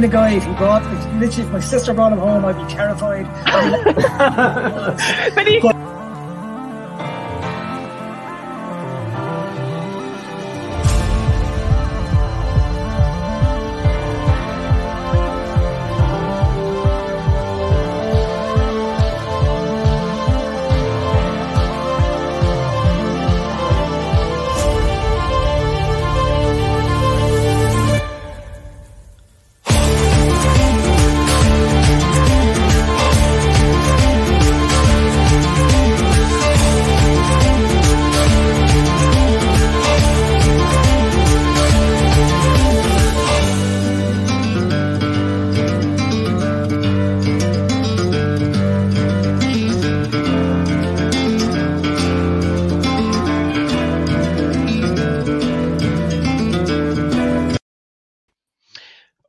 kind 0.00 0.04
of 0.04 0.10
guy. 0.12 0.30
If 0.30 0.44
he 0.44 0.52
brought, 0.54 0.82
if, 0.82 1.20
literally, 1.20 1.46
if 1.46 1.52
my 1.52 1.60
sister 1.60 1.92
brought 1.92 2.12
him 2.12 2.18
home, 2.18 2.44
I'd 2.44 2.56
be 2.56 2.72
terrified. 2.72 3.26
but 5.34 5.46
he, 5.46 5.60
But- 5.60 5.99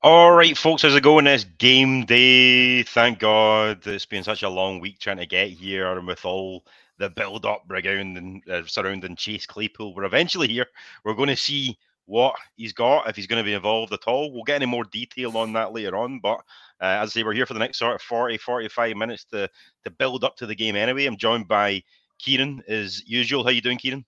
All 0.03 0.31
right, 0.31 0.57
folks, 0.57 0.81
how's 0.81 0.95
it 0.95 1.03
going? 1.03 1.27
It's 1.27 1.43
game 1.43 2.05
day. 2.05 2.81
Thank 2.81 3.19
God 3.19 3.85
it's 3.85 4.07
been 4.07 4.23
such 4.23 4.41
a 4.41 4.49
long 4.49 4.79
week 4.79 4.97
trying 4.97 5.17
to 5.17 5.27
get 5.27 5.49
here, 5.49 5.95
and 5.95 6.07
with 6.07 6.25
all 6.25 6.65
the 6.97 7.11
build-up 7.11 7.65
regarding 7.67 8.41
uh, 8.51 8.63
surrounding 8.65 9.15
Chase 9.15 9.45
Claypool, 9.45 9.93
we're 9.93 10.05
eventually 10.05 10.47
here. 10.47 10.65
We're 11.05 11.13
going 11.13 11.29
to 11.29 11.35
see 11.35 11.77
what 12.07 12.33
he's 12.55 12.73
got 12.73 13.07
if 13.09 13.15
he's 13.15 13.27
going 13.27 13.43
to 13.43 13.47
be 13.47 13.53
involved 13.53 13.93
at 13.93 14.07
all. 14.07 14.33
We'll 14.33 14.43
get 14.43 14.55
any 14.55 14.65
more 14.65 14.85
detail 14.85 15.37
on 15.37 15.53
that 15.53 15.71
later 15.71 15.95
on, 15.95 16.19
but 16.19 16.39
uh, 16.81 16.97
as 17.03 17.11
I 17.11 17.11
say, 17.11 17.23
we're 17.23 17.33
here 17.33 17.45
for 17.45 17.53
the 17.53 17.59
next 17.59 17.77
sort 17.77 17.93
of 17.93 18.01
40, 18.01 18.39
45 18.39 18.95
minutes 18.97 19.25
to 19.25 19.47
to 19.83 19.91
build 19.91 20.23
up 20.23 20.35
to 20.37 20.47
the 20.47 20.55
game. 20.55 20.75
Anyway, 20.75 21.05
I'm 21.05 21.15
joined 21.15 21.47
by 21.47 21.83
Kieran 22.17 22.63
as 22.67 23.07
usual. 23.07 23.43
How 23.43 23.51
you 23.51 23.61
doing, 23.61 23.77
Kieran? 23.77 24.03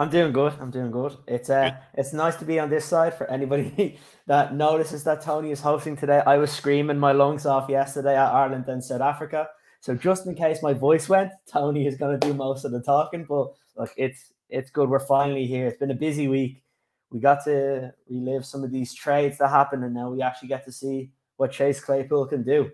I'm 0.00 0.08
doing 0.08 0.32
good. 0.32 0.54
I'm 0.58 0.70
doing 0.70 0.90
good. 0.90 1.14
It's 1.28 1.50
uh, 1.50 1.76
it's 1.92 2.14
nice 2.14 2.36
to 2.36 2.46
be 2.46 2.58
on 2.58 2.70
this 2.70 2.86
side 2.86 3.12
for 3.12 3.30
anybody 3.30 3.98
that 4.26 4.54
notices 4.54 5.04
that 5.04 5.20
Tony 5.20 5.50
is 5.50 5.60
hosting 5.60 5.94
today. 5.94 6.22
I 6.26 6.38
was 6.38 6.50
screaming 6.50 6.96
my 6.98 7.12
lungs 7.12 7.44
off 7.44 7.68
yesterday 7.68 8.16
at 8.16 8.32
Ireland 8.32 8.64
and 8.68 8.82
South 8.82 9.02
Africa. 9.02 9.48
So 9.82 9.94
just 9.94 10.26
in 10.26 10.34
case 10.34 10.62
my 10.62 10.72
voice 10.72 11.10
went, 11.10 11.32
Tony 11.46 11.86
is 11.86 11.98
going 11.98 12.18
to 12.18 12.26
do 12.26 12.32
most 12.32 12.64
of 12.64 12.72
the 12.72 12.80
talking. 12.80 13.26
But 13.28 13.48
look, 13.76 13.92
it's 13.98 14.32
it's 14.48 14.70
good. 14.70 14.88
We're 14.88 15.00
finally 15.00 15.46
here. 15.46 15.66
It's 15.66 15.76
been 15.76 15.90
a 15.90 16.06
busy 16.08 16.28
week. 16.28 16.62
We 17.10 17.20
got 17.20 17.44
to 17.44 17.92
relive 18.08 18.46
some 18.46 18.64
of 18.64 18.72
these 18.72 18.94
trades 18.94 19.36
that 19.36 19.48
happened, 19.48 19.84
and 19.84 19.92
now 19.92 20.08
we 20.08 20.22
actually 20.22 20.48
get 20.48 20.64
to 20.64 20.72
see 20.72 21.10
what 21.36 21.52
Chase 21.52 21.78
Claypool 21.78 22.28
can 22.28 22.42
do. 22.42 22.70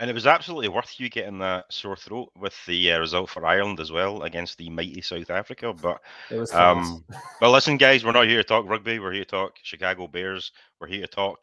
And 0.00 0.10
it 0.10 0.14
was 0.14 0.26
absolutely 0.26 0.68
worth 0.68 0.98
you 0.98 1.08
getting 1.08 1.38
that 1.38 1.72
sore 1.72 1.96
throat 1.96 2.30
with 2.36 2.54
the 2.66 2.92
uh, 2.92 2.98
result 2.98 3.30
for 3.30 3.46
Ireland 3.46 3.78
as 3.78 3.92
well 3.92 4.22
against 4.22 4.58
the 4.58 4.68
mighty 4.68 5.00
South 5.00 5.30
Africa. 5.30 5.72
But 5.72 6.00
It 6.30 6.38
was 6.38 6.52
um, 6.52 7.04
well, 7.40 7.50
listen, 7.52 7.76
guys, 7.76 8.04
we're 8.04 8.12
not 8.12 8.26
here 8.26 8.42
to 8.42 8.48
talk 8.48 8.68
rugby. 8.68 8.98
We're 8.98 9.12
here 9.12 9.24
to 9.24 9.30
talk 9.30 9.56
Chicago 9.62 10.08
Bears. 10.08 10.50
We're 10.80 10.88
here 10.88 11.02
to 11.02 11.06
talk 11.06 11.38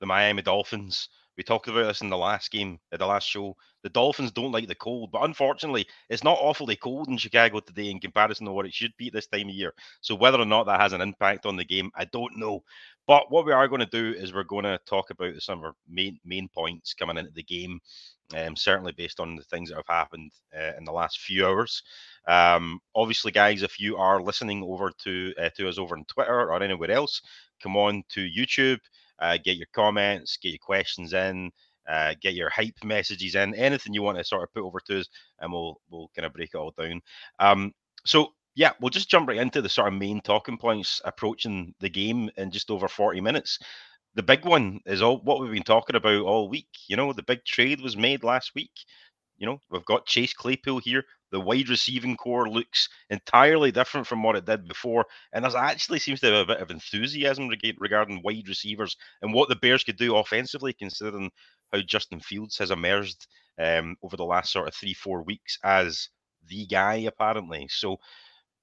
the 0.00 0.06
Miami 0.06 0.42
Dolphins. 0.42 1.08
We 1.36 1.42
talked 1.42 1.68
about 1.68 1.86
this 1.86 2.00
in 2.00 2.08
the 2.08 2.16
last 2.16 2.50
game, 2.50 2.78
at 2.92 3.00
the 3.00 3.06
last 3.06 3.28
show. 3.28 3.56
The 3.88 3.92
Dolphins 3.94 4.32
don't 4.32 4.52
like 4.52 4.68
the 4.68 4.74
cold, 4.74 5.10
but 5.10 5.24
unfortunately, 5.24 5.86
it's 6.10 6.22
not 6.22 6.36
awfully 6.38 6.76
cold 6.76 7.08
in 7.08 7.16
Chicago 7.16 7.60
today 7.60 7.88
in 7.88 7.98
comparison 8.00 8.44
to 8.44 8.52
what 8.52 8.66
it 8.66 8.74
should 8.74 8.94
be 8.98 9.06
at 9.06 9.14
this 9.14 9.28
time 9.28 9.48
of 9.48 9.54
year. 9.54 9.72
So 10.02 10.14
whether 10.14 10.38
or 10.38 10.44
not 10.44 10.66
that 10.66 10.78
has 10.78 10.92
an 10.92 11.00
impact 11.00 11.46
on 11.46 11.56
the 11.56 11.64
game, 11.64 11.90
I 11.96 12.04
don't 12.04 12.36
know. 12.36 12.62
But 13.06 13.30
what 13.30 13.46
we 13.46 13.52
are 13.52 13.66
going 13.66 13.80
to 13.80 13.86
do 13.86 14.12
is 14.14 14.34
we're 14.34 14.44
going 14.44 14.66
to 14.66 14.78
talk 14.84 15.08
about 15.08 15.40
some 15.40 15.60
of 15.60 15.64
our 15.64 15.74
main 15.88 16.20
main 16.22 16.50
points 16.50 16.92
coming 16.92 17.16
into 17.16 17.30
the 17.30 17.42
game, 17.42 17.80
um, 18.36 18.56
certainly 18.56 18.92
based 18.92 19.20
on 19.20 19.36
the 19.36 19.44
things 19.44 19.70
that 19.70 19.76
have 19.76 19.86
happened 19.88 20.32
uh, 20.54 20.72
in 20.76 20.84
the 20.84 20.92
last 20.92 21.20
few 21.20 21.46
hours. 21.46 21.82
Um, 22.26 22.80
obviously, 22.94 23.32
guys, 23.32 23.62
if 23.62 23.80
you 23.80 23.96
are 23.96 24.20
listening 24.20 24.62
over 24.64 24.92
to 25.04 25.32
uh, 25.40 25.48
to 25.56 25.66
us 25.66 25.78
over 25.78 25.96
on 25.96 26.04
Twitter 26.04 26.52
or 26.52 26.62
anywhere 26.62 26.90
else, 26.90 27.22
come 27.62 27.74
on 27.74 28.04
to 28.10 28.28
YouTube, 28.28 28.80
uh, 29.18 29.38
get 29.42 29.56
your 29.56 29.68
comments, 29.72 30.36
get 30.36 30.50
your 30.50 30.58
questions 30.58 31.14
in, 31.14 31.50
uh, 31.88 32.14
get 32.20 32.34
your 32.34 32.50
hype 32.50 32.84
messages 32.84 33.34
in, 33.34 33.54
anything 33.54 33.94
you 33.94 34.02
want 34.02 34.18
to 34.18 34.24
sort 34.24 34.42
of 34.42 34.52
put 34.52 34.62
over 34.62 34.80
to 34.80 35.00
us, 35.00 35.08
and 35.40 35.52
we'll 35.52 35.80
we'll 35.90 36.10
kind 36.14 36.26
of 36.26 36.32
break 36.32 36.50
it 36.54 36.58
all 36.58 36.72
down. 36.76 37.00
Um, 37.38 37.72
so 38.04 38.32
yeah, 38.54 38.72
we'll 38.80 38.90
just 38.90 39.08
jump 39.08 39.28
right 39.28 39.38
into 39.38 39.62
the 39.62 39.68
sort 39.68 39.86
of 39.86 39.94
main 39.94 40.20
talking 40.20 40.58
points 40.58 41.00
approaching 41.04 41.74
the 41.78 41.88
game 41.88 42.28
in 42.36 42.50
just 42.50 42.70
over 42.70 42.88
40 42.88 43.20
minutes. 43.20 43.58
The 44.14 44.22
big 44.22 44.44
one 44.44 44.80
is 44.84 45.00
all 45.00 45.18
what 45.18 45.40
we've 45.40 45.52
been 45.52 45.62
talking 45.62 45.94
about 45.94 46.22
all 46.22 46.48
week. 46.48 46.66
You 46.88 46.96
know, 46.96 47.12
the 47.12 47.22
big 47.22 47.44
trade 47.44 47.80
was 47.80 47.96
made 47.96 48.24
last 48.24 48.56
week. 48.56 48.72
You 49.36 49.46
know, 49.46 49.60
we've 49.70 49.84
got 49.84 50.06
Chase 50.06 50.32
Claypool 50.34 50.80
here. 50.80 51.04
The 51.30 51.38
wide 51.38 51.68
receiving 51.68 52.16
core 52.16 52.48
looks 52.48 52.88
entirely 53.10 53.70
different 53.70 54.08
from 54.08 54.24
what 54.24 54.34
it 54.34 54.46
did 54.46 54.66
before. 54.66 55.06
And 55.32 55.44
there's 55.44 55.54
actually 55.54 56.00
seems 56.00 56.18
to 56.20 56.26
have 56.26 56.48
a 56.48 56.54
bit 56.54 56.60
of 56.60 56.70
enthusiasm 56.72 57.48
regarding 57.78 58.22
wide 58.24 58.48
receivers 58.48 58.96
and 59.22 59.32
what 59.32 59.48
the 59.48 59.56
Bears 59.56 59.84
could 59.84 59.98
do 59.98 60.16
offensively, 60.16 60.72
considering 60.72 61.30
how 61.72 61.80
Justin 61.80 62.20
Fields 62.20 62.58
has 62.58 62.70
emerged 62.70 63.26
um, 63.58 63.96
over 64.02 64.16
the 64.16 64.24
last 64.24 64.52
sort 64.52 64.68
of 64.68 64.74
three, 64.74 64.94
four 64.94 65.22
weeks 65.22 65.58
as 65.64 66.08
the 66.48 66.66
guy, 66.66 66.96
apparently. 66.96 67.68
So, 67.70 67.98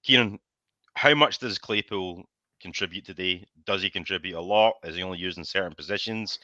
Kieran, 0.04 0.40
how 0.96 1.14
much 1.14 1.40
does 1.40 1.58
Claypool 1.58 2.24
contribute 2.62 3.06
today? 3.06 3.46
Does 3.66 3.82
he 3.82 3.90
contribute 3.90 4.38
a 4.38 4.42
lot? 4.42 4.76
Is 4.84 4.96
he 4.96 5.04
only 5.04 5.20
used 5.20 5.38
in 5.38 5.44
certain 5.44 5.76
positions? 5.76 6.40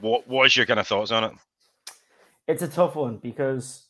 What 0.00 0.28
What's 0.28 0.56
your 0.56 0.66
kind 0.66 0.80
of 0.80 0.86
thoughts 0.86 1.10
on 1.10 1.24
it? 1.24 1.32
It's 2.46 2.62
a 2.62 2.68
tough 2.68 2.94
one 2.94 3.18
because 3.18 3.86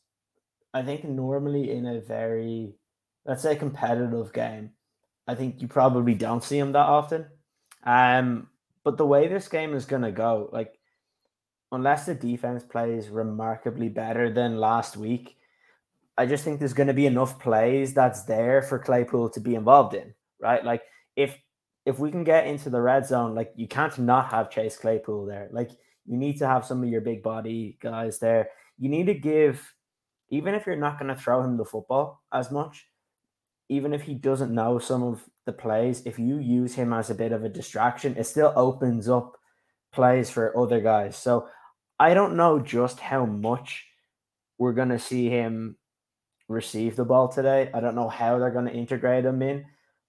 I 0.73 0.83
think 0.83 1.05
normally 1.05 1.71
in 1.71 1.87
a 1.87 2.01
very, 2.01 2.75
let's 3.25 3.43
say, 3.43 3.57
competitive 3.57 4.33
game, 4.33 4.71
I 5.27 5.35
think 5.35 5.61
you 5.61 5.69
probably 5.69 6.15
don't 6.15 6.43
see 6.43 6.59
him 6.59 6.73
that 6.73 6.87
often. 6.87 7.27
Um, 7.85 8.49
but 8.85 8.97
the 8.97 9.07
way 9.07 9.29
this 9.29 9.49
game 9.49 9.75
is 9.75 9.85
going 9.85 10.03
to 10.03 10.11
go, 10.11 10.49
like, 10.53 10.78
unless 11.73 12.07
the 12.07 12.15
defense 12.15 12.63
plays 12.63 13.09
remarkably 13.09 13.89
better 13.89 14.33
than 14.33 14.59
last 14.59 14.97
week, 14.97 15.37
I 16.17 16.27
just 16.27 16.45
think 16.45 16.59
there's 16.59 16.75
going 16.75 16.89
to 16.89 16.95
be 16.95 17.07
enough 17.07 17.39
plays 17.39 17.95
that's 17.95 18.23
there 18.25 18.63
for 18.63 18.79
Claypool 18.79 19.31
to 19.31 19.41
be 19.41 19.55
involved 19.55 19.95
in, 19.95 20.15
right? 20.41 20.65
Like, 20.65 20.83
if 21.17 21.37
if 21.89 21.99
we 21.99 22.11
can 22.11 22.23
get 22.23 22.47
into 22.47 22.69
the 22.69 22.83
red 22.83 23.07
zone, 23.07 23.35
like 23.35 23.51
you 23.57 23.67
can't 23.67 23.99
not 23.99 24.31
have 24.31 24.51
Chase 24.51 24.77
Claypool 24.77 25.25
there. 25.25 25.49
Like 25.51 25.71
you 26.05 26.19
need 26.19 26.37
to 26.39 26.47
have 26.47 26.67
some 26.67 26.83
of 26.83 26.89
your 26.91 27.01
big 27.01 27.23
body 27.23 27.79
guys 27.81 28.19
there. 28.19 28.51
You 28.79 28.91
need 28.91 29.07
to 29.07 29.15
give, 29.15 29.75
even 30.29 30.55
if 30.55 30.67
you're 30.67 30.77
not 30.77 30.99
going 30.99 31.09
to 31.09 31.19
throw 31.19 31.43
him 31.43 31.57
the 31.57 31.65
football 31.65 32.21
as 32.31 32.51
much, 32.51 32.87
even 33.71 33.95
if 33.95 34.03
he 34.03 34.13
doesn't 34.13 34.55
know 34.55 34.79
some 34.79 35.03
of 35.03 35.25
the 35.47 35.53
plays, 35.53 36.03
if 36.05 36.19
you 36.19 36.37
use 36.37 36.75
him 36.75 36.93
as 36.93 37.09
a 37.09 37.15
bit 37.15 37.33
of 37.33 37.43
a 37.43 37.49
distraction, 37.49 38.15
it 38.19 38.25
still 38.25 38.53
opens 38.55 39.09
up 39.09 39.39
plays 39.91 40.29
for 40.29 40.55
other 40.59 40.83
guys. 40.83 41.17
So 41.17 41.49
I 41.99 42.15
don't 42.15 42.37
know 42.37 42.61
just 42.61 43.01
how 43.01 43.27
much 43.27 43.87
we're 44.59 44.73
going 44.73 44.91
to 44.91 44.99
see 44.99 45.29
him 45.29 45.77
receive 46.49 46.97
the 46.97 47.05
ball 47.05 47.29
today. 47.29 47.71
I 47.75 47.81
don't 47.81 47.95
know 47.95 48.09
how 48.09 48.39
they're 48.39 48.51
going 48.51 48.67
to 48.67 48.73
integrate 48.73 49.25
him 49.25 49.43
in. 49.43 49.65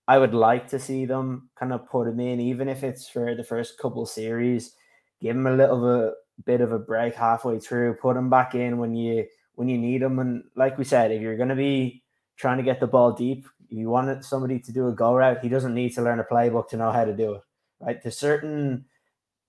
I 0.08 0.18
would 0.18 0.34
like 0.34 0.68
to 0.70 0.80
see 0.80 1.06
them 1.06 1.50
kind 1.58 1.72
of 1.72 1.88
put 1.88 2.08
him 2.08 2.20
in, 2.20 2.40
even 2.40 2.68
if 2.68 2.84
it's 2.84 3.08
for 3.08 3.36
the 3.36 3.44
first 3.44 3.78
couple 3.78 4.06
series. 4.06 4.74
Give 5.22 5.36
him 5.36 5.46
a 5.46 5.56
little 5.56 5.82
bit, 5.82 6.14
bit 6.46 6.62
of 6.62 6.72
a 6.72 6.80
break 6.80 7.16
halfway 7.16 7.60
through. 7.60 7.96
Put 7.96 8.18
him 8.18 8.30
back 8.30 8.56
in 8.56 8.78
when 8.78 8.96
you 8.96 9.26
when 9.56 9.68
you 9.68 9.78
need 9.78 10.02
him. 10.02 10.20
And 10.20 10.44
like 10.56 10.78
we 10.78 10.86
said, 10.86 11.12
if 11.12 11.22
you're 11.22 11.38
going 11.38 11.50
to 11.50 11.56
be 11.56 12.02
trying 12.38 12.58
to 12.58 12.64
get 12.64 12.80
the 12.80 12.88
ball 12.88 13.12
deep, 13.12 13.46
you 13.68 13.90
want 13.90 14.24
somebody 14.24 14.60
to 14.60 14.72
do 14.72 14.88
a 14.88 14.94
go 14.94 15.14
route, 15.16 15.42
he 15.42 15.50
doesn't 15.50 15.76
need 15.76 15.94
to 15.96 16.02
learn 16.02 16.20
a 16.20 16.24
playbook 16.24 16.70
to 16.70 16.78
know 16.78 16.92
how 16.92 17.06
to 17.06 17.16
do 17.16 17.34
it. 17.34 17.42
Right? 17.80 18.02
There's 18.02 18.18
certain 18.18 18.86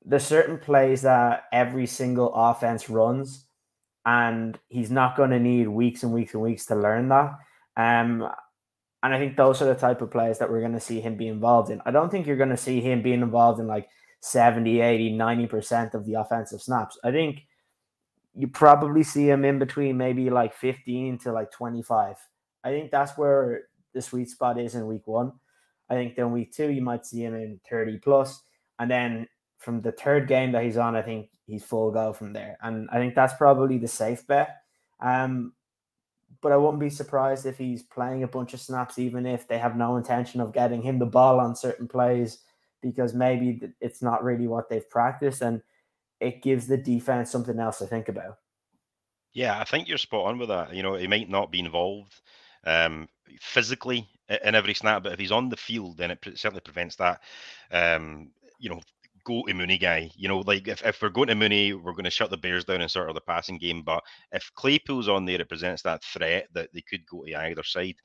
there's 0.04 0.24
certain 0.24 0.58
plays 0.58 1.02
that 1.02 1.44
every 1.52 1.86
single 1.86 2.32
offense 2.34 2.88
runs, 2.88 3.46
and 4.06 4.58
he's 4.68 4.90
not 4.90 5.16
going 5.16 5.30
to 5.30 5.38
need 5.38 5.68
weeks 5.68 6.02
and 6.02 6.12
weeks 6.12 6.34
and 6.34 6.42
weeks 6.42 6.66
to 6.66 6.74
learn 6.74 7.08
that. 7.08 7.32
Um, 7.76 8.28
and 9.02 9.14
I 9.14 9.18
think 9.18 9.36
those 9.36 9.62
are 9.62 9.66
the 9.66 9.74
type 9.74 10.02
of 10.02 10.10
plays 10.10 10.38
that 10.38 10.50
we're 10.50 10.60
going 10.60 10.72
to 10.72 10.80
see 10.80 11.00
him 11.00 11.16
be 11.16 11.28
involved 11.28 11.70
in. 11.70 11.80
I 11.86 11.90
don't 11.90 12.10
think 12.10 12.26
you're 12.26 12.36
going 12.36 12.50
to 12.50 12.56
see 12.56 12.80
him 12.80 13.02
being 13.02 13.22
involved 13.22 13.60
in 13.60 13.66
like 13.66 13.88
70, 14.20 14.80
80, 14.80 15.12
90% 15.12 15.94
of 15.94 16.04
the 16.04 16.14
offensive 16.14 16.60
snaps. 16.60 16.98
I 17.02 17.10
think 17.10 17.42
you 18.34 18.46
probably 18.46 19.02
see 19.02 19.28
him 19.28 19.44
in 19.44 19.58
between 19.58 19.96
maybe 19.96 20.30
like 20.30 20.54
15 20.54 21.18
to 21.18 21.32
like 21.32 21.50
25. 21.50 22.16
I 22.62 22.68
think 22.70 22.90
that's 22.90 23.16
where 23.16 23.62
the 23.94 24.02
sweet 24.02 24.28
spot 24.28 24.58
is 24.58 24.74
in 24.74 24.86
week 24.86 25.06
one. 25.06 25.32
I 25.88 25.94
think 25.94 26.14
then 26.14 26.30
week 26.30 26.52
two, 26.52 26.70
you 26.70 26.82
might 26.82 27.06
see 27.06 27.24
him 27.24 27.34
in 27.34 27.60
30 27.68 27.98
plus. 27.98 28.42
And 28.78 28.90
then 28.90 29.26
from 29.60 29.82
the 29.82 29.92
third 29.92 30.26
game 30.26 30.52
that 30.52 30.64
he's 30.64 30.78
on, 30.78 30.96
I 30.96 31.02
think 31.02 31.28
he's 31.46 31.62
full 31.62 31.90
go 31.90 32.12
from 32.12 32.32
there. 32.32 32.56
And 32.62 32.88
I 32.90 32.96
think 32.96 33.14
that's 33.14 33.34
probably 33.34 33.78
the 33.78 33.88
safe 33.88 34.26
bet. 34.26 34.56
Um, 35.00 35.52
but 36.40 36.52
I 36.52 36.56
wouldn't 36.56 36.80
be 36.80 36.90
surprised 36.90 37.44
if 37.44 37.58
he's 37.58 37.82
playing 37.82 38.22
a 38.22 38.28
bunch 38.28 38.54
of 38.54 38.60
snaps, 38.60 38.98
even 38.98 39.26
if 39.26 39.46
they 39.46 39.58
have 39.58 39.76
no 39.76 39.96
intention 39.96 40.40
of 40.40 40.54
getting 40.54 40.80
him 40.80 40.98
the 40.98 41.06
ball 41.06 41.38
on 41.38 41.54
certain 41.54 41.86
plays, 41.86 42.38
because 42.80 43.12
maybe 43.12 43.60
it's 43.80 44.00
not 44.00 44.24
really 44.24 44.46
what 44.46 44.70
they've 44.70 44.88
practiced, 44.88 45.42
and 45.42 45.60
it 46.20 46.42
gives 46.42 46.66
the 46.66 46.78
defense 46.78 47.30
something 47.30 47.58
else 47.58 47.78
to 47.78 47.86
think 47.86 48.08
about. 48.08 48.38
Yeah, 49.34 49.60
I 49.60 49.64
think 49.64 49.88
you're 49.88 49.98
spot 49.98 50.26
on 50.26 50.38
with 50.38 50.48
that. 50.48 50.74
You 50.74 50.82
know, 50.82 50.94
he 50.94 51.06
might 51.06 51.28
not 51.28 51.52
be 51.52 51.60
involved 51.60 52.22
um, 52.64 53.08
physically 53.38 54.08
in 54.44 54.54
every 54.54 54.74
snap, 54.74 55.02
but 55.02 55.12
if 55.12 55.18
he's 55.18 55.32
on 55.32 55.50
the 55.50 55.56
field, 55.56 55.98
then 55.98 56.10
it 56.10 56.18
certainly 56.36 56.60
prevents 56.60 56.96
that. 56.96 57.20
Um, 57.70 58.30
you 58.58 58.70
know, 58.70 58.80
go 59.24 59.42
to 59.46 59.54
Mooney 59.54 59.78
guy. 59.78 60.10
You 60.16 60.28
know, 60.28 60.40
like 60.40 60.68
if, 60.68 60.84
if 60.84 61.00
we're 61.00 61.08
going 61.08 61.28
to 61.28 61.34
Mooney, 61.34 61.72
we're 61.72 61.92
going 61.92 62.04
to 62.04 62.10
shut 62.10 62.30
the 62.30 62.36
Bears 62.36 62.64
down 62.64 62.80
and 62.80 62.90
sort 62.90 63.08
of 63.08 63.14
the 63.14 63.20
passing 63.20 63.58
game. 63.58 63.82
But 63.82 64.02
if 64.32 64.50
Claypool's 64.54 65.08
on 65.08 65.24
there, 65.24 65.40
it 65.40 65.48
presents 65.48 65.82
that 65.82 66.02
threat 66.02 66.48
that 66.54 66.70
they 66.72 66.82
could 66.82 67.06
go 67.06 67.24
to 67.24 67.34
either 67.34 67.62
side. 67.62 67.96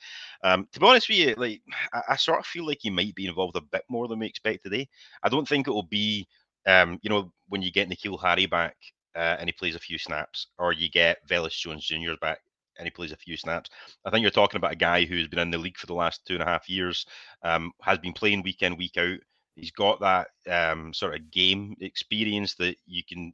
Um, 0.43 0.67
to 0.71 0.79
be 0.79 0.85
honest 0.85 1.09
with 1.09 1.17
you, 1.17 1.35
like 1.37 1.61
I, 1.93 2.01
I, 2.09 2.15
sort 2.15 2.39
of 2.39 2.45
feel 2.45 2.65
like 2.65 2.79
he 2.81 2.89
might 2.89 3.15
be 3.15 3.27
involved 3.27 3.55
a 3.57 3.61
bit 3.61 3.83
more 3.89 4.07
than 4.07 4.19
we 4.19 4.27
expect 4.27 4.63
today. 4.63 4.87
I 5.23 5.29
don't 5.29 5.47
think 5.47 5.67
it 5.67 5.71
will 5.71 5.83
be, 5.83 6.27
um, 6.65 6.99
you 7.01 7.09
know, 7.09 7.31
when 7.49 7.61
you 7.61 7.71
get 7.71 7.89
N'Keal 7.89 8.21
Harry 8.21 8.45
back 8.45 8.75
uh, 9.15 9.37
and 9.39 9.47
he 9.47 9.53
plays 9.53 9.75
a 9.75 9.79
few 9.79 9.97
snaps, 9.97 10.47
or 10.57 10.73
you 10.73 10.89
get 10.89 11.25
Velus 11.27 11.57
Jones 11.57 11.85
Jr. 11.85 12.13
back 12.21 12.39
and 12.77 12.85
he 12.85 12.91
plays 12.91 13.11
a 13.11 13.17
few 13.17 13.37
snaps. 13.37 13.69
I 14.05 14.09
think 14.09 14.21
you're 14.21 14.31
talking 14.31 14.57
about 14.57 14.73
a 14.73 14.77
guy 14.77 15.05
who's 15.05 15.27
been 15.27 15.39
in 15.39 15.51
the 15.51 15.57
league 15.57 15.77
for 15.77 15.87
the 15.87 15.93
last 15.93 16.25
two 16.25 16.33
and 16.33 16.43
a 16.43 16.45
half 16.45 16.69
years, 16.69 17.05
um, 17.43 17.71
has 17.81 17.97
been 17.99 18.13
playing 18.13 18.43
week 18.43 18.61
in, 18.61 18.77
week 18.77 18.97
out. 18.97 19.17
He's 19.55 19.71
got 19.71 19.99
that 20.01 20.27
um, 20.49 20.93
sort 20.93 21.15
of 21.15 21.31
game 21.31 21.75
experience 21.79 22.55
that 22.55 22.75
you 22.85 23.03
can 23.07 23.33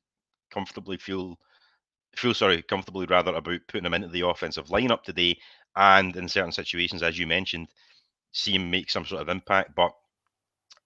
comfortably 0.52 0.98
feel 0.98 1.38
feel 2.16 2.34
sorry 2.34 2.62
comfortably 2.62 3.06
rather 3.06 3.34
about 3.34 3.62
putting 3.68 3.86
him 3.86 3.94
into 3.94 4.10
the 4.10 4.28
offensive 4.28 4.68
lineup 4.68 5.04
today, 5.04 5.38
and 5.76 6.16
in 6.16 6.28
certain 6.28 6.52
situations, 6.52 7.04
as 7.04 7.18
you 7.18 7.26
mentioned, 7.26 7.70
see 8.34 8.56
him 8.56 8.70
make 8.70 8.90
some 8.90 9.06
sort 9.06 9.22
of 9.22 9.30
impact. 9.30 9.76
But 9.76 9.92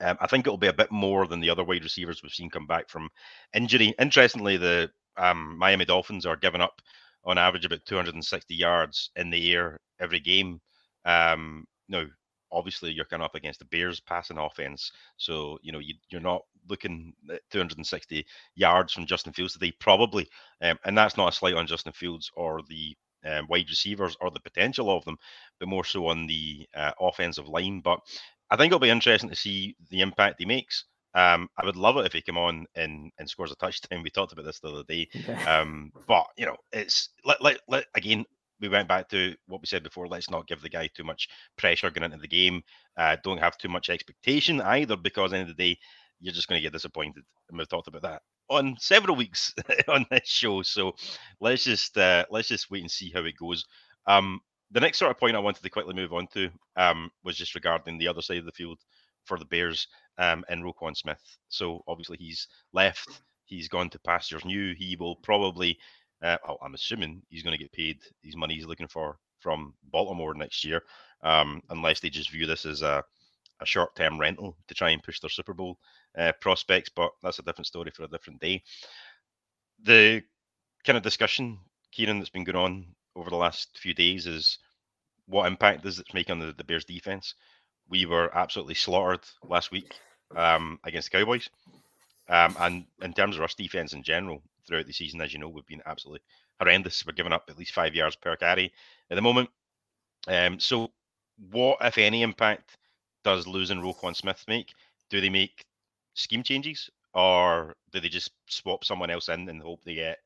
um, 0.02 0.18
I 0.20 0.28
think 0.28 0.46
it'll 0.46 0.58
be 0.58 0.68
a 0.68 0.74
bit 0.74 0.92
more 0.92 1.28
than 1.28 1.40
the 1.40 1.50
other 1.50 1.64
wide 1.64 1.84
receivers 1.84 2.22
we've 2.22 2.32
seen 2.32 2.50
come 2.50 2.68
back 2.68 2.90
from 2.90 3.10
injury. 3.54 3.94
Interestingly, 4.00 4.58
the 4.58 4.92
um, 5.18 5.58
Miami 5.58 5.86
Dolphins 5.86 6.26
are 6.26 6.36
giving 6.36 6.62
up 6.62 6.82
on 7.24 7.38
average 7.38 7.66
about 7.66 7.86
260 7.86 8.54
yards 8.54 9.10
in 9.16 9.30
the 9.30 9.54
air 9.54 9.80
every 10.00 10.20
game. 10.20 10.62
Um, 11.06 11.66
now, 11.88 12.06
obviously 12.52 12.92
you're 12.92 13.06
kind 13.06 13.22
of 13.22 13.26
up 13.26 13.36
against 13.36 13.60
the 13.60 13.66
Bears 13.66 14.00
passing 14.00 14.38
offense. 14.38 14.92
So, 15.18 15.58
you 15.62 15.72
know, 15.72 15.80
you, 15.80 15.96
are 16.14 16.20
not 16.20 16.44
looking 16.70 17.14
at 17.32 17.42
260 17.52 18.26
yards 18.56 18.94
from 18.94 19.06
Justin 19.06 19.34
Fields 19.34 19.54
today, 19.54 19.74
probably. 19.80 20.28
Um, 20.62 20.78
and 20.86 20.98
that's 20.98 21.18
not 21.18 21.34
a 21.34 21.36
slight 21.36 21.56
on 21.56 21.68
Justin 21.68 21.94
Fields 21.94 22.32
or 22.36 22.62
the 22.70 22.96
um, 23.26 23.48
wide 23.50 23.70
receivers 23.70 24.16
or 24.22 24.30
the 24.32 24.40
potential 24.40 24.96
of 24.96 25.04
them, 25.06 25.18
but 25.60 25.68
more 25.68 25.84
so 25.84 26.08
on 26.08 26.28
the 26.28 26.68
uh, 26.76 26.92
offensive 27.00 27.48
line. 27.48 27.82
But 27.82 28.00
I 28.50 28.56
think 28.56 28.70
it'll 28.70 28.80
be 28.80 28.90
interesting 28.90 29.30
to 29.30 29.36
see 29.36 29.76
the 29.90 30.02
impact 30.02 30.36
he 30.40 30.46
makes. 30.46 30.86
Um, 31.16 31.50
I 31.58 31.66
would 31.66 31.78
love 31.78 31.96
it 31.98 32.06
if 32.06 32.14
he 32.14 32.22
came 32.22 32.38
on 32.38 32.66
and, 32.76 33.10
and 33.18 33.30
scores 33.30 33.52
a 33.52 33.56
touchdown. 33.56 34.04
We 34.04 34.10
talked 34.10 34.34
about 34.34 34.46
this 34.46 34.60
the 34.60 34.70
other 34.70 34.84
day. 34.84 35.08
Okay. 35.16 35.44
Um, 35.48 35.92
but 36.08 36.28
you 36.38 36.46
know, 36.46 36.58
it's 36.74 37.10
let, 37.24 37.42
let, 37.42 37.60
let 37.68 37.86
again 37.96 38.26
we 38.60 38.70
went 38.70 38.88
back 38.88 39.10
to 39.10 39.36
what 39.48 39.62
we 39.62 39.68
said 39.68 39.84
before. 39.84 40.08
Let's 40.08 40.30
not 40.30 40.48
give 40.48 40.62
the 40.62 40.70
guy 40.70 40.90
too 40.94 41.04
much 41.04 41.28
pressure 41.58 41.90
going 41.90 42.12
into 42.12 42.22
the 42.22 42.28
game. 42.28 42.62
Uh, 42.98 43.18
don't 43.24 43.40
have 43.40 43.58
too 43.58 43.70
much 43.70 43.90
expectation 43.90 44.62
either, 44.62 44.96
because 44.96 45.34
end 45.34 45.50
of 45.50 45.56
the 45.56 45.74
day, 45.74 45.80
you're 46.20 46.34
just 46.34 46.48
going 46.48 46.60
to 46.60 46.64
get 46.64 46.74
disappointed. 46.74 47.24
And 47.50 47.58
we've 47.58 47.70
talked 47.70 47.88
about 47.88 48.04
that 48.04 48.22
on 48.50 48.76
several 48.80 49.16
weeks 49.16 49.54
on 49.88 50.06
this 50.10 50.28
show. 50.28 50.62
So 50.62 50.94
let's 51.42 51.64
just 51.64 51.98
uh, 51.98 52.26
let's 52.30 52.48
just 52.48 52.72
wait 52.72 52.82
and 52.82 52.92
see 52.92 53.12
how 53.14 53.24
it 53.26 53.38
goes. 53.38 53.66
Um, 54.08 54.40
the 54.72 54.80
next 54.80 55.00
sort 55.00 55.12
of 55.12 55.18
point 55.18 55.36
I 55.36 55.40
wanted 55.40 55.64
to 55.64 55.70
quickly 55.70 55.94
move 55.94 56.14
on 56.14 56.28
to 56.34 56.50
um, 56.76 57.10
was 57.24 57.38
just 57.38 57.56
regarding 57.56 57.98
the 57.98 58.08
other 58.08 58.22
side 58.22 58.40
of 58.40 58.46
the 58.46 58.52
field 58.52 58.80
for 59.26 59.38
the 59.38 59.46
Bears 59.46 59.88
um, 60.18 60.44
and 60.50 60.64
Roquan 60.64 60.96
Smith. 60.96 61.22
So 61.50 61.82
obviously 61.88 62.18
he's 62.20 62.48
left. 62.74 63.22
He's 63.46 63.68
gone 63.68 63.90
to 63.92 64.00
pastures 64.00 64.46
new. 64.46 64.74
He 64.76 64.96
will 65.00 65.16
probably 65.18 65.78
uh, 66.22 66.38
well, 66.48 66.60
I'm 66.62 66.74
assuming 66.74 67.22
he's 67.30 67.44
going 67.44 67.58
to 67.58 67.64
get 67.64 67.72
paid 67.72 68.00
his 68.24 68.36
money 68.36 68.56
he's 68.56 68.66
looking 68.66 68.88
for 68.88 69.18
from 69.40 69.74
Baltimore 69.92 70.34
next 70.34 70.64
year, 70.64 70.82
um, 71.22 71.62
unless 71.70 72.00
they 72.00 72.10
just 72.10 72.32
view 72.32 72.46
this 72.46 72.66
as 72.66 72.82
a, 72.82 73.04
a 73.62 73.66
short 73.66 73.96
term 73.96 74.20
rental 74.20 74.58
to 74.68 74.74
try 74.74 74.90
and 74.90 75.04
push 75.04 75.20
their 75.20 75.30
Super 75.30 75.54
Bowl 75.54 75.78
uh, 76.18 76.32
prospects. 76.42 76.90
But 76.90 77.12
that's 77.22 77.40
a 77.40 77.44
different 77.44 77.68
story 77.68 77.92
for 77.94 78.04
a 78.04 78.08
different 78.08 78.42
day. 78.42 78.64
The 79.84 80.24
kind 80.84 80.98
of 80.98 81.04
discussion, 81.04 81.60
Kieran, 81.92 82.20
that's 82.20 82.30
been 82.30 82.44
going 82.44 82.56
on 82.56 82.86
over 83.16 83.30
the 83.30 83.36
last 83.36 83.78
few 83.78 83.94
days 83.94 84.26
is 84.26 84.58
what 85.28 85.48
impact 85.48 85.84
does 85.84 86.00
it 86.00 86.14
make 86.14 86.30
on 86.30 86.40
the, 86.40 86.54
the 86.58 86.64
Bears 86.64 86.86
defense? 86.86 87.36
We 87.90 88.06
were 88.06 88.36
absolutely 88.36 88.76
slaughtered 88.76 89.26
last 89.48 89.72
week 89.72 89.94
um, 90.36 90.80
against 90.84 91.12
the 91.12 91.18
Cowboys. 91.18 91.50
Um, 92.28 92.56
and 92.60 92.86
in 93.02 93.14
terms 93.14 93.36
of 93.36 93.42
rush 93.42 93.56
defense 93.56 93.94
in 93.94 94.02
general, 94.02 94.42
throughout 94.66 94.88
the 94.88 94.94
season, 94.94 95.22
as 95.22 95.34
you 95.34 95.40
know, 95.40 95.50
we've 95.50 95.66
been 95.66 95.82
absolutely 95.86 96.22
horrendous. 96.60 97.06
We're 97.06 97.14
giving 97.14 97.34
up 97.34 97.46
at 97.50 97.58
least 97.58 97.74
five 97.74 97.96
yards 97.96 98.16
per 98.16 98.36
carry 98.36 98.72
at 99.10 99.16
the 99.16 99.22
moment. 99.22 99.50
Um, 100.28 100.60
so, 100.60 100.92
what, 101.52 101.78
if 101.82 101.98
any, 101.98 102.24
impact 102.24 102.78
does 103.24 103.48
losing 103.48 103.80
Roquan 103.80 104.16
Smith 104.16 104.44
make? 104.48 104.74
Do 105.10 105.22
they 105.22 105.30
make 105.30 105.66
scheme 106.14 106.44
changes, 106.44 106.90
or 107.14 107.76
do 107.92 108.00
they 108.00 108.10
just 108.10 108.32
swap 108.48 108.84
someone 108.84 109.10
else 109.10 109.30
in 109.30 109.48
and 109.50 109.62
hope 109.62 109.84
they 109.84 109.96
get 109.96 110.20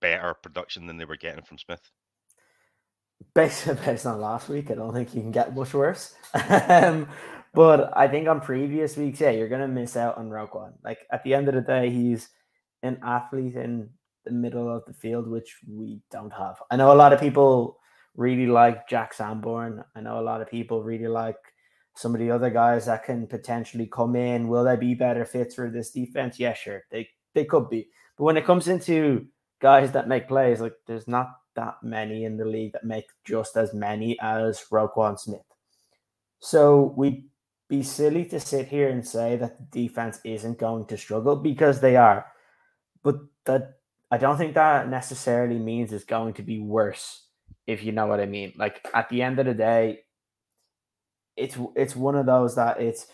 better 0.00 0.34
production 0.34 0.86
than 0.86 0.96
they 0.96 1.04
were 1.04 1.16
getting 1.16 1.44
from 1.44 1.58
Smith? 1.58 1.90
Based, 3.34 3.66
based 3.84 4.06
on 4.06 4.20
last 4.20 4.48
week, 4.48 4.70
I 4.70 4.74
don't 4.74 4.92
think 4.92 5.14
you 5.14 5.20
can 5.20 5.32
get 5.32 5.54
much 5.54 5.74
worse. 5.74 6.14
um, 6.68 7.08
but 7.54 7.96
I 7.96 8.08
think 8.08 8.28
on 8.28 8.40
previous 8.40 8.96
weeks, 8.96 9.20
yeah, 9.20 9.30
you're 9.30 9.48
gonna 9.48 9.68
miss 9.68 9.96
out 9.96 10.16
on 10.16 10.30
Roquan. 10.30 10.72
Like 10.82 11.00
at 11.10 11.22
the 11.22 11.34
end 11.34 11.48
of 11.48 11.54
the 11.54 11.60
day, 11.60 11.90
he's 11.90 12.28
an 12.82 12.98
athlete 13.02 13.56
in 13.56 13.88
the 14.24 14.30
middle 14.30 14.74
of 14.74 14.84
the 14.86 14.92
field, 14.92 15.28
which 15.28 15.58
we 15.68 16.00
don't 16.10 16.32
have. 16.32 16.56
I 16.70 16.76
know 16.76 16.92
a 16.92 16.94
lot 16.94 17.12
of 17.12 17.20
people 17.20 17.78
really 18.16 18.46
like 18.46 18.88
Jack 18.88 19.14
Sanborn. 19.14 19.84
I 19.96 20.00
know 20.00 20.20
a 20.20 20.22
lot 20.22 20.40
of 20.40 20.50
people 20.50 20.82
really 20.82 21.08
like 21.08 21.38
some 21.94 22.14
of 22.14 22.20
the 22.20 22.30
other 22.30 22.50
guys 22.50 22.86
that 22.86 23.04
can 23.04 23.26
potentially 23.26 23.86
come 23.86 24.16
in. 24.16 24.48
Will 24.48 24.64
they 24.64 24.76
be 24.76 24.94
better 24.94 25.24
fits 25.24 25.54
for 25.54 25.70
this 25.70 25.90
defense? 25.90 26.38
Yeah, 26.38 26.54
sure. 26.54 26.84
They 26.90 27.08
they 27.34 27.44
could 27.44 27.68
be. 27.68 27.88
But 28.16 28.24
when 28.24 28.36
it 28.36 28.44
comes 28.44 28.68
into 28.68 29.26
guys 29.60 29.92
that 29.92 30.08
make 30.08 30.28
plays, 30.28 30.60
like 30.60 30.74
there's 30.86 31.08
not 31.08 31.30
that 31.54 31.76
many 31.82 32.24
in 32.24 32.36
the 32.36 32.44
league 32.44 32.72
that 32.72 32.84
make 32.84 33.06
just 33.24 33.56
as 33.56 33.74
many 33.74 34.18
as 34.20 34.64
Roquan 34.70 35.18
Smith. 35.18 35.42
So 36.40 36.94
we'd 36.96 37.24
be 37.68 37.82
silly 37.82 38.24
to 38.26 38.40
sit 38.40 38.68
here 38.68 38.88
and 38.88 39.06
say 39.06 39.36
that 39.36 39.58
the 39.58 39.82
defense 39.82 40.20
isn't 40.24 40.58
going 40.58 40.86
to 40.86 40.96
struggle 40.96 41.36
because 41.36 41.80
they 41.80 41.96
are 41.96 42.26
but 43.02 43.16
that 43.46 43.74
I 44.10 44.18
don't 44.18 44.36
think 44.36 44.54
that 44.54 44.88
necessarily 44.88 45.58
means 45.58 45.92
it's 45.92 46.04
going 46.04 46.34
to 46.34 46.42
be 46.42 46.58
worse, 46.60 47.26
if 47.66 47.82
you 47.82 47.92
know 47.92 48.06
what 48.06 48.20
I 48.20 48.26
mean. 48.26 48.52
Like 48.56 48.86
at 48.94 49.08
the 49.08 49.22
end 49.22 49.38
of 49.38 49.46
the 49.46 49.54
day, 49.54 50.00
it's 51.36 51.56
it's 51.74 51.96
one 51.96 52.14
of 52.14 52.26
those 52.26 52.56
that 52.56 52.80
it's 52.80 53.06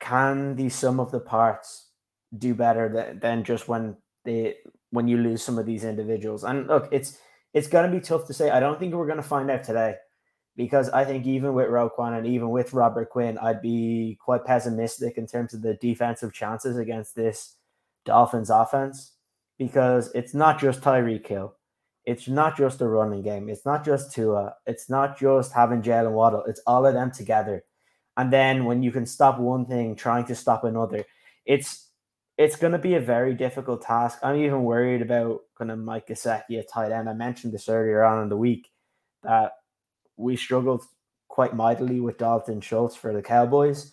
can 0.00 0.56
the 0.56 0.68
sum 0.68 0.98
of 0.98 1.10
the 1.10 1.20
parts 1.20 1.90
do 2.36 2.54
better 2.54 2.88
than, 2.88 3.20
than 3.20 3.44
just 3.44 3.68
when 3.68 3.96
they 4.24 4.56
when 4.90 5.06
you 5.06 5.18
lose 5.18 5.42
some 5.42 5.58
of 5.58 5.66
these 5.66 5.84
individuals. 5.84 6.44
And 6.44 6.66
look, 6.66 6.88
it's 6.90 7.18
it's 7.52 7.68
to 7.90 7.96
be 7.96 8.00
tough 8.00 8.26
to 8.26 8.34
say. 8.34 8.50
I 8.50 8.60
don't 8.60 8.78
think 8.78 8.94
we're 8.94 9.06
to 9.18 9.22
find 9.22 9.50
out 9.50 9.64
today 9.64 9.96
because 10.56 10.88
I 10.90 11.04
think 11.04 11.26
even 11.26 11.54
with 11.54 11.68
Roquan 11.68 12.16
and 12.16 12.26
even 12.26 12.50
with 12.50 12.72
Robert 12.72 13.10
Quinn, 13.10 13.38
I'd 13.38 13.62
be 13.62 14.18
quite 14.22 14.44
pessimistic 14.44 15.18
in 15.18 15.26
terms 15.26 15.54
of 15.54 15.62
the 15.62 15.74
defensive 15.74 16.32
chances 16.32 16.78
against 16.78 17.14
this 17.14 17.56
Dolphins 18.04 18.50
offense 18.50 19.12
because 19.58 20.10
it's 20.14 20.34
not 20.34 20.60
just 20.60 20.80
Tyreek 20.80 21.26
Hill. 21.26 21.54
It's 22.04 22.26
not 22.26 22.56
just 22.56 22.80
a 22.80 22.88
running 22.88 23.22
game. 23.22 23.48
It's 23.48 23.64
not 23.64 23.84
just 23.84 24.12
Tua. 24.12 24.54
It's 24.66 24.90
not 24.90 25.18
just 25.18 25.52
having 25.52 25.82
Jaylen 25.82 26.12
Waddle. 26.12 26.44
It's 26.46 26.60
all 26.66 26.84
of 26.84 26.94
them 26.94 27.12
together. 27.12 27.64
And 28.16 28.32
then 28.32 28.64
when 28.64 28.82
you 28.82 28.90
can 28.90 29.06
stop 29.06 29.38
one 29.38 29.66
thing, 29.66 29.94
trying 29.94 30.24
to 30.26 30.34
stop 30.34 30.64
another, 30.64 31.04
it's 31.46 31.88
it's 32.38 32.56
going 32.56 32.72
to 32.72 32.78
be 32.78 32.94
a 32.94 33.00
very 33.00 33.34
difficult 33.34 33.82
task. 33.82 34.18
I'm 34.22 34.36
even 34.36 34.64
worried 34.64 35.02
about 35.02 35.42
kind 35.56 35.70
of 35.70 35.78
Mike 35.78 36.08
Gesicki 36.08 36.58
at 36.58 36.68
tight 36.68 36.90
end. 36.90 37.08
I 37.08 37.12
mentioned 37.12 37.52
this 37.52 37.68
earlier 37.68 38.02
on 38.02 38.22
in 38.22 38.28
the 38.28 38.36
week 38.36 38.70
that 39.22 39.52
we 40.16 40.36
struggled 40.36 40.84
quite 41.28 41.54
mightily 41.54 42.00
with 42.00 42.18
Dalton 42.18 42.60
Schultz 42.60 42.96
for 42.96 43.12
the 43.12 43.22
Cowboys. 43.22 43.92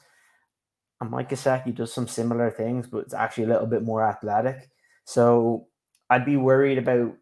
And 1.02 1.10
Mike 1.10 1.30
Gesicki 1.30 1.74
does 1.74 1.94
some 1.94 2.08
similar 2.08 2.52
things, 2.52 2.88
but 2.88 3.00
it's 3.00 3.14
actually 3.14 3.46
a 3.46 3.48
little 3.48 3.68
bit 3.68 3.84
more 3.84 4.06
athletic. 4.06 4.70
So 5.06 5.68
I'd 6.10 6.26
be 6.26 6.38
worried 6.38 6.78
about 6.78 7.16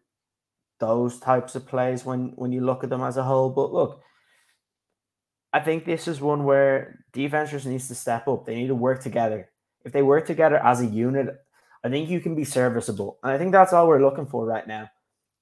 those 0.80 1.18
types 1.20 1.54
of 1.54 1.66
plays 1.66 2.04
when 2.04 2.32
when 2.36 2.52
you 2.52 2.60
look 2.60 2.84
at 2.84 2.90
them 2.90 3.02
as 3.02 3.16
a 3.16 3.22
whole. 3.22 3.50
But 3.50 3.72
look, 3.72 4.02
I 5.52 5.60
think 5.60 5.84
this 5.84 6.08
is 6.08 6.20
one 6.20 6.44
where 6.44 7.04
defense 7.12 7.50
just 7.50 7.66
needs 7.66 7.88
to 7.88 7.94
step 7.94 8.28
up. 8.28 8.44
They 8.44 8.54
need 8.54 8.68
to 8.68 8.74
work 8.74 9.02
together. 9.02 9.50
if 9.84 9.92
they 9.92 10.02
work 10.02 10.26
together 10.26 10.56
as 10.58 10.80
a 10.80 10.86
unit, 10.86 11.34
I 11.84 11.88
think 11.88 12.10
you 12.10 12.20
can 12.20 12.34
be 12.34 12.44
serviceable. 12.44 13.18
And 13.22 13.32
I 13.32 13.38
think 13.38 13.52
that's 13.52 13.72
all 13.72 13.88
we're 13.88 14.02
looking 14.02 14.26
for 14.26 14.44
right 14.44 14.66
now. 14.66 14.90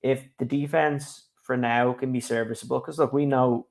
If 0.02 0.28
the 0.38 0.44
defense 0.44 1.28
for 1.42 1.56
now 1.56 1.92
can 1.94 2.12
be 2.12 2.20
serviceable, 2.20 2.80
because 2.80 2.98
look, 2.98 3.12
we 3.12 3.26
know 3.26 3.66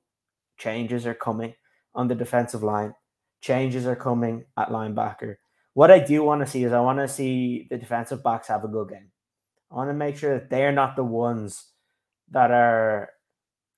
changes 0.58 1.06
are 1.06 1.14
coming 1.14 1.54
on 1.94 2.08
the 2.08 2.14
defensive 2.14 2.62
line, 2.62 2.94
changes 3.40 3.86
are 3.86 3.96
coming 3.96 4.44
at 4.56 4.70
linebacker. 4.70 5.36
What 5.74 5.90
I 5.90 5.98
do 5.98 6.22
want 6.22 6.40
to 6.40 6.46
see 6.46 6.64
is 6.64 6.72
I 6.72 6.80
want 6.80 6.98
to 7.00 7.08
see 7.08 7.66
the 7.70 7.76
defensive 7.76 8.22
backs 8.22 8.48
have 8.48 8.64
a 8.64 8.68
good 8.68 8.88
game. 8.88 9.10
I 9.70 9.74
want 9.74 9.90
to 9.90 9.94
make 9.94 10.16
sure 10.16 10.38
that 10.38 10.48
they're 10.48 10.72
not 10.72 10.96
the 10.96 11.04
ones 11.04 11.66
that 12.30 12.50
are 12.50 13.10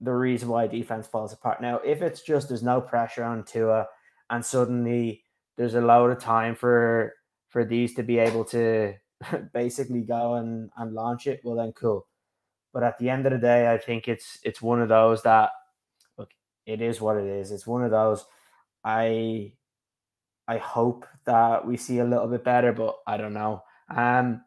the 0.00 0.12
reason 0.12 0.48
why 0.48 0.66
defense 0.66 1.06
falls 1.06 1.32
apart. 1.32 1.60
Now, 1.60 1.78
if 1.78 2.02
it's 2.02 2.22
just 2.22 2.48
there's 2.48 2.62
no 2.62 2.80
pressure 2.80 3.24
on 3.24 3.44
Tua 3.44 3.86
and 4.30 4.44
suddenly 4.44 5.24
there's 5.56 5.74
a 5.74 5.80
load 5.80 6.10
of 6.10 6.20
time 6.20 6.54
for 6.54 7.14
for 7.48 7.64
these 7.64 7.94
to 7.94 8.02
be 8.02 8.18
able 8.18 8.44
to 8.44 8.94
basically 9.52 10.02
go 10.02 10.34
and, 10.34 10.70
and 10.76 10.92
launch 10.92 11.26
it, 11.26 11.40
well 11.42 11.56
then 11.56 11.72
cool. 11.72 12.06
But 12.72 12.82
at 12.82 12.98
the 12.98 13.10
end 13.10 13.26
of 13.26 13.32
the 13.32 13.38
day, 13.38 13.72
I 13.72 13.78
think 13.78 14.06
it's 14.06 14.38
it's 14.44 14.62
one 14.62 14.80
of 14.80 14.88
those 14.88 15.22
that 15.22 15.50
look, 16.16 16.30
it 16.66 16.80
is 16.80 17.00
what 17.00 17.16
it 17.16 17.26
is. 17.26 17.50
It's 17.50 17.66
one 17.66 17.82
of 17.82 17.90
those 17.90 18.24
I 18.88 19.52
I 20.48 20.56
hope 20.56 21.06
that 21.26 21.66
we 21.66 21.76
see 21.76 21.98
a 21.98 22.04
little 22.04 22.26
bit 22.26 22.42
better, 22.42 22.72
but 22.72 22.96
I 23.06 23.18
don't 23.18 23.34
know. 23.34 23.62
Um 23.94 24.42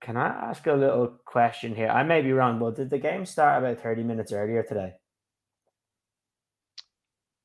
can 0.00 0.16
I 0.18 0.28
ask 0.50 0.66
a 0.66 0.74
little 0.74 1.08
question 1.24 1.74
here? 1.74 1.88
I 1.88 2.02
may 2.02 2.20
be 2.22 2.32
wrong, 2.32 2.58
but 2.58 2.76
did 2.76 2.90
the 2.90 2.98
game 2.98 3.24
start 3.26 3.62
about 3.62 3.82
30 3.82 4.02
minutes 4.02 4.32
earlier 4.32 4.62
today? 4.62 4.92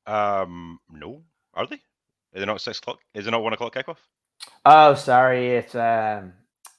Um, 0.06 0.78
no. 0.90 1.22
Are 1.54 1.66
they? 1.66 1.76
Is 2.34 2.42
it 2.42 2.46
not 2.46 2.60
six 2.60 2.78
o'clock? 2.78 2.98
Is 3.14 3.26
it 3.26 3.30
not 3.30 3.42
one 3.42 3.54
o'clock 3.54 3.74
kickoff? 3.74 3.96
Oh, 4.66 4.94
sorry. 4.94 5.56
It's 5.56 5.74
um, 5.74 6.34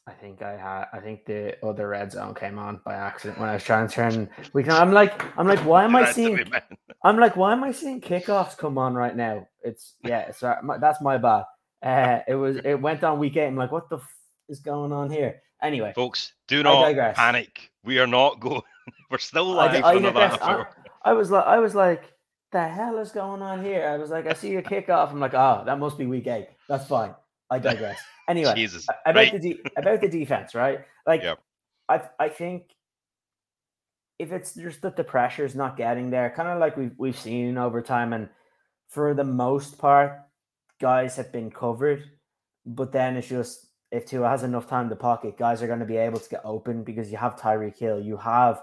I 0.08 0.14
think 0.14 0.42
I 0.42 0.58
had. 0.58 0.86
I 0.94 1.00
think 1.00 1.26
the 1.26 1.64
other 1.64 1.88
red 1.90 2.12
zone 2.12 2.34
came 2.34 2.58
on 2.58 2.82
by 2.84 2.96
accident 2.96 3.40
when 3.40 3.50
I 3.50 3.54
was 3.54 3.64
trying 3.64 3.88
to 3.88 3.94
turn. 3.94 4.30
We 4.54 4.64
can. 4.64 4.72
I'm 4.74 4.92
like, 4.92 5.24
I'm 5.38 5.48
like, 5.48 5.60
why 5.60 5.84
am 5.84 5.96
I 5.96 6.12
seeing? 6.12 6.40
I'm 7.04 7.18
like, 7.18 7.36
why 7.36 7.54
am 7.54 7.64
I 7.64 7.72
seeing 7.72 8.02
kickoffs 8.02 8.58
come 8.58 8.78
on 8.78 8.96
right 8.96 9.16
now? 9.16 9.48
It's 9.64 9.96
yeah. 10.04 10.22
It's 10.22 10.42
uh, 10.42 10.56
that's 10.80 11.02
my 11.02 11.18
bad. 11.18 11.44
Uh, 11.84 12.20
it 12.28 12.36
was. 12.36 12.58
It 12.58 12.76
went 12.76 13.04
on 13.04 13.20
week 13.20 13.38
eight. 13.38 13.48
I'm 13.48 13.56
like, 13.56 13.72
what 13.72 13.90
the 13.90 13.98
f- 13.98 14.16
is 14.50 14.60
going 14.60 14.92
on 14.92 15.12
here? 15.12 15.42
Anyway, 15.62 15.94
folks, 15.96 16.34
do 16.48 16.64
not 16.64 16.96
panic. 17.16 17.72
We 17.84 18.00
are 18.00 18.08
not 18.08 18.40
going. 18.40 18.64
We're 19.12 19.20
still 19.20 19.46
live. 19.46 19.84
I, 19.84 19.92
I, 19.92 20.66
I, 21.04 21.14
was 21.14 21.30
like, 21.30 21.46
I 21.46 21.60
was 21.60 21.76
like, 21.76 22.04
the 22.52 22.68
hell 22.68 22.98
is 22.98 23.12
going 23.12 23.42
on 23.42 23.64
here? 23.64 23.88
I 23.88 23.98
was 23.98 24.10
like, 24.10 24.26
I 24.26 24.34
see 24.34 24.56
a 24.56 24.64
kickoff. 24.64 25.12
I'm 25.12 25.20
like, 25.20 25.36
oh, 25.36 25.64
that 25.66 25.78
must 25.78 25.98
be 25.98 26.08
week 26.08 26.28
eight. 26.28 26.48
That's 26.68 26.88
fine. 26.88 27.14
I 27.52 27.60
digress. 27.60 28.00
Anyway, 28.28 28.54
Jesus. 28.56 28.88
about 29.06 29.16
right. 29.16 29.34
the 29.34 29.40
de- 29.40 29.62
about 29.76 30.00
the 30.00 30.08
defense, 30.08 30.56
right? 30.56 30.86
Like, 31.06 31.22
yep. 31.22 31.40
I 31.90 32.02
I 32.18 32.30
think 32.30 32.64
if 34.20 34.32
it's 34.32 34.54
just 34.54 34.84
that 34.84 34.96
the 34.96 35.04
pressure 35.04 35.44
is 35.44 35.56
not 35.56 35.76
getting 35.76 36.12
there, 36.12 36.30
kind 36.30 36.48
of 36.48 36.60
like 36.60 36.78
we've 36.78 36.94
we've 36.98 37.18
seen 37.18 37.58
over 37.58 37.82
time, 37.82 38.14
and 38.14 38.30
for 38.88 39.14
the 39.14 39.26
most 39.26 39.80
part, 39.80 40.22
guys 40.80 41.18
have 41.18 41.32
been 41.34 41.50
covered. 41.50 42.04
But 42.66 42.94
then 42.94 43.18
it's 43.18 43.28
just 43.28 43.68
if 43.92 44.06
Tua 44.06 44.30
has 44.30 44.44
enough 44.44 44.68
time 44.68 44.88
to 44.90 44.96
pocket, 44.96 45.38
guys 45.38 45.62
are 45.62 45.68
going 45.68 45.80
to 45.80 45.86
be 45.86 45.98
able 45.98 46.20
to 46.20 46.30
get 46.30 46.42
open 46.46 46.84
because 46.84 47.12
you 47.12 47.18
have 47.18 47.36
Tyreek 47.36 47.78
Hill, 47.78 48.00
you 48.00 48.16
have 48.18 48.62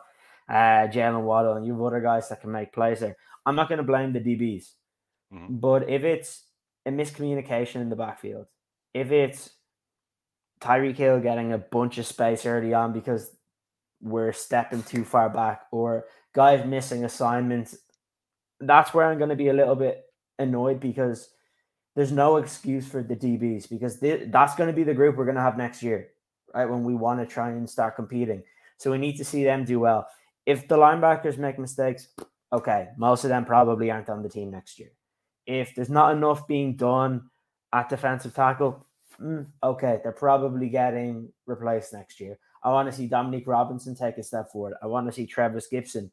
uh, 0.48 0.86
Jaylen 0.88 1.22
Waddle, 1.22 1.54
and 1.54 1.66
you 1.66 1.72
have 1.72 1.82
other 1.82 2.00
guys 2.00 2.28
that 2.28 2.40
can 2.40 2.52
make 2.52 2.72
plays 2.72 3.00
there. 3.00 3.16
I'm 3.44 3.56
not 3.56 3.68
going 3.68 3.78
to 3.78 3.84
blame 3.84 4.12
the 4.12 4.20
DBs, 4.20 4.72
mm-hmm. 5.34 5.56
but 5.56 5.90
if 5.90 6.04
it's 6.04 6.44
a 6.86 6.90
miscommunication 6.90 7.76
in 7.76 7.90
the 7.90 7.96
backfield, 7.96 8.46
if 9.00 9.12
it's 9.12 9.50
Tyreek 10.60 10.96
Hill 10.96 11.20
getting 11.20 11.52
a 11.52 11.58
bunch 11.58 11.98
of 11.98 12.06
space 12.06 12.44
early 12.44 12.74
on 12.74 12.92
because 12.92 13.30
we're 14.00 14.32
stepping 14.32 14.82
too 14.82 15.04
far 15.04 15.28
back, 15.28 15.62
or 15.70 16.06
guys 16.32 16.64
missing 16.66 17.04
assignments, 17.04 17.76
that's 18.60 18.92
where 18.92 19.06
I'm 19.06 19.18
going 19.18 19.30
to 19.30 19.36
be 19.36 19.48
a 19.48 19.52
little 19.52 19.76
bit 19.76 20.04
annoyed 20.38 20.80
because 20.80 21.30
there's 21.94 22.12
no 22.12 22.36
excuse 22.36 22.86
for 22.86 23.02
the 23.02 23.16
DBs 23.16 23.68
because 23.68 23.98
that's 24.00 24.54
going 24.54 24.68
to 24.68 24.76
be 24.76 24.84
the 24.84 24.94
group 24.94 25.16
we're 25.16 25.24
going 25.24 25.36
to 25.36 25.42
have 25.42 25.56
next 25.56 25.82
year, 25.82 26.08
right? 26.54 26.68
When 26.68 26.84
we 26.84 26.94
want 26.94 27.20
to 27.20 27.26
try 27.26 27.50
and 27.50 27.68
start 27.68 27.96
competing. 27.96 28.42
So 28.78 28.90
we 28.90 28.98
need 28.98 29.16
to 29.16 29.24
see 29.24 29.44
them 29.44 29.64
do 29.64 29.80
well. 29.80 30.06
If 30.46 30.68
the 30.68 30.76
linebackers 30.76 31.38
make 31.38 31.58
mistakes, 31.58 32.08
okay, 32.52 32.88
most 32.96 33.24
of 33.24 33.30
them 33.30 33.44
probably 33.44 33.90
aren't 33.90 34.08
on 34.08 34.22
the 34.22 34.28
team 34.28 34.50
next 34.50 34.78
year. 34.78 34.90
If 35.46 35.74
there's 35.74 35.90
not 35.90 36.16
enough 36.16 36.46
being 36.46 36.76
done 36.76 37.30
at 37.72 37.88
defensive 37.88 38.34
tackle, 38.34 38.86
mm, 39.20 39.46
okay, 39.62 40.00
they're 40.02 40.12
probably 40.12 40.68
getting 40.68 41.30
replaced 41.46 41.92
next 41.92 42.20
year. 42.20 42.38
I 42.62 42.70
want 42.70 42.90
to 42.90 42.96
see 42.96 43.06
Dominique 43.06 43.46
Robinson 43.46 43.94
take 43.94 44.18
a 44.18 44.22
step 44.22 44.50
forward. 44.50 44.74
I 44.82 44.86
want 44.86 45.06
to 45.06 45.12
see 45.12 45.26
Trevis 45.26 45.68
Gipson. 45.72 46.10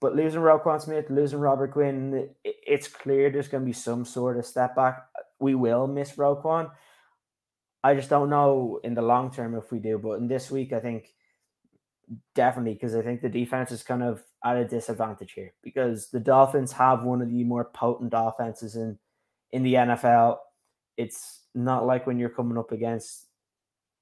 but 0.00 0.16
losing 0.16 0.40
Roquan 0.40 0.80
Smith, 0.80 1.10
losing 1.10 1.38
Robert 1.38 1.72
Quinn, 1.72 2.30
it's 2.44 2.88
clear 2.88 3.30
there's 3.30 3.48
going 3.48 3.62
to 3.62 3.66
be 3.66 3.72
some 3.72 4.04
sort 4.04 4.36
of 4.36 4.46
step 4.46 4.74
back. 4.74 5.06
We 5.38 5.54
will 5.54 5.86
miss 5.86 6.12
Roquan. 6.12 6.70
I 7.84 7.94
just 7.94 8.10
don't 8.10 8.30
know 8.30 8.80
in 8.84 8.94
the 8.94 9.02
long 9.02 9.30
term 9.32 9.54
if 9.54 9.70
we 9.70 9.78
do. 9.78 9.98
But 9.98 10.14
in 10.14 10.28
this 10.28 10.50
week, 10.50 10.72
I 10.72 10.80
think 10.80 11.12
definitely 12.34 12.74
because 12.74 12.94
I 12.94 13.02
think 13.02 13.20
the 13.20 13.28
defense 13.28 13.70
is 13.70 13.82
kind 13.82 14.02
of 14.02 14.22
at 14.44 14.56
a 14.56 14.64
disadvantage 14.64 15.32
here 15.32 15.52
because 15.62 16.08
the 16.10 16.20
Dolphins 16.20 16.72
have 16.72 17.02
one 17.02 17.22
of 17.22 17.30
the 17.30 17.44
more 17.44 17.64
potent 17.64 18.12
offenses 18.14 18.76
in 18.76 18.98
in 19.52 19.62
the 19.62 19.74
NFL. 19.74 20.38
It's 20.96 21.41
not 21.54 21.86
like 21.86 22.06
when 22.06 22.18
you're 22.18 22.28
coming 22.28 22.58
up 22.58 22.72
against 22.72 23.26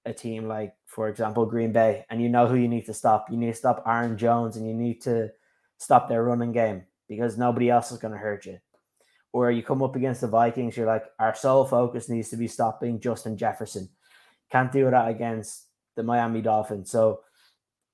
a 0.06 0.12
team 0.12 0.46
like, 0.48 0.74
for 0.86 1.08
example, 1.08 1.46
Green 1.46 1.72
Bay, 1.72 2.04
and 2.10 2.22
you 2.22 2.28
know 2.28 2.46
who 2.46 2.56
you 2.56 2.68
need 2.68 2.86
to 2.86 2.94
stop. 2.94 3.30
You 3.30 3.36
need 3.36 3.52
to 3.52 3.54
stop 3.54 3.82
Aaron 3.86 4.16
Jones, 4.16 4.56
and 4.56 4.66
you 4.66 4.74
need 4.74 5.02
to 5.02 5.30
stop 5.78 6.08
their 6.08 6.24
running 6.24 6.52
game 6.52 6.84
because 7.08 7.36
nobody 7.36 7.70
else 7.70 7.92
is 7.92 7.98
going 7.98 8.12
to 8.12 8.18
hurt 8.18 8.46
you. 8.46 8.58
Or 9.32 9.50
you 9.50 9.62
come 9.62 9.82
up 9.82 9.96
against 9.96 10.22
the 10.22 10.26
Vikings, 10.26 10.76
you're 10.76 10.86
like, 10.86 11.04
our 11.18 11.34
sole 11.34 11.64
focus 11.64 12.08
needs 12.08 12.30
to 12.30 12.36
be 12.36 12.48
stopping 12.48 13.00
Justin 13.00 13.36
Jefferson. 13.36 13.88
Can't 14.50 14.72
do 14.72 14.90
that 14.90 15.08
against 15.08 15.66
the 15.96 16.02
Miami 16.02 16.40
Dolphins. 16.40 16.90
So 16.90 17.20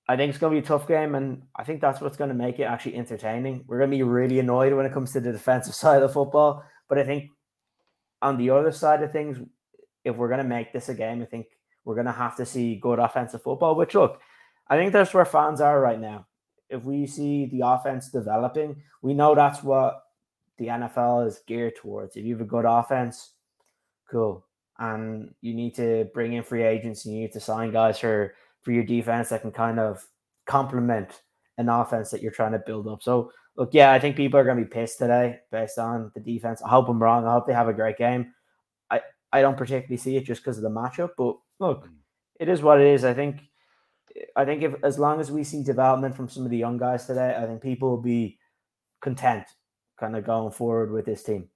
I 0.09 0.17
think 0.17 0.31
it's 0.31 0.39
going 0.39 0.55
to 0.55 0.61
be 0.61 0.65
a 0.65 0.69
tough 0.69 0.87
game, 0.87 1.15
and 1.15 1.43
I 1.55 1.65
think 1.65 1.81
that's 1.81 2.01
what's 2.01 2.17
going 2.17 2.29
to 2.29 2.35
make 2.35 2.59
it 2.59 2.65
actually 2.65 2.95
entertaining. 2.97 3.65
We're 3.67 3.79
going 3.79 3.91
to 3.91 3.97
be 3.97 4.03
really 4.03 4.39
annoyed 4.39 4.73
when 4.73 4.87
it 4.87 4.93
comes 4.93 5.13
to 5.13 5.21
the 5.21 5.33
defensive 5.33 5.75
side 5.83 6.03
of 6.03 6.13
football, 6.13 6.65
but 6.89 6.99
I 6.99 7.05
think 7.05 7.31
on 8.27 8.37
the 8.37 8.51
other 8.51 8.73
side 8.73 9.03
of 9.03 9.13
things, 9.13 9.39
if 10.05 10.17
we're 10.17 10.29
going 10.29 10.43
to 10.43 10.45
make 10.45 10.73
this 10.73 10.89
a 10.89 10.95
game, 10.95 11.23
I 11.23 11.25
think 11.25 11.47
we're 11.85 11.95
going 11.95 12.07
to 12.07 12.13
have 12.13 12.37
to 12.37 12.47
see 12.47 12.77
good 12.77 12.99
offensive 12.99 13.43
football. 13.43 13.75
Which 13.75 13.95
look, 13.95 14.21
I 14.69 14.77
think 14.77 14.93
that's 14.93 15.15
where 15.15 15.25
fans 15.25 15.61
are 15.61 15.81
right 15.81 16.01
now 16.01 16.27
if 16.69 16.85
we 16.85 17.07
see 17.07 17.47
the 17.47 17.61
offense 17.65 18.09
developing, 18.11 18.83
we 19.03 19.15
know 19.15 19.35
that's 19.35 19.63
what 19.63 20.03
the 20.59 20.67
NFL 20.67 21.27
is 21.29 21.41
geared 21.47 21.77
towards. 21.77 22.17
If 22.17 22.25
you 22.25 22.35
have 22.35 22.47
a 22.47 22.49
good 22.49 22.65
offense, 22.65 23.33
cool. 24.11 24.45
And 24.79 25.35
you 25.41 25.55
need 25.55 25.75
to 25.77 26.09
bring 26.13 26.35
in 26.35 26.43
free 26.43 26.65
agents, 26.65 27.05
and 27.05 27.15
you 27.15 27.23
need 27.23 27.33
to 27.33 27.41
sign 27.41 27.73
guys 27.73 27.99
for 27.99 28.35
for 28.63 28.73
your 28.73 28.85
defense 28.85 29.29
that 29.29 29.43
can 29.43 29.53
kind 29.53 29.79
of 29.79 30.05
complement 30.47 31.23
an 31.57 31.69
offense 31.69 32.11
that 32.11 32.21
you're 32.21 32.33
trying 32.33 32.53
to 32.53 32.59
build 32.59 32.89
up. 32.89 33.03
So 33.03 33.31
look, 33.57 33.71
yeah, 33.73 33.93
I 33.93 33.99
think 33.99 34.17
people 34.17 34.39
are 34.39 34.45
gonna 34.45 34.61
be 34.61 34.69
pissed 34.69 34.99
today 34.99 35.41
based 35.51 35.79
on 35.79 36.11
the 36.15 36.21
defense. 36.21 36.63
I 36.63 36.69
hope 36.69 36.89
I'm 36.89 37.03
wrong. 37.03 37.27
I 37.27 37.33
hope 37.33 37.47
they 37.47 37.53
have 37.53 37.69
a 37.69 37.75
great 37.75 37.99
game. 37.99 38.33
I, 38.91 39.01
I 39.33 39.41
don't 39.41 39.57
particularly 39.57 39.97
see 39.97 40.17
it 40.17 40.25
just 40.25 40.43
because 40.43 40.57
of 40.57 40.63
the 40.63 40.71
matchup, 40.71 41.11
but 41.17 41.37
look, 41.59 41.87
mm. 41.87 41.95
it 42.39 42.49
is 42.49 42.63
what 42.63 42.81
it 42.81 42.87
is. 42.87 43.05
I 43.05 43.15
think 43.15 43.41
I 44.35 44.45
think 44.45 44.63
if 44.63 44.75
as 44.83 44.99
long 44.99 45.21
as 45.21 45.31
we 45.31 45.45
see 45.45 45.63
development 45.63 46.17
from 46.17 46.29
some 46.29 46.45
of 46.45 46.51
the 46.51 46.57
young 46.57 46.79
guys 46.79 47.07
today, 47.07 47.37
I 47.37 47.47
think 47.47 47.63
people 47.63 47.91
will 47.91 48.03
be 48.03 48.39
content 49.01 49.45
kind 49.99 50.17
of 50.17 50.25
going 50.25 50.53
forward 50.53 50.91
with 50.91 51.05
this 51.05 51.23
team. 51.23 51.49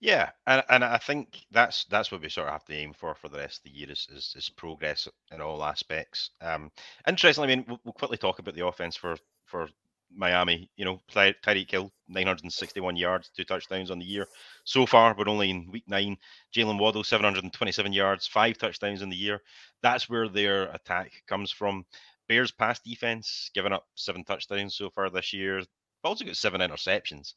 Yeah, 0.00 0.30
and, 0.46 0.64
and 0.70 0.82
I 0.82 0.96
think 0.96 1.44
that's 1.50 1.84
that's 1.84 2.10
what 2.10 2.22
we 2.22 2.30
sort 2.30 2.46
of 2.46 2.54
have 2.54 2.64
to 2.66 2.74
aim 2.74 2.94
for 2.94 3.14
for 3.14 3.28
the 3.28 3.36
rest 3.36 3.58
of 3.58 3.64
the 3.64 3.78
year 3.78 3.90
is, 3.90 4.08
is, 4.10 4.34
is 4.36 4.48
progress 4.48 5.06
in 5.30 5.42
all 5.42 5.62
aspects. 5.62 6.30
Um, 6.40 6.70
interestingly, 7.06 7.52
I 7.52 7.56
mean, 7.56 7.64
we'll, 7.68 7.80
we'll 7.84 7.92
quickly 7.92 8.16
talk 8.16 8.38
about 8.38 8.54
the 8.54 8.66
offense 8.66 8.96
for 8.96 9.16
for 9.44 9.68
Miami, 10.14 10.70
you 10.76 10.84
know, 10.84 11.00
Tyreek 11.12 11.70
Hill, 11.70 11.90
961 12.08 12.96
yards, 12.96 13.30
two 13.34 13.44
touchdowns 13.44 13.90
on 13.90 13.98
the 13.98 14.04
year 14.04 14.26
so 14.64 14.86
far, 14.86 15.14
but 15.14 15.28
only 15.28 15.50
in 15.50 15.70
week 15.70 15.84
nine. 15.86 16.16
Jaylen 16.54 16.78
Waddle, 16.78 17.04
727 17.04 17.92
yards, 17.92 18.26
five 18.26 18.58
touchdowns 18.58 19.02
in 19.02 19.10
the 19.10 19.16
year. 19.16 19.40
That's 19.82 20.08
where 20.08 20.28
their 20.28 20.64
attack 20.72 21.12
comes 21.26 21.50
from. 21.50 21.84
Bears 22.28 22.50
pass 22.50 22.80
defense, 22.80 23.50
giving 23.54 23.72
up 23.72 23.86
seven 23.94 24.24
touchdowns 24.24 24.74
so 24.74 24.90
far 24.90 25.10
this 25.10 25.32
year. 25.32 25.62
Also 26.04 26.24
got 26.24 26.36
seven 26.36 26.60
interceptions. 26.60 27.34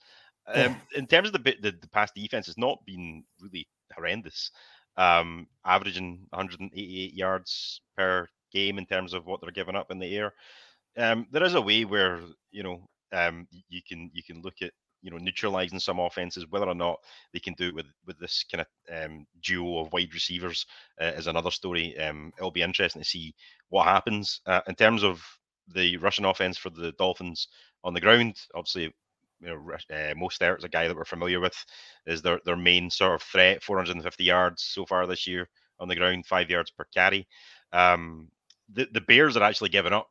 Um, 0.47 0.75
in 0.95 1.07
terms 1.07 1.29
of 1.29 1.33
the, 1.33 1.55
the 1.61 1.71
the 1.71 1.89
pass 1.89 2.11
defense, 2.11 2.47
it's 2.47 2.57
not 2.57 2.85
been 2.85 3.23
really 3.39 3.67
horrendous. 3.95 4.51
Um, 4.97 5.47
averaging 5.65 6.27
188 6.29 7.13
yards 7.13 7.81
per 7.97 8.27
game 8.51 8.77
in 8.77 8.85
terms 8.85 9.13
of 9.13 9.25
what 9.25 9.41
they're 9.41 9.51
giving 9.51 9.75
up 9.75 9.89
in 9.89 9.99
the 9.99 10.15
air 10.15 10.33
um, 10.97 11.27
there 11.31 11.43
is 11.43 11.55
a 11.55 11.61
way 11.61 11.85
where 11.85 12.19
you 12.51 12.63
know 12.63 12.81
um, 13.13 13.47
you 13.69 13.81
can 13.87 14.09
you 14.13 14.23
can 14.23 14.41
look 14.41 14.61
at 14.61 14.71
you 15.01 15.11
know 15.11 15.17
neutralizing 15.17 15.79
some 15.79 15.99
offenses. 15.99 16.45
Whether 16.49 16.67
or 16.67 16.75
not 16.75 16.97
they 17.33 17.39
can 17.39 17.53
do 17.53 17.67
it 17.67 17.75
with 17.75 17.85
with 18.05 18.19
this 18.19 18.43
kind 18.51 18.65
of 18.65 19.03
um, 19.03 19.25
duo 19.41 19.79
of 19.79 19.93
wide 19.93 20.13
receivers 20.13 20.65
uh, 21.01 21.11
is 21.15 21.27
another 21.27 21.51
story. 21.51 21.97
Um, 21.99 22.31
it'll 22.37 22.51
be 22.51 22.61
interesting 22.61 23.01
to 23.01 23.07
see 23.07 23.35
what 23.69 23.85
happens 23.85 24.41
uh, 24.45 24.61
in 24.67 24.75
terms 24.75 25.03
of 25.03 25.23
the 25.67 25.97
rushing 25.97 26.25
offense 26.25 26.57
for 26.57 26.69
the 26.69 26.93
Dolphins 26.93 27.47
on 27.83 27.93
the 27.93 28.01
ground. 28.01 28.35
Obviously, 28.55 28.93
you 29.41 29.47
know, 29.47 29.73
uh, 29.91 30.13
a 30.63 30.69
guy 30.69 30.87
that 30.87 30.95
we're 30.95 31.05
familiar 31.05 31.39
with, 31.39 31.55
is 32.05 32.21
their 32.21 32.39
their 32.45 32.57
main 32.57 32.89
sort 32.89 33.15
of 33.15 33.21
threat. 33.21 33.63
450 33.63 34.23
yards 34.23 34.63
so 34.63 34.85
far 34.85 35.05
this 35.05 35.27
year 35.27 35.47
on 35.79 35.87
the 35.87 35.95
ground, 35.95 36.25
five 36.25 36.49
yards 36.49 36.71
per 36.71 36.85
carry. 36.93 37.27
Um, 37.71 38.29
the 38.71 38.87
the 38.93 39.01
Bears 39.01 39.35
are 39.35 39.43
actually 39.43 39.69
giving 39.69 39.93
up 39.93 40.09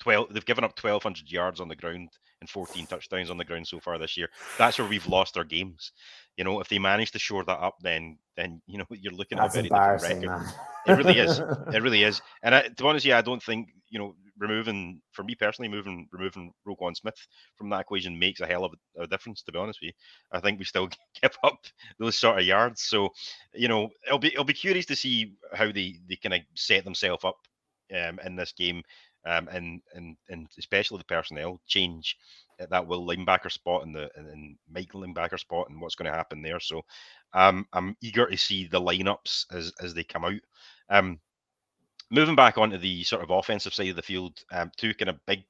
12. 0.00 0.32
They've 0.32 0.44
given 0.44 0.64
up 0.64 0.78
1,200 0.82 1.30
yards 1.30 1.60
on 1.60 1.68
the 1.68 1.76
ground 1.76 2.10
and 2.40 2.48
14 2.48 2.86
touchdowns 2.86 3.30
on 3.30 3.36
the 3.36 3.44
ground 3.44 3.66
so 3.66 3.80
far 3.80 3.98
this 3.98 4.16
year. 4.16 4.28
That's 4.58 4.78
where 4.78 4.88
we've 4.88 5.06
lost 5.06 5.36
our 5.36 5.44
games. 5.44 5.92
You 6.36 6.44
know, 6.44 6.60
if 6.60 6.68
they 6.68 6.78
manage 6.78 7.12
to 7.12 7.18
shore 7.18 7.44
that 7.44 7.60
up, 7.60 7.76
then 7.82 8.18
then 8.36 8.62
you 8.66 8.78
know 8.78 8.86
you're 8.90 9.12
looking 9.12 9.38
That's 9.38 9.56
at 9.56 9.66
a 9.66 9.68
very 9.68 9.96
different 9.96 10.24
record. 10.24 10.26
Man. 10.26 10.54
It 10.86 10.92
really 10.92 11.18
is. 11.18 11.40
It 11.74 11.82
really 11.82 12.02
is. 12.02 12.20
And 12.42 12.54
I, 12.54 12.62
to 12.62 12.82
be 12.82 12.88
honest, 12.88 13.04
yeah, 13.04 13.18
I 13.18 13.22
don't 13.22 13.42
think 13.42 13.68
you 13.90 13.98
know 13.98 14.14
removing 14.38 15.02
for 15.12 15.22
me 15.22 15.34
personally, 15.34 15.68
moving 15.68 16.08
removing 16.12 16.52
Roquan 16.66 16.96
Smith 16.96 17.26
from 17.56 17.68
that 17.70 17.80
equation 17.80 18.18
makes 18.18 18.40
a 18.40 18.46
hell 18.46 18.64
of 18.64 18.72
a, 18.96 19.02
a, 19.02 19.06
difference. 19.06 19.42
To 19.42 19.52
be 19.52 19.58
honest 19.58 19.80
with 19.82 19.88
you, 19.88 19.92
I 20.32 20.40
think 20.40 20.58
we 20.58 20.64
still 20.64 20.88
give 21.22 21.36
up 21.44 21.58
those 21.98 22.18
sort 22.18 22.38
of 22.38 22.46
yards. 22.46 22.82
So 22.82 23.10
you 23.54 23.68
know, 23.68 23.90
it'll 24.06 24.18
be 24.18 24.32
it'll 24.32 24.44
be 24.44 24.54
curious 24.54 24.86
to 24.86 24.96
see 24.96 25.34
how 25.52 25.66
they 25.66 25.98
they 26.08 26.16
kind 26.16 26.34
of 26.34 26.40
set 26.56 26.84
themselves 26.84 27.24
up 27.24 27.36
um, 27.94 28.18
in 28.24 28.36
this 28.36 28.52
game, 28.52 28.82
um, 29.26 29.48
and 29.48 29.80
and 29.94 30.16
and 30.28 30.46
especially 30.58 30.98
the 30.98 31.04
personnel 31.04 31.60
change 31.66 32.16
at 32.58 32.70
that 32.70 32.86
will 32.86 33.06
linebacker 33.06 33.50
spot 33.50 33.84
and 33.84 33.94
the 33.94 34.10
and, 34.16 34.56
Mike 34.70 34.92
linebacker 34.92 35.38
spot 35.38 35.68
and 35.68 35.80
what's 35.80 35.94
going 35.94 36.10
to 36.10 36.16
happen 36.16 36.42
there. 36.42 36.60
So 36.60 36.82
um, 37.32 37.66
I'm 37.72 37.96
eager 38.02 38.26
to 38.26 38.36
see 38.36 38.66
the 38.66 38.80
lineups 38.80 39.46
as 39.52 39.72
as 39.80 39.94
they 39.94 40.04
come 40.04 40.24
out. 40.24 40.40
Um, 40.88 41.20
moving 42.10 42.36
back 42.36 42.58
onto 42.58 42.78
the 42.78 43.04
sort 43.04 43.22
of 43.22 43.30
offensive 43.30 43.74
side 43.74 43.88
of 43.88 43.96
the 43.96 44.02
field, 44.02 44.38
um, 44.52 44.70
two 44.76 44.94
kind 44.94 45.10
of 45.10 45.24
big 45.26 45.44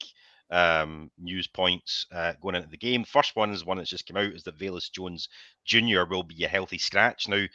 um, 0.50 1.10
news 1.18 1.46
points 1.46 2.06
uh, 2.12 2.32
going 2.42 2.54
into 2.54 2.68
the 2.68 2.76
game. 2.76 3.04
First 3.04 3.36
one 3.36 3.50
is 3.50 3.64
one 3.64 3.78
that's 3.78 3.90
just 3.90 4.06
come 4.06 4.16
out 4.16 4.32
is 4.32 4.42
that 4.44 4.58
Velus 4.58 4.90
Jones 4.90 5.28
Jr. 5.64 6.04
will 6.08 6.22
be 6.22 6.44
a 6.44 6.48
healthy 6.48 6.78
scratch. 6.78 7.28
Now, 7.28 7.46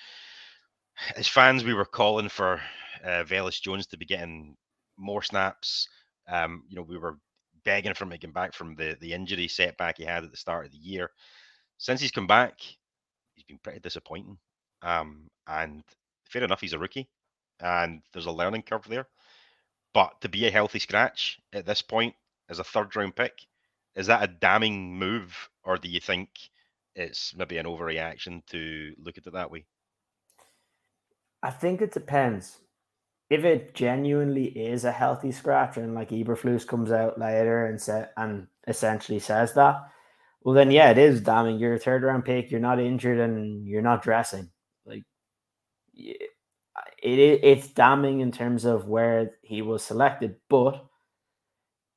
as 1.15 1.27
fans, 1.27 1.63
we 1.63 1.73
were 1.73 1.85
calling 1.85 2.29
for 2.29 2.61
uh, 3.03 3.23
Velus 3.23 3.61
Jones 3.61 3.87
to 3.87 3.97
be 3.97 4.05
getting 4.05 4.55
more 4.97 5.21
snaps. 5.21 5.87
Um, 6.27 6.63
you 6.67 6.75
know, 6.75 6.81
we 6.81 6.97
were 6.97 7.17
begging 7.63 7.93
for 7.93 8.05
him 8.05 8.17
to 8.17 8.27
back 8.27 8.53
from 8.53 8.75
the, 8.75 8.95
the 8.99 9.13
injury 9.13 9.47
setback 9.47 9.97
he 9.97 10.05
had 10.05 10.23
at 10.23 10.31
the 10.31 10.37
start 10.37 10.65
of 10.65 10.71
the 10.71 10.77
year. 10.77 11.11
Since 11.77 12.01
he's 12.01 12.11
come 12.11 12.27
back, 12.27 12.53
he's 13.33 13.43
been 13.43 13.59
pretty 13.61 13.79
disappointing. 13.79 14.37
Um, 14.81 15.27
and 15.47 15.83
fair 16.23 16.43
enough, 16.43 16.61
he's 16.61 16.73
a 16.73 16.79
rookie 16.79 17.09
and 17.59 18.01
there's 18.13 18.25
a 18.25 18.31
learning 18.31 18.63
curve 18.63 18.85
there. 18.87 19.07
But 19.93 20.19
to 20.21 20.29
be 20.29 20.45
a 20.45 20.51
healthy 20.51 20.79
scratch 20.79 21.39
at 21.53 21.65
this 21.65 21.81
point 21.81 22.15
as 22.49 22.59
a 22.59 22.63
third 22.63 22.95
round 22.95 23.15
pick, 23.15 23.33
is 23.95 24.07
that 24.07 24.23
a 24.23 24.27
damning 24.27 24.97
move, 24.97 25.33
or 25.63 25.77
do 25.77 25.87
you 25.87 26.01
think 26.01 26.29
it's 26.95 27.33
maybe 27.35 27.57
an 27.57 27.65
overreaction 27.65 28.45
to 28.47 28.93
look 28.97 29.17
at 29.17 29.25
it 29.25 29.33
that 29.33 29.49
way? 29.49 29.65
I 31.41 31.51
think 31.51 31.81
it 31.81 31.93
depends. 31.93 32.57
If 33.29 33.43
it 33.43 33.73
genuinely 33.73 34.45
is 34.45 34.85
a 34.85 34.91
healthy 34.91 35.31
scratch, 35.31 35.77
and 35.77 35.95
like 35.95 36.09
Eberflus 36.09 36.67
comes 36.67 36.91
out 36.91 37.19
later 37.19 37.65
and 37.65 37.81
say, 37.81 38.05
and 38.17 38.47
essentially 38.67 39.19
says 39.19 39.53
that, 39.53 39.77
well 40.43 40.53
then 40.53 40.69
yeah, 40.71 40.91
it 40.91 40.97
is 40.97 41.21
damning. 41.21 41.57
You're 41.57 41.73
a 41.73 41.79
third 41.79 42.03
round 42.03 42.25
pick. 42.25 42.51
You're 42.51 42.59
not 42.59 42.79
injured, 42.79 43.19
and 43.19 43.65
you're 43.65 43.81
not 43.81 44.03
dressing. 44.03 44.49
Like 44.85 45.03
it, 45.95 46.31
it's 47.01 47.67
damning 47.69 48.21
in 48.21 48.31
terms 48.31 48.65
of 48.65 48.87
where 48.87 49.31
he 49.41 49.61
was 49.61 49.83
selected, 49.83 50.35
but 50.49 50.85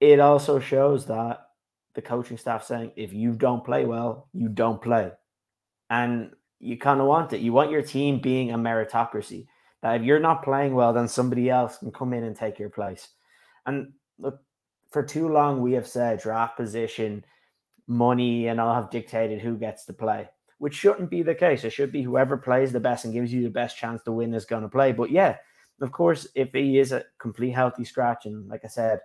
it 0.00 0.20
also 0.20 0.60
shows 0.60 1.06
that 1.06 1.40
the 1.94 2.02
coaching 2.02 2.36
staff 2.36 2.64
saying 2.64 2.92
if 2.96 3.12
you 3.12 3.32
don't 3.32 3.64
play 3.64 3.84
well, 3.84 4.28
you 4.32 4.48
don't 4.48 4.80
play. 4.80 5.10
And 5.90 6.30
you 6.60 6.78
kind 6.78 7.00
of 7.00 7.06
want 7.06 7.32
it. 7.32 7.40
You 7.40 7.52
want 7.52 7.70
your 7.70 7.82
team 7.82 8.20
being 8.20 8.52
a 8.52 8.58
meritocracy. 8.58 9.46
That 9.82 10.00
if 10.00 10.02
you're 10.02 10.18
not 10.18 10.42
playing 10.42 10.74
well, 10.74 10.92
then 10.92 11.08
somebody 11.08 11.50
else 11.50 11.78
can 11.78 11.92
come 11.92 12.12
in 12.12 12.24
and 12.24 12.34
take 12.34 12.58
your 12.58 12.70
place. 12.70 13.08
And 13.66 13.92
look, 14.18 14.40
for 14.90 15.02
too 15.02 15.28
long 15.28 15.60
we 15.60 15.72
have 15.74 15.86
said 15.86 16.20
draft 16.20 16.56
position, 16.56 17.24
money, 17.86 18.48
and 18.48 18.60
all 18.60 18.74
have 18.74 18.90
dictated 18.90 19.40
who 19.40 19.56
gets 19.56 19.84
to 19.84 19.92
play 19.92 20.28
which 20.58 20.74
shouldn't 20.74 21.10
be 21.10 21.22
the 21.22 21.34
case. 21.34 21.64
It 21.64 21.70
should 21.70 21.92
be 21.92 22.02
whoever 22.02 22.36
plays 22.36 22.72
the 22.72 22.80
best 22.80 23.04
and 23.04 23.14
gives 23.14 23.32
you 23.32 23.42
the 23.42 23.50
best 23.50 23.78
chance 23.78 24.02
to 24.02 24.12
win 24.12 24.34
is 24.34 24.44
going 24.44 24.62
to 24.62 24.68
play. 24.68 24.92
But 24.92 25.10
yeah, 25.10 25.36
of 25.80 25.92
course, 25.92 26.26
if 26.34 26.52
he 26.52 26.78
is 26.78 26.92
a 26.92 27.04
complete 27.18 27.52
healthy 27.52 27.84
scratch, 27.84 28.26
and 28.26 28.48
like 28.48 28.64
I 28.64 28.68
said, 28.68 29.00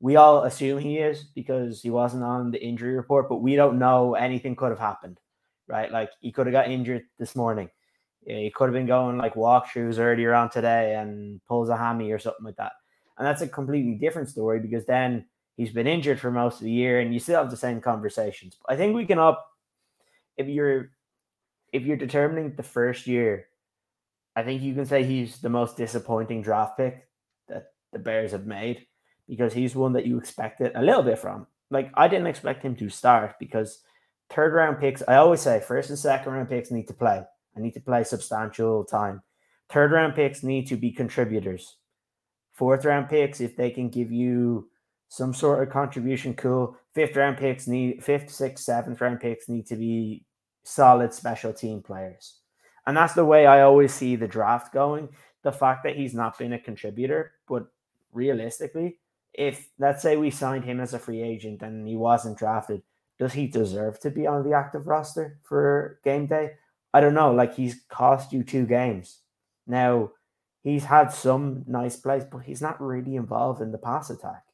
we 0.00 0.16
all 0.16 0.44
assume 0.44 0.78
he 0.78 0.98
is 0.98 1.24
because 1.34 1.80
he 1.80 1.90
wasn't 1.90 2.24
on 2.24 2.50
the 2.50 2.62
injury 2.62 2.94
report, 2.94 3.28
but 3.28 3.40
we 3.40 3.56
don't 3.56 3.78
know 3.78 4.14
anything 4.14 4.54
could 4.54 4.70
have 4.70 4.78
happened, 4.78 5.18
right? 5.66 5.90
Like 5.90 6.10
he 6.20 6.30
could 6.30 6.46
have 6.46 6.52
got 6.52 6.70
injured 6.70 7.04
this 7.18 7.34
morning. 7.34 7.70
He 8.26 8.50
could 8.54 8.66
have 8.66 8.72
been 8.72 8.86
going 8.86 9.18
like 9.18 9.34
walkthroughs 9.34 9.98
earlier 9.98 10.32
on 10.34 10.50
today 10.50 10.94
and 10.94 11.44
pulls 11.46 11.68
a 11.68 11.76
hammy 11.76 12.10
or 12.10 12.18
something 12.18 12.44
like 12.44 12.56
that. 12.56 12.72
And 13.18 13.26
that's 13.26 13.42
a 13.42 13.48
completely 13.48 13.94
different 13.94 14.28
story 14.28 14.60
because 14.60 14.86
then 14.86 15.26
he's 15.56 15.72
been 15.72 15.86
injured 15.86 16.18
for 16.18 16.30
most 16.30 16.54
of 16.54 16.64
the 16.64 16.70
year 16.70 17.00
and 17.00 17.12
you 17.12 17.20
still 17.20 17.40
have 17.40 17.50
the 17.50 17.56
same 17.56 17.80
conversations. 17.80 18.56
But 18.60 18.74
I 18.74 18.76
think 18.76 18.94
we 18.94 19.06
can 19.06 19.18
all 19.18 19.36
if 20.36 20.48
you're 20.48 20.90
if 21.72 21.82
you're 21.82 21.96
determining 21.96 22.54
the 22.54 22.62
first 22.62 23.06
year, 23.06 23.46
I 24.36 24.42
think 24.42 24.62
you 24.62 24.74
can 24.74 24.86
say 24.86 25.04
he's 25.04 25.40
the 25.40 25.48
most 25.48 25.76
disappointing 25.76 26.42
draft 26.42 26.76
pick 26.76 27.08
that 27.48 27.72
the 27.92 27.98
Bears 27.98 28.32
have 28.32 28.46
made 28.46 28.86
because 29.28 29.52
he's 29.52 29.74
one 29.74 29.92
that 29.94 30.06
you 30.06 30.18
expected 30.18 30.72
a 30.74 30.82
little 30.82 31.02
bit 31.02 31.18
from. 31.18 31.46
Like 31.70 31.90
I 31.94 32.08
didn't 32.08 32.26
expect 32.26 32.62
him 32.62 32.76
to 32.76 32.88
start 32.88 33.36
because 33.38 33.82
third 34.30 34.52
round 34.52 34.78
picks, 34.78 35.02
I 35.06 35.16
always 35.16 35.40
say 35.40 35.60
first 35.60 35.90
and 35.90 35.98
second 35.98 36.32
round 36.32 36.48
picks 36.48 36.70
need 36.70 36.88
to 36.88 36.94
play. 36.94 37.22
I 37.56 37.60
need 37.60 37.74
to 37.74 37.80
play 37.80 38.04
substantial 38.04 38.84
time. 38.84 39.22
Third 39.70 39.92
round 39.92 40.14
picks 40.14 40.42
need 40.42 40.66
to 40.68 40.76
be 40.76 40.90
contributors. 40.90 41.76
Fourth 42.52 42.84
round 42.84 43.08
picks, 43.08 43.40
if 43.40 43.56
they 43.56 43.70
can 43.70 43.88
give 43.88 44.12
you 44.12 44.68
some 45.08 45.34
sort 45.34 45.62
of 45.62 45.72
contribution, 45.72 46.34
cool. 46.34 46.76
Fifth 46.94 47.16
round 47.16 47.36
picks 47.36 47.66
need 47.66 48.02
fifth, 48.02 48.30
sixth, 48.30 48.64
seventh 48.64 49.00
round 49.00 49.20
picks 49.20 49.48
need 49.48 49.66
to 49.66 49.76
be 49.76 50.24
solid 50.64 51.12
special 51.12 51.52
team 51.52 51.82
players. 51.82 52.40
And 52.86 52.96
that's 52.96 53.14
the 53.14 53.24
way 53.24 53.46
I 53.46 53.62
always 53.62 53.92
see 53.92 54.16
the 54.16 54.28
draft 54.28 54.72
going. 54.72 55.08
The 55.42 55.52
fact 55.52 55.84
that 55.84 55.96
he's 55.96 56.14
not 56.14 56.38
been 56.38 56.52
a 56.52 56.58
contributor, 56.58 57.32
but 57.48 57.66
realistically, 58.12 58.98
if 59.32 59.68
let's 59.78 60.02
say 60.02 60.16
we 60.16 60.30
signed 60.30 60.64
him 60.64 60.80
as 60.80 60.94
a 60.94 60.98
free 60.98 61.22
agent 61.22 61.62
and 61.62 61.86
he 61.86 61.96
wasn't 61.96 62.38
drafted, 62.38 62.82
does 63.18 63.32
he 63.32 63.46
deserve 63.46 64.00
to 64.00 64.10
be 64.10 64.26
on 64.26 64.42
the 64.42 64.54
active 64.54 64.86
roster 64.86 65.38
for 65.42 65.98
game 66.04 66.26
day? 66.26 66.52
I 66.94 67.00
don't 67.00 67.12
know. 67.12 67.32
Like 67.32 67.54
he's 67.54 67.82
cost 67.88 68.32
you 68.32 68.44
two 68.44 68.64
games. 68.64 69.18
Now 69.66 70.12
he's 70.62 70.84
had 70.84 71.12
some 71.12 71.64
nice 71.66 71.96
plays, 71.96 72.24
but 72.24 72.38
he's 72.38 72.62
not 72.62 72.80
really 72.80 73.16
involved 73.16 73.60
in 73.60 73.72
the 73.72 73.78
pass 73.78 74.10
attack. 74.10 74.44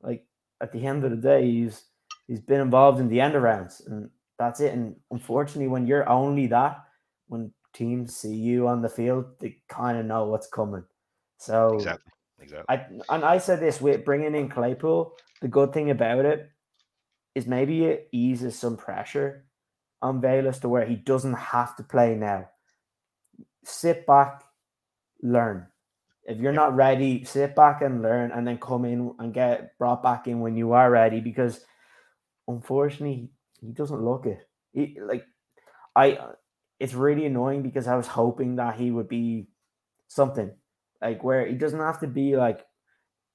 Like 0.00 0.24
at 0.60 0.72
the 0.72 0.86
end 0.86 1.04
of 1.04 1.10
the 1.10 1.16
day, 1.16 1.44
he's 1.44 1.84
he's 2.28 2.40
been 2.40 2.60
involved 2.60 3.00
in 3.00 3.08
the 3.08 3.20
end 3.20 3.34
rounds, 3.34 3.82
and 3.84 4.08
that's 4.38 4.60
it. 4.60 4.74
And 4.74 4.94
unfortunately, 5.10 5.66
when 5.66 5.88
you're 5.88 6.08
only 6.08 6.46
that, 6.46 6.84
when 7.26 7.52
teams 7.74 8.16
see 8.16 8.34
you 8.34 8.68
on 8.68 8.80
the 8.80 8.88
field, 8.88 9.26
they 9.40 9.56
kind 9.68 9.98
of 9.98 10.06
know 10.06 10.26
what's 10.26 10.46
coming. 10.46 10.84
So 11.38 11.74
exactly, 11.74 12.12
exactly. 12.40 12.76
I 12.76 12.86
and 13.14 13.24
I 13.24 13.38
said 13.38 13.58
this 13.58 13.80
with 13.80 14.04
bringing 14.04 14.36
in 14.36 14.48
Claypool. 14.48 15.16
The 15.42 15.48
good 15.48 15.72
thing 15.72 15.90
about 15.90 16.24
it 16.26 16.48
is 17.34 17.48
maybe 17.48 17.86
it 17.86 18.08
eases 18.12 18.56
some 18.56 18.76
pressure 18.76 19.45
on 20.02 20.20
Velus 20.20 20.60
to 20.60 20.68
where 20.68 20.86
he 20.86 20.96
doesn't 20.96 21.34
have 21.34 21.76
to 21.76 21.82
play 21.82 22.14
now. 22.14 22.48
Sit 23.64 24.06
back, 24.06 24.42
learn. 25.22 25.66
If 26.24 26.38
you're 26.38 26.52
not 26.52 26.74
ready, 26.74 27.24
sit 27.24 27.54
back 27.54 27.82
and 27.82 28.02
learn, 28.02 28.32
and 28.32 28.46
then 28.46 28.58
come 28.58 28.84
in 28.84 29.14
and 29.18 29.32
get 29.32 29.78
brought 29.78 30.02
back 30.02 30.26
in 30.26 30.40
when 30.40 30.56
you 30.56 30.72
are 30.72 30.90
ready. 30.90 31.20
Because 31.20 31.64
unfortunately, 32.48 33.30
he 33.60 33.72
doesn't 33.72 34.04
look 34.04 34.26
it. 34.26 34.40
He, 34.72 34.98
like 35.00 35.24
I, 35.94 36.18
it's 36.78 36.94
really 36.94 37.26
annoying 37.26 37.62
because 37.62 37.86
I 37.86 37.96
was 37.96 38.06
hoping 38.06 38.56
that 38.56 38.78
he 38.78 38.90
would 38.90 39.08
be 39.08 39.48
something 40.08 40.50
like 41.00 41.22
where 41.22 41.46
he 41.46 41.54
doesn't 41.54 41.78
have 41.78 42.00
to 42.00 42.06
be 42.06 42.36
like 42.36 42.64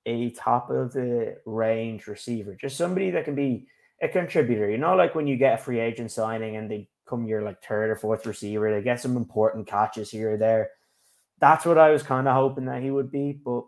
a 0.06 0.32
top 0.32 0.70
of 0.70 0.94
the 0.94 1.38
range 1.46 2.08
receiver, 2.08 2.56
just 2.56 2.78
somebody 2.78 3.12
that 3.12 3.26
can 3.26 3.36
be 3.36 3.68
a 4.02 4.08
contributor. 4.08 4.70
You 4.70 4.78
know, 4.78 4.96
like 4.96 5.16
when 5.16 5.28
you 5.28 5.38
get 5.38 5.60
a 5.60 5.64
free 5.64 5.80
agent 5.80 6.12
signing 6.12 6.56
and 6.56 6.70
they 6.70 6.90
come 7.08 7.26
your 7.26 7.42
like 7.42 7.62
third 7.64 7.90
or 7.90 7.96
fourth 7.96 8.26
receiver, 8.26 8.72
they 8.72 8.84
get 8.84 9.00
some 9.00 9.18
important 9.18 9.68
catches 9.68 10.10
here 10.10 10.34
or 10.34 10.38
there 10.38 10.70
that's 11.42 11.66
what 11.66 11.80
I 11.80 11.90
was 11.90 12.04
kind 12.04 12.28
of 12.28 12.36
hoping 12.36 12.66
that 12.66 12.82
he 12.82 12.92
would 12.92 13.12
be, 13.12 13.34
but 13.34 13.66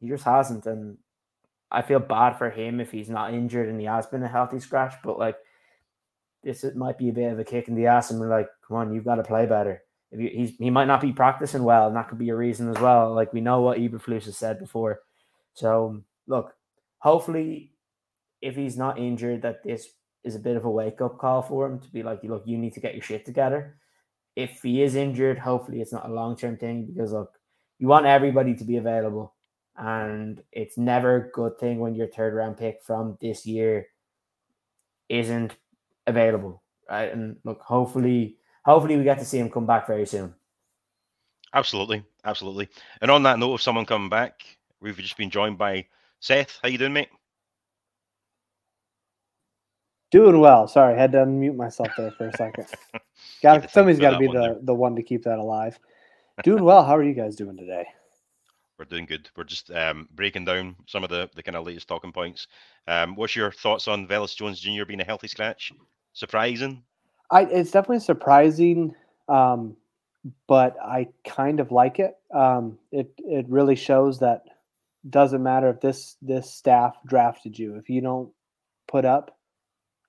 he 0.00 0.08
just 0.08 0.24
hasn't. 0.24 0.64
And 0.64 0.96
I 1.70 1.82
feel 1.82 1.98
bad 1.98 2.38
for 2.38 2.48
him 2.48 2.80
if 2.80 2.92
he's 2.92 3.10
not 3.10 3.34
injured 3.34 3.68
and 3.68 3.78
he 3.78 3.86
has 3.86 4.06
been 4.06 4.22
a 4.22 4.28
healthy 4.28 4.60
scratch. 4.60 4.94
But 5.02 5.18
like, 5.18 5.36
this 6.44 6.62
it 6.62 6.76
might 6.76 6.96
be 6.96 7.08
a 7.08 7.12
bit 7.12 7.32
of 7.32 7.38
a 7.40 7.44
kick 7.44 7.66
in 7.66 7.74
the 7.74 7.88
ass, 7.88 8.10
and 8.10 8.20
we're 8.20 8.30
like, 8.30 8.48
come 8.66 8.76
on, 8.76 8.94
you've 8.94 9.04
got 9.04 9.16
to 9.16 9.24
play 9.24 9.44
better. 9.44 9.82
If 10.12 10.20
you, 10.20 10.30
he's, 10.32 10.56
he 10.56 10.70
might 10.70 10.86
not 10.86 11.00
be 11.00 11.12
practicing 11.12 11.64
well, 11.64 11.88
and 11.88 11.96
that 11.96 12.08
could 12.08 12.18
be 12.18 12.30
a 12.30 12.36
reason 12.36 12.70
as 12.70 12.80
well. 12.80 13.12
Like 13.12 13.32
we 13.32 13.40
know 13.40 13.60
what 13.60 13.78
Eberflus 13.78 14.24
has 14.26 14.36
said 14.36 14.60
before. 14.60 15.00
So 15.54 16.00
look, 16.28 16.54
hopefully, 16.98 17.72
if 18.40 18.56
he's 18.56 18.76
not 18.76 18.98
injured, 18.98 19.42
that 19.42 19.62
this 19.62 19.88
is 20.24 20.34
a 20.34 20.40
bit 20.40 20.56
of 20.56 20.64
a 20.64 20.70
wake 20.70 21.00
up 21.00 21.18
call 21.18 21.42
for 21.42 21.66
him 21.66 21.80
to 21.80 21.88
be 21.88 22.02
like, 22.02 22.22
look, 22.22 22.42
you 22.46 22.58
need 22.58 22.74
to 22.74 22.80
get 22.80 22.94
your 22.94 23.02
shit 23.02 23.24
together. 23.24 23.76
If 24.36 24.62
he 24.62 24.82
is 24.82 24.94
injured, 24.94 25.38
hopefully 25.38 25.80
it's 25.80 25.92
not 25.92 26.08
a 26.08 26.12
long 26.12 26.36
term 26.36 26.56
thing 26.56 26.86
because 26.86 27.12
look, 27.12 27.32
you 27.78 27.88
want 27.88 28.06
everybody 28.06 28.54
to 28.54 28.64
be 28.64 28.76
available, 28.76 29.34
and 29.76 30.42
it's 30.52 30.76
never 30.76 31.16
a 31.16 31.30
good 31.30 31.58
thing 31.58 31.78
when 31.78 31.94
your 31.94 32.08
third 32.08 32.34
round 32.34 32.56
pick 32.56 32.80
from 32.84 33.16
this 33.20 33.46
year 33.46 33.86
isn't 35.08 35.54
available, 36.06 36.62
right? 36.90 37.12
And 37.12 37.36
look, 37.44 37.60
hopefully, 37.60 38.36
hopefully 38.64 38.96
we 38.96 39.04
get 39.04 39.18
to 39.20 39.24
see 39.24 39.38
him 39.38 39.50
come 39.50 39.66
back 39.66 39.86
very 39.86 40.06
soon. 40.06 40.34
Absolutely, 41.54 42.02
absolutely. 42.24 42.68
And 43.00 43.10
on 43.10 43.22
that 43.22 43.38
note 43.38 43.54
of 43.54 43.62
someone 43.62 43.86
coming 43.86 44.10
back, 44.10 44.42
we've 44.80 44.98
just 44.98 45.16
been 45.16 45.30
joined 45.30 45.56
by 45.56 45.86
Seth. 46.20 46.58
How 46.62 46.68
you 46.68 46.78
doing, 46.78 46.92
mate? 46.92 47.08
Doing 50.10 50.40
well. 50.40 50.66
Sorry, 50.66 50.96
had 50.96 51.12
to 51.12 51.18
unmute 51.18 51.56
myself 51.56 51.88
there 51.96 52.10
for 52.12 52.28
a 52.28 52.36
second. 52.36 52.66
got 53.42 53.70
somebody's 53.70 54.00
got 54.00 54.12
to 54.12 54.18
be 54.18 54.26
the 54.26 54.32
there. 54.32 54.56
the 54.62 54.74
one 54.74 54.96
to 54.96 55.02
keep 55.02 55.24
that 55.24 55.38
alive. 55.38 55.78
Doing 56.42 56.64
well. 56.64 56.84
How 56.84 56.96
are 56.96 57.02
you 57.02 57.14
guys 57.14 57.36
doing 57.36 57.56
today? 57.56 57.86
We're 58.78 58.84
doing 58.84 59.06
good. 59.06 59.28
We're 59.36 59.44
just 59.44 59.72
um, 59.72 60.08
breaking 60.14 60.44
down 60.44 60.76
some 60.86 61.02
of 61.02 61.10
the, 61.10 61.28
the 61.34 61.42
kind 61.42 61.56
of 61.56 61.66
latest 61.66 61.88
talking 61.88 62.12
points. 62.12 62.46
Um, 62.86 63.16
what's 63.16 63.34
your 63.34 63.50
thoughts 63.50 63.88
on 63.88 64.06
Velus 64.06 64.36
Jones 64.36 64.60
Jr. 64.60 64.84
being 64.86 65.00
a 65.00 65.04
healthy 65.04 65.26
scratch? 65.26 65.72
Surprising? 66.12 66.84
I 67.30 67.42
it's 67.42 67.72
definitely 67.72 68.00
surprising, 68.00 68.94
um, 69.28 69.76
but 70.46 70.76
I 70.80 71.08
kind 71.26 71.60
of 71.60 71.72
like 71.72 71.98
it. 71.98 72.14
Um, 72.32 72.78
it 72.92 73.12
it 73.18 73.46
really 73.48 73.74
shows 73.74 74.20
that 74.20 74.44
doesn't 75.10 75.42
matter 75.42 75.68
if 75.68 75.80
this 75.80 76.16
this 76.22 76.50
staff 76.50 76.96
drafted 77.06 77.58
you 77.58 77.76
if 77.76 77.90
you 77.90 78.00
don't 78.00 78.30
put 78.86 79.04
up 79.04 79.37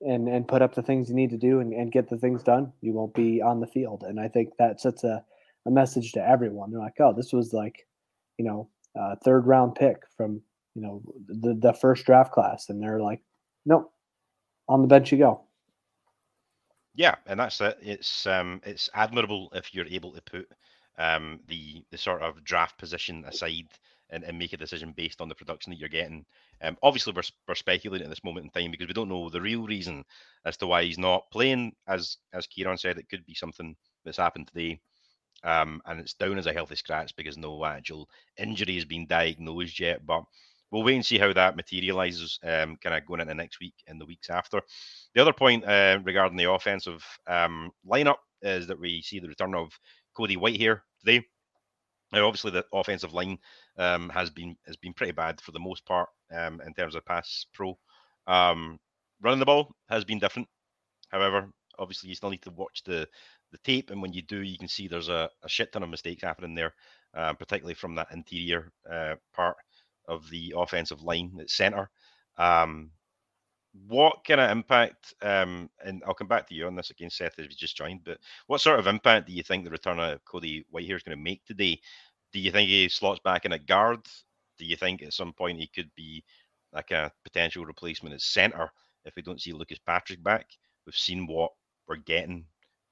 and 0.02 0.28
and 0.28 0.48
put 0.48 0.62
up 0.62 0.74
the 0.74 0.82
things 0.82 1.08
you 1.08 1.14
need 1.14 1.30
to 1.30 1.36
do 1.36 1.60
and, 1.60 1.72
and 1.72 1.92
get 1.92 2.08
the 2.08 2.16
things 2.16 2.42
done 2.42 2.72
you 2.80 2.92
won't 2.92 3.14
be 3.14 3.42
on 3.42 3.60
the 3.60 3.66
field. 3.66 4.04
And 4.06 4.18
i 4.18 4.28
think 4.28 4.56
that 4.58 4.80
sets 4.80 5.04
a, 5.04 5.24
a 5.66 5.70
message 5.70 6.12
to 6.12 6.26
everyone. 6.26 6.70
They're 6.70 6.80
like 6.80 7.00
oh 7.00 7.12
this 7.12 7.32
was 7.32 7.52
like 7.52 7.86
you 8.38 8.44
know 8.44 8.68
uh, 8.98 9.14
third 9.24 9.46
round 9.46 9.74
pick 9.74 10.02
from 10.16 10.42
you 10.74 10.82
know 10.82 11.02
the, 11.26 11.54
the 11.54 11.72
first 11.74 12.06
draft 12.06 12.32
class. 12.32 12.68
And 12.68 12.82
they're 12.82 13.00
like 13.00 13.20
nope. 13.66 13.92
On 14.68 14.82
the 14.82 14.88
bench 14.88 15.12
you 15.12 15.18
go. 15.18 15.42
Yeah 16.94 17.16
and 17.26 17.40
that's 17.40 17.60
it. 17.60 17.78
It's 17.82 18.26
um 18.26 18.60
it's 18.64 18.88
admirable 18.94 19.50
if 19.54 19.74
you're 19.74 19.86
able 19.86 20.12
to 20.12 20.22
put 20.22 20.48
um 20.98 21.40
the 21.48 21.84
the 21.90 21.98
sort 21.98 22.22
of 22.22 22.42
draft 22.44 22.78
position 22.78 23.24
aside 23.26 23.68
and, 24.10 24.24
and 24.24 24.38
make 24.38 24.52
a 24.52 24.56
decision 24.56 24.92
based 24.96 25.20
on 25.20 25.28
the 25.28 25.34
production 25.34 25.70
that 25.70 25.78
you're 25.78 25.88
getting. 25.88 26.24
Um, 26.62 26.76
obviously, 26.82 27.12
we're, 27.12 27.22
we're 27.48 27.54
speculating 27.54 28.04
at 28.06 28.10
this 28.10 28.24
moment 28.24 28.44
in 28.44 28.50
time 28.50 28.70
because 28.70 28.86
we 28.88 28.94
don't 28.94 29.08
know 29.08 29.28
the 29.28 29.40
real 29.40 29.66
reason 29.66 30.04
as 30.44 30.56
to 30.58 30.66
why 30.66 30.84
he's 30.84 30.98
not 30.98 31.30
playing. 31.30 31.72
As 31.88 32.16
as 32.32 32.46
Kieran 32.46 32.78
said, 32.78 32.98
it 32.98 33.08
could 33.08 33.24
be 33.26 33.34
something 33.34 33.74
that's 34.04 34.18
happened 34.18 34.48
today, 34.48 34.80
um, 35.44 35.80
and 35.86 36.00
it's 36.00 36.14
down 36.14 36.38
as 36.38 36.46
a 36.46 36.52
healthy 36.52 36.76
scratch 36.76 37.14
because 37.16 37.36
no 37.36 37.64
actual 37.64 38.08
injury 38.36 38.74
has 38.74 38.84
been 38.84 39.06
diagnosed 39.06 39.80
yet. 39.80 40.04
But 40.06 40.24
we'll 40.70 40.82
wait 40.82 40.96
and 40.96 41.06
see 41.06 41.18
how 41.18 41.32
that 41.32 41.56
materializes, 41.56 42.38
um, 42.44 42.76
kind 42.82 42.96
of 42.96 43.06
going 43.06 43.20
into 43.20 43.34
next 43.34 43.60
week 43.60 43.74
and 43.86 44.00
the 44.00 44.06
weeks 44.06 44.30
after. 44.30 44.60
The 45.14 45.20
other 45.20 45.32
point 45.32 45.64
uh, 45.64 45.98
regarding 46.04 46.36
the 46.36 46.50
offensive 46.50 47.04
um, 47.26 47.70
lineup 47.88 48.18
is 48.42 48.66
that 48.68 48.78
we 48.78 49.02
see 49.02 49.18
the 49.18 49.28
return 49.28 49.54
of 49.54 49.72
Cody 50.16 50.36
Whitehair 50.36 50.80
today. 51.04 51.26
Now, 52.12 52.26
obviously, 52.26 52.50
the 52.50 52.64
offensive 52.72 53.12
line 53.12 53.38
um, 53.78 54.08
has 54.10 54.30
been 54.30 54.56
has 54.66 54.76
been 54.76 54.94
pretty 54.94 55.12
bad 55.12 55.40
for 55.40 55.52
the 55.52 55.60
most 55.60 55.84
part 55.86 56.08
um, 56.34 56.60
in 56.66 56.74
terms 56.74 56.94
of 56.94 57.04
pass 57.04 57.46
pro. 57.52 57.78
Um, 58.26 58.78
running 59.20 59.38
the 59.38 59.46
ball 59.46 59.74
has 59.88 60.04
been 60.04 60.18
different. 60.18 60.48
However, 61.10 61.48
obviously, 61.78 62.08
you 62.08 62.14
still 62.14 62.30
need 62.30 62.42
to 62.42 62.50
watch 62.50 62.82
the 62.84 63.06
the 63.52 63.58
tape, 63.58 63.90
and 63.90 64.00
when 64.00 64.12
you 64.12 64.22
do, 64.22 64.42
you 64.42 64.58
can 64.58 64.68
see 64.68 64.86
there's 64.86 65.08
a, 65.08 65.28
a 65.42 65.48
shit 65.48 65.72
ton 65.72 65.82
of 65.82 65.88
mistakes 65.90 66.22
happening 66.22 66.54
there, 66.54 66.74
uh, 67.16 67.32
particularly 67.32 67.74
from 67.74 67.94
that 67.96 68.08
interior 68.12 68.70
uh, 68.90 69.16
part 69.34 69.56
of 70.08 70.28
the 70.30 70.54
offensive 70.56 71.02
line 71.02 71.32
at 71.40 71.50
center. 71.50 71.90
Um, 72.38 72.90
what 73.86 74.24
kind 74.26 74.40
of 74.40 74.50
impact, 74.50 75.14
um, 75.22 75.70
and 75.84 76.02
I'll 76.06 76.14
come 76.14 76.26
back 76.26 76.48
to 76.48 76.54
you 76.54 76.66
on 76.66 76.74
this 76.74 76.90
again, 76.90 77.10
Seth, 77.10 77.38
as 77.38 77.46
you 77.46 77.56
just 77.56 77.76
joined, 77.76 78.00
but 78.04 78.18
what 78.46 78.60
sort 78.60 78.78
of 78.78 78.86
impact 78.86 79.26
do 79.26 79.32
you 79.32 79.42
think 79.42 79.64
the 79.64 79.70
return 79.70 80.00
of 80.00 80.24
Cody 80.24 80.64
Whitehair 80.74 80.96
is 80.96 81.02
going 81.02 81.16
to 81.16 81.22
make 81.22 81.44
today? 81.44 81.80
Do 82.32 82.40
you 82.40 82.50
think 82.50 82.68
he 82.68 82.88
slots 82.88 83.20
back 83.24 83.44
in 83.44 83.52
at 83.52 83.66
guard? 83.66 84.00
Do 84.58 84.64
you 84.64 84.76
think 84.76 85.02
at 85.02 85.12
some 85.12 85.32
point 85.32 85.58
he 85.58 85.68
could 85.68 85.90
be 85.94 86.24
like 86.72 86.90
a 86.90 87.12
potential 87.24 87.64
replacement 87.64 88.14
at 88.14 88.20
centre 88.20 88.70
if 89.04 89.16
we 89.16 89.22
don't 89.22 89.40
see 89.40 89.52
Lucas 89.52 89.78
Patrick 89.78 90.22
back? 90.22 90.46
We've 90.84 90.94
seen 90.94 91.26
what 91.26 91.52
we're 91.86 91.96
getting 91.96 92.44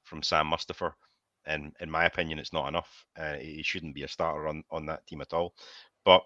from 0.05 0.23
Sam 0.23 0.47
Mustipher, 0.47 0.93
and 1.45 1.73
in 1.81 1.91
my 1.91 2.05
opinion, 2.07 2.39
it's 2.39 2.53
not 2.53 2.69
enough. 2.69 3.05
Uh, 3.17 3.35
he 3.35 3.63
shouldn't 3.63 3.95
be 3.95 4.05
a 4.05 4.09
starter 4.09 4.49
on, 4.49 4.63
on 4.71 4.87
that 4.87 5.07
team 5.07 5.21
at 5.21 5.33
all. 5.33 5.55
But 6.05 6.23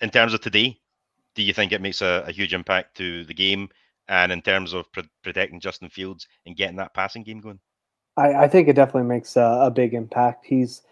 in 0.00 0.10
terms 0.10 0.34
of 0.34 0.40
today, 0.40 0.78
do 1.34 1.42
you 1.42 1.52
think 1.52 1.72
it 1.72 1.82
makes 1.82 2.02
a, 2.02 2.24
a 2.26 2.32
huge 2.32 2.54
impact 2.54 2.96
to 2.98 3.24
the 3.24 3.34
game? 3.34 3.68
And 4.08 4.30
in 4.30 4.42
terms 4.42 4.72
of 4.72 4.90
pro- 4.92 5.02
protecting 5.22 5.60
Justin 5.60 5.88
Fields 5.88 6.26
and 6.46 6.56
getting 6.56 6.76
that 6.76 6.94
passing 6.94 7.22
game 7.22 7.40
going? 7.40 7.58
I, 8.16 8.44
I 8.44 8.48
think 8.48 8.68
it 8.68 8.76
definitely 8.76 9.08
makes 9.08 9.36
a, 9.36 9.58
a, 9.62 9.70
big 9.70 9.94
impact. 9.94 10.46
He's 10.46 10.82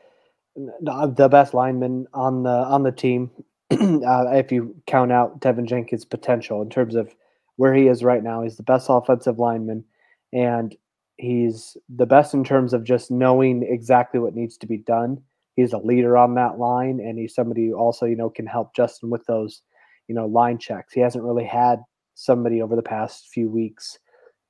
the 0.56 1.28
best 1.30 1.54
lineman 1.54 2.06
on 2.12 2.42
the 2.42 2.50
on 2.50 2.82
the 2.82 2.92
team. 2.92 3.30
uh, 3.70 4.30
if 4.32 4.52
you 4.52 4.74
count 4.86 5.10
out 5.10 5.40
Teven 5.40 5.66
Jenkins' 5.66 6.04
potential 6.04 6.60
in 6.62 6.68
terms 6.68 6.94
of 6.94 7.14
where 7.56 7.74
he 7.74 7.88
is 7.88 8.04
right 8.04 8.22
now, 8.22 8.42
he's 8.42 8.56
the 8.56 8.62
best 8.62 8.86
offensive 8.90 9.38
lineman, 9.38 9.84
and 10.32 10.76
he's 11.16 11.76
the 11.88 12.06
best 12.06 12.34
in 12.34 12.44
terms 12.44 12.72
of 12.72 12.84
just 12.84 13.10
knowing 13.10 13.62
exactly 13.62 14.20
what 14.20 14.34
needs 14.34 14.56
to 14.58 14.66
be 14.66 14.78
done. 14.78 15.22
He's 15.56 15.72
a 15.72 15.78
leader 15.78 16.16
on 16.16 16.34
that 16.34 16.58
line, 16.58 17.00
and 17.00 17.18
he's 17.18 17.34
somebody 17.34 17.68
who 17.68 17.74
also 17.74 18.06
you 18.06 18.16
know 18.16 18.30
can 18.30 18.46
help 18.46 18.74
Justin 18.74 19.10
with 19.10 19.24
those 19.26 19.62
you 20.08 20.14
know 20.14 20.26
line 20.26 20.58
checks. 20.58 20.92
He 20.92 21.00
hasn't 21.00 21.24
really 21.24 21.44
had 21.44 21.80
somebody 22.14 22.62
over 22.62 22.76
the 22.76 22.82
past 22.82 23.28
few 23.32 23.48
weeks 23.48 23.98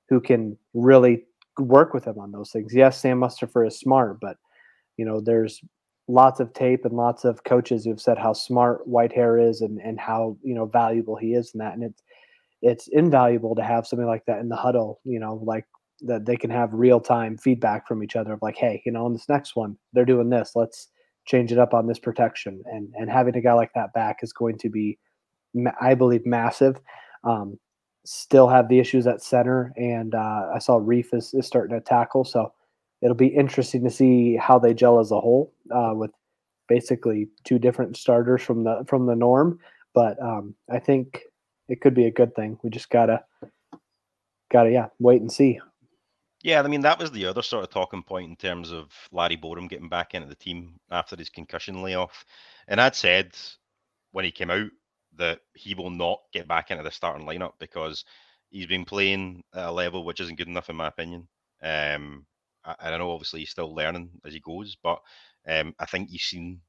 who 0.09 0.21
can 0.21 0.57
really 0.75 1.25
work 1.59 1.95
with 1.95 2.05
him 2.05 2.19
on 2.19 2.33
those 2.33 2.51
things. 2.51 2.75
Yes, 2.75 3.01
Sam 3.01 3.21
Mustipher 3.21 3.67
is 3.67 3.79
smart, 3.79 4.19
but 4.21 4.37
you 4.97 5.05
know, 5.05 5.21
there's 5.21 5.61
lots 6.09 6.41
of 6.41 6.53
tape 6.53 6.85
and 6.85 6.95
lots 6.95 7.25
of 7.25 7.45
coaches 7.45 7.85
who've 7.85 8.01
said 8.01 8.19
how 8.19 8.33
smart 8.33 8.87
Whitehair 8.89 9.49
is 9.49 9.61
and, 9.61 9.81
and 9.81 9.99
how, 9.99 10.37
you 10.43 10.55
know, 10.55 10.67
valuable 10.67 11.17
he 11.17 11.35
is 11.35 11.53
in 11.55 11.59
that. 11.59 11.75
And 11.75 11.83
it's 11.83 12.03
it's 12.63 12.89
invaluable 12.89 13.55
to 13.55 13.63
have 13.63 13.87
something 13.87 14.07
like 14.07 14.25
that 14.27 14.41
in 14.41 14.49
the 14.49 14.57
huddle, 14.57 15.01
you 15.05 15.21
know, 15.21 15.43
like 15.45 15.67
that 16.01 16.25
they 16.25 16.37
can 16.37 16.51
have 16.51 16.73
real 16.73 17.01
time 17.01 17.37
feedback 17.37 17.87
from 17.87 18.03
each 18.03 18.17
other 18.17 18.33
of 18.33 18.43
like, 18.43 18.57
hey, 18.57 18.83
you 18.87 18.93
know, 18.93 19.05
on 19.05 19.13
this 19.13 19.29
next 19.29 19.55
one, 19.55 19.77
they're 19.93 20.05
doing 20.05 20.31
this. 20.31 20.53
Let's 20.55 20.89
change 21.27 21.53
it 21.53 21.59
up 21.59 21.75
on 21.75 21.87
this 21.87 21.99
protection. 21.99 22.63
And 22.67 22.93
and 22.95 23.11
having 23.11 23.37
a 23.37 23.41
guy 23.41 23.53
like 23.53 23.73
that 23.75 23.93
back 23.93 24.19
is 24.23 24.33
going 24.33 24.59
to 24.59 24.69
be 24.69 24.99
I 25.81 25.95
believe 25.95 26.27
massive. 26.27 26.81
Um, 27.25 27.59
still 28.05 28.49
have 28.49 28.69
the 28.69 28.79
issues 28.79 29.07
at 29.07 29.23
center, 29.23 29.73
and 29.77 30.15
uh, 30.15 30.51
I 30.55 30.59
saw 30.59 30.79
Reiff 30.79 31.15
is, 31.15 31.33
is, 31.35 31.47
starting 31.47 31.75
to 31.75 31.81
tackle. 31.81 32.25
So 32.25 32.53
it'll 33.01 33.15
be 33.15 33.29
interesting 33.29 33.83
to 33.85 33.91
see 33.91 34.37
how 34.37 34.59
they 34.59 34.75
gel 34.75 35.01
as 35.01 35.11
a 35.11 35.21
whole 35.21 35.53
uh, 35.75 35.93
with 35.95 36.11
basically 36.69 37.29
two 37.45 37.59
different 37.59 37.97
starters 37.97 38.43
from 38.43 38.65
the 38.65 38.85
from 38.87 39.07
the 39.07 39.17
norm. 39.17 39.59
But 39.95 40.21
um, 40.23 40.55
I 40.71 40.79
think 40.79 41.23
it 41.69 41.81
could 41.81 41.95
be 41.95 42.07
a 42.07 42.11
good 42.11 42.35
thing. 42.35 42.59
We 42.63 42.71
just 42.71 42.91
gotta 42.91 43.25
gotta 44.51 44.71
yeah 44.71 44.89
wait 44.99 45.21
and 45.21 45.33
see. 45.33 45.61
Yeah, 46.43 46.61
I 46.61 46.69
mean 46.69 46.83
that 46.83 46.99
was 46.99 47.11
the 47.11 47.27
other 47.27 47.43
sort 47.43 47.65
of 47.65 47.71
talking 47.71 48.03
point 48.03 48.29
in 48.29 48.37
terms 48.37 48.71
of 48.71 48.91
Larry 49.13 49.37
Borom 49.37 49.69
getting 49.69 49.89
back 49.89 50.15
into 50.15 50.29
the 50.29 50.35
team 50.35 50.75
after 50.91 51.17
his 51.17 51.31
concussion 51.31 51.83
layoff, 51.83 52.25
and 52.69 52.81
I'd 52.81 52.95
said 52.95 53.35
when 54.13 54.25
he 54.25 54.31
came 54.31 54.51
out 54.51 54.71
that 55.17 55.41
he 55.55 55.75
will 55.75 55.91
not 55.91 56.21
get 56.33 56.49
back 56.49 56.71
into 56.71 56.83
the 56.83 56.91
starting 56.91 57.27
lineup 57.27 57.53
because 57.59 58.05
he's 58.51 58.67
been 58.67 58.85
playing 58.85 59.43
at 59.55 59.67
a 59.67 59.73
level 59.73 60.05
which 60.05 60.21
isn't 60.21 60.39
good 60.39 60.49
enough, 60.49 60.71
in 60.71 60.77
my 60.77 60.89
opinion. 60.89 61.29
Um, 61.63 62.27
and 62.65 62.95
I 62.95 62.99
know 62.99 63.11
obviously 63.11 63.41
he's 63.41 63.51
still 63.51 63.75
learning 63.75 64.11
as 64.25 64.33
he 64.33 64.41
goes, 64.41 64.77
but 64.83 65.01
um, 65.47 65.75
I 65.79 65.87
think 65.87 66.11
you've 66.11 66.23
seen 66.23 66.61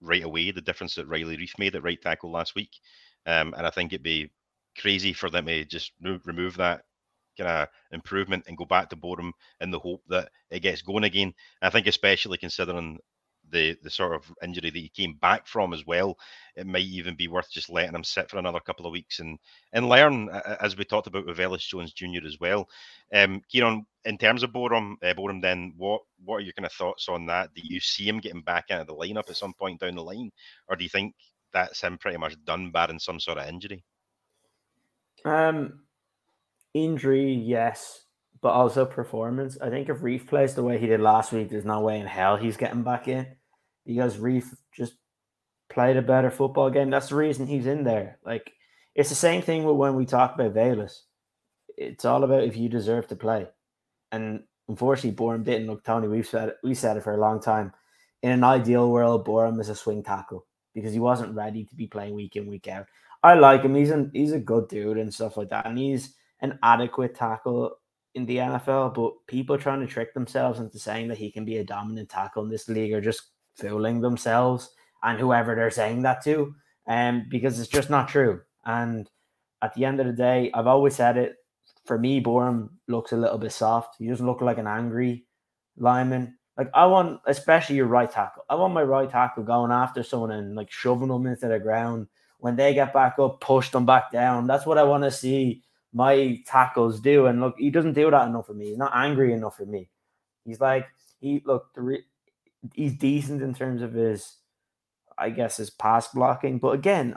right 0.00 0.24
away 0.24 0.50
the 0.50 0.60
difference 0.60 0.94
that 0.94 1.08
Riley 1.08 1.36
Reiff 1.36 1.58
made 1.58 1.74
at 1.74 1.82
right 1.82 2.00
tackle 2.00 2.30
last 2.30 2.54
week. 2.54 2.70
Um, 3.26 3.54
and 3.56 3.66
I 3.66 3.70
think 3.70 3.92
it'd 3.92 4.02
be 4.02 4.30
crazy 4.78 5.12
for 5.12 5.30
them 5.30 5.46
to 5.46 5.64
just 5.64 5.92
remove 6.24 6.56
that 6.56 6.82
kind 7.36 7.50
of 7.50 7.68
improvement 7.92 8.44
and 8.46 8.56
go 8.56 8.64
back 8.64 8.88
to 8.90 8.96
Borom 8.96 9.32
in 9.60 9.70
the 9.70 9.78
hope 9.78 10.02
that 10.08 10.30
it 10.50 10.60
gets 10.60 10.82
going 10.82 11.04
again. 11.04 11.34
I 11.62 11.70
think 11.70 11.86
especially 11.86 12.38
considering 12.38 12.98
the 13.50 13.76
the 13.82 13.90
sort 13.90 14.14
of 14.14 14.32
injury 14.42 14.70
that 14.70 14.78
he 14.78 14.88
came 14.88 15.14
back 15.14 15.46
from 15.46 15.72
as 15.72 15.86
well, 15.86 16.18
it 16.56 16.66
might 16.66 16.82
even 16.82 17.14
be 17.14 17.28
worth 17.28 17.50
just 17.50 17.70
letting 17.70 17.94
him 17.94 18.04
sit 18.04 18.30
for 18.30 18.38
another 18.38 18.60
couple 18.60 18.86
of 18.86 18.92
weeks 18.92 19.20
and 19.20 19.38
and 19.72 19.88
learn, 19.88 20.28
as 20.60 20.76
we 20.76 20.84
talked 20.84 21.06
about 21.06 21.26
with 21.26 21.36
Velus 21.36 21.66
Jones 21.66 21.92
Jr. 21.92 22.26
as 22.26 22.38
well. 22.40 22.68
Um, 23.14 23.42
Kieran, 23.50 23.86
in 24.04 24.18
terms 24.18 24.42
of 24.42 24.50
Borom, 24.50 24.94
uh, 25.02 25.14
Borom, 25.14 25.40
then 25.40 25.74
what 25.76 26.02
what 26.24 26.36
are 26.36 26.40
your 26.40 26.52
kind 26.52 26.66
of 26.66 26.72
thoughts 26.72 27.08
on 27.08 27.26
that? 27.26 27.54
Do 27.54 27.62
you 27.64 27.80
see 27.80 28.08
him 28.08 28.18
getting 28.18 28.42
back 28.42 28.66
into 28.70 28.84
the 28.84 28.94
lineup 28.94 29.30
at 29.30 29.36
some 29.36 29.54
point 29.54 29.80
down 29.80 29.96
the 29.96 30.02
line, 30.02 30.30
or 30.68 30.76
do 30.76 30.84
you 30.84 30.90
think 30.90 31.14
that's 31.52 31.80
him 31.80 31.98
pretty 31.98 32.18
much 32.18 32.36
done, 32.44 32.70
barring 32.70 32.98
some 32.98 33.20
sort 33.20 33.38
of 33.38 33.48
injury? 33.48 33.84
Um, 35.24 35.80
injury, 36.74 37.32
yes, 37.32 38.04
but 38.40 38.50
also 38.50 38.84
performance. 38.84 39.58
I 39.60 39.68
think 39.70 39.88
if 39.88 39.98
Reiff 39.98 40.26
plays 40.26 40.54
the 40.54 40.62
way 40.62 40.78
he 40.78 40.86
did 40.86 41.00
last 41.00 41.32
week, 41.32 41.50
there's 41.50 41.64
no 41.64 41.80
way 41.80 41.98
in 41.98 42.06
hell 42.06 42.36
he's 42.36 42.56
getting 42.56 42.82
back 42.82 43.08
in 43.08 43.26
because 43.84 44.16
Reiff 44.16 44.54
just 44.72 44.94
played 45.68 45.96
a 45.96 46.02
better 46.02 46.30
football 46.30 46.70
game. 46.70 46.90
That's 46.90 47.08
the 47.08 47.16
reason 47.16 47.46
he's 47.46 47.66
in 47.66 47.84
there. 47.84 48.18
Like 48.24 48.52
it's 48.94 49.08
the 49.08 49.14
same 49.14 49.42
thing 49.42 49.64
with 49.64 49.76
when 49.76 49.94
we 49.94 50.06
talk 50.06 50.34
about 50.34 50.54
Velus. 50.54 51.00
It's 51.76 52.04
all 52.04 52.24
about 52.24 52.44
if 52.44 52.56
you 52.56 52.68
deserve 52.68 53.06
to 53.08 53.16
play. 53.16 53.48
And 54.12 54.42
unfortunately, 54.68 55.16
Borom 55.16 55.44
didn't. 55.44 55.66
Look, 55.66 55.84
Tony, 55.84 56.08
we've 56.08 56.26
said 56.26 56.50
it, 56.50 56.56
we 56.62 56.74
said 56.74 56.96
it 56.96 57.04
for 57.04 57.14
a 57.14 57.20
long 57.20 57.40
time. 57.40 57.72
In 58.22 58.32
an 58.32 58.44
ideal 58.44 58.90
world, 58.90 59.26
Borom 59.26 59.60
is 59.60 59.70
a 59.70 59.74
swing 59.74 60.02
tackle 60.02 60.46
because 60.74 60.92
he 60.92 60.98
wasn't 60.98 61.34
ready 61.34 61.64
to 61.64 61.74
be 61.74 61.86
playing 61.86 62.14
week 62.14 62.36
in, 62.36 62.46
week 62.46 62.68
out. 62.68 62.86
I 63.22 63.34
like 63.34 63.62
him. 63.62 63.74
He's 63.74 63.90
an 63.90 64.10
he's 64.12 64.32
a 64.32 64.38
good 64.38 64.68
dude 64.68 64.98
and 64.98 65.12
stuff 65.12 65.36
like 65.36 65.48
that. 65.50 65.66
And 65.66 65.78
he's 65.78 66.14
an 66.40 66.58
adequate 66.62 67.14
tackle 67.14 67.76
in 68.14 68.26
the 68.26 68.38
NFL, 68.38 68.94
but 68.94 69.12
people 69.26 69.56
trying 69.56 69.80
to 69.80 69.86
trick 69.86 70.14
themselves 70.14 70.58
into 70.58 70.78
saying 70.78 71.08
that 71.08 71.18
he 71.18 71.30
can 71.30 71.44
be 71.44 71.58
a 71.58 71.64
dominant 71.64 72.08
tackle 72.08 72.42
in 72.42 72.50
this 72.50 72.68
league 72.68 72.92
are 72.92 73.00
just 73.00 73.29
fooling 73.56 74.00
themselves 74.00 74.70
and 75.02 75.18
whoever 75.18 75.54
they're 75.54 75.70
saying 75.70 76.02
that 76.02 76.22
to, 76.24 76.54
um, 76.86 77.26
because 77.30 77.58
it's 77.58 77.68
just 77.68 77.90
not 77.90 78.08
true. 78.08 78.40
And 78.64 79.08
at 79.62 79.74
the 79.74 79.84
end 79.84 80.00
of 80.00 80.06
the 80.06 80.12
day, 80.12 80.50
I've 80.54 80.66
always 80.66 80.96
said 80.96 81.16
it. 81.16 81.36
For 81.86 81.98
me, 81.98 82.20
Borom 82.20 82.70
looks 82.88 83.12
a 83.12 83.16
little 83.16 83.38
bit 83.38 83.52
soft. 83.52 83.96
He 83.98 84.06
doesn't 84.06 84.26
look 84.26 84.40
like 84.40 84.58
an 84.58 84.66
angry 84.66 85.24
lineman. 85.76 86.36
Like 86.56 86.70
I 86.74 86.86
want, 86.86 87.20
especially 87.26 87.76
your 87.76 87.86
right 87.86 88.10
tackle. 88.10 88.44
I 88.48 88.54
want 88.54 88.74
my 88.74 88.82
right 88.82 89.08
tackle 89.08 89.44
going 89.44 89.72
after 89.72 90.02
someone 90.02 90.30
and 90.30 90.54
like 90.54 90.70
shoving 90.70 91.08
them 91.08 91.26
into 91.26 91.48
the 91.48 91.58
ground. 91.58 92.06
When 92.38 92.56
they 92.56 92.74
get 92.74 92.92
back 92.92 93.18
up, 93.18 93.40
push 93.40 93.70
them 93.70 93.86
back 93.86 94.12
down. 94.12 94.46
That's 94.46 94.66
what 94.66 94.78
I 94.78 94.82
want 94.82 95.04
to 95.04 95.10
see 95.10 95.62
my 95.92 96.42
tackles 96.46 97.00
do. 97.00 97.26
And 97.26 97.40
look, 97.40 97.54
he 97.58 97.70
doesn't 97.70 97.94
do 97.94 98.10
that 98.10 98.28
enough 98.28 98.46
for 98.46 98.54
me. 98.54 98.68
He's 98.68 98.78
not 98.78 98.92
angry 98.94 99.32
enough 99.32 99.56
for 99.56 99.66
me. 99.66 99.88
He's 100.44 100.60
like 100.60 100.86
he 101.20 101.42
look 101.44 101.72
the 101.74 101.82
re- 101.82 102.04
he's 102.74 102.94
decent 102.94 103.42
in 103.42 103.54
terms 103.54 103.82
of 103.82 103.92
his, 103.92 104.36
I 105.18 105.30
guess, 105.30 105.56
his 105.56 105.70
pass 105.70 106.08
blocking. 106.08 106.58
But 106.58 106.70
again, 106.70 107.16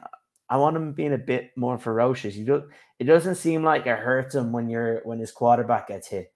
I 0.49 0.57
want 0.57 0.75
him 0.75 0.93
being 0.93 1.13
a 1.13 1.17
bit 1.17 1.51
more 1.55 1.77
ferocious. 1.77 2.35
You 2.35 2.45
don't. 2.45 2.65
it 2.99 3.05
doesn't 3.05 3.35
seem 3.35 3.63
like 3.63 3.85
it 3.85 3.97
hurts 3.97 4.35
him 4.35 4.51
when 4.51 4.69
you're 4.69 5.01
when 5.03 5.19
his 5.19 5.31
quarterback 5.31 5.87
gets 5.87 6.07
hit. 6.07 6.33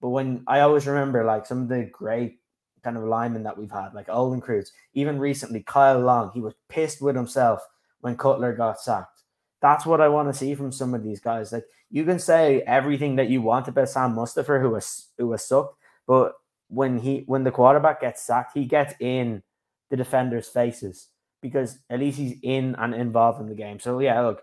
But 0.00 0.10
when 0.10 0.44
I 0.46 0.60
always 0.60 0.86
remember 0.86 1.24
like 1.24 1.46
some 1.46 1.62
of 1.62 1.68
the 1.68 1.88
great 1.92 2.40
kind 2.82 2.96
of 2.96 3.04
linemen 3.04 3.42
that 3.42 3.58
we've 3.58 3.70
had, 3.70 3.92
like 3.92 4.08
Olin 4.08 4.40
Kreutz, 4.40 4.70
even 4.94 5.18
recently 5.18 5.62
Kyle 5.62 6.00
Long, 6.00 6.30
he 6.32 6.40
was 6.40 6.54
pissed 6.68 7.02
with 7.02 7.16
himself 7.16 7.60
when 8.00 8.16
Cutler 8.16 8.54
got 8.54 8.80
sacked. 8.80 9.22
That's 9.60 9.84
what 9.84 10.00
I 10.00 10.08
want 10.08 10.28
to 10.28 10.38
see 10.38 10.54
from 10.54 10.72
some 10.72 10.94
of 10.94 11.02
these 11.02 11.20
guys. 11.20 11.52
Like 11.52 11.64
you 11.90 12.04
can 12.04 12.18
say 12.18 12.62
everything 12.62 13.16
that 13.16 13.28
you 13.28 13.42
want 13.42 13.68
about 13.68 13.90
Sam 13.90 14.14
Mustipher, 14.14 14.60
who 14.60 14.70
was 14.70 15.08
who 15.18 15.26
was 15.26 15.46
sucked, 15.46 15.76
but 16.06 16.32
when 16.70 16.98
he 16.98 17.24
when 17.26 17.44
the 17.44 17.50
quarterback 17.50 18.00
gets 18.00 18.22
sacked, 18.22 18.56
he 18.56 18.64
gets 18.64 18.94
in 19.00 19.42
the 19.90 19.96
defenders' 19.96 20.48
faces 20.48 21.08
because 21.42 21.78
at 21.90 21.98
least 21.98 22.18
he's 22.18 22.38
in 22.42 22.74
and 22.76 22.94
involved 22.94 23.40
in 23.40 23.48
the 23.48 23.54
game. 23.54 23.80
So 23.80 23.98
yeah, 23.98 24.20
look, 24.20 24.42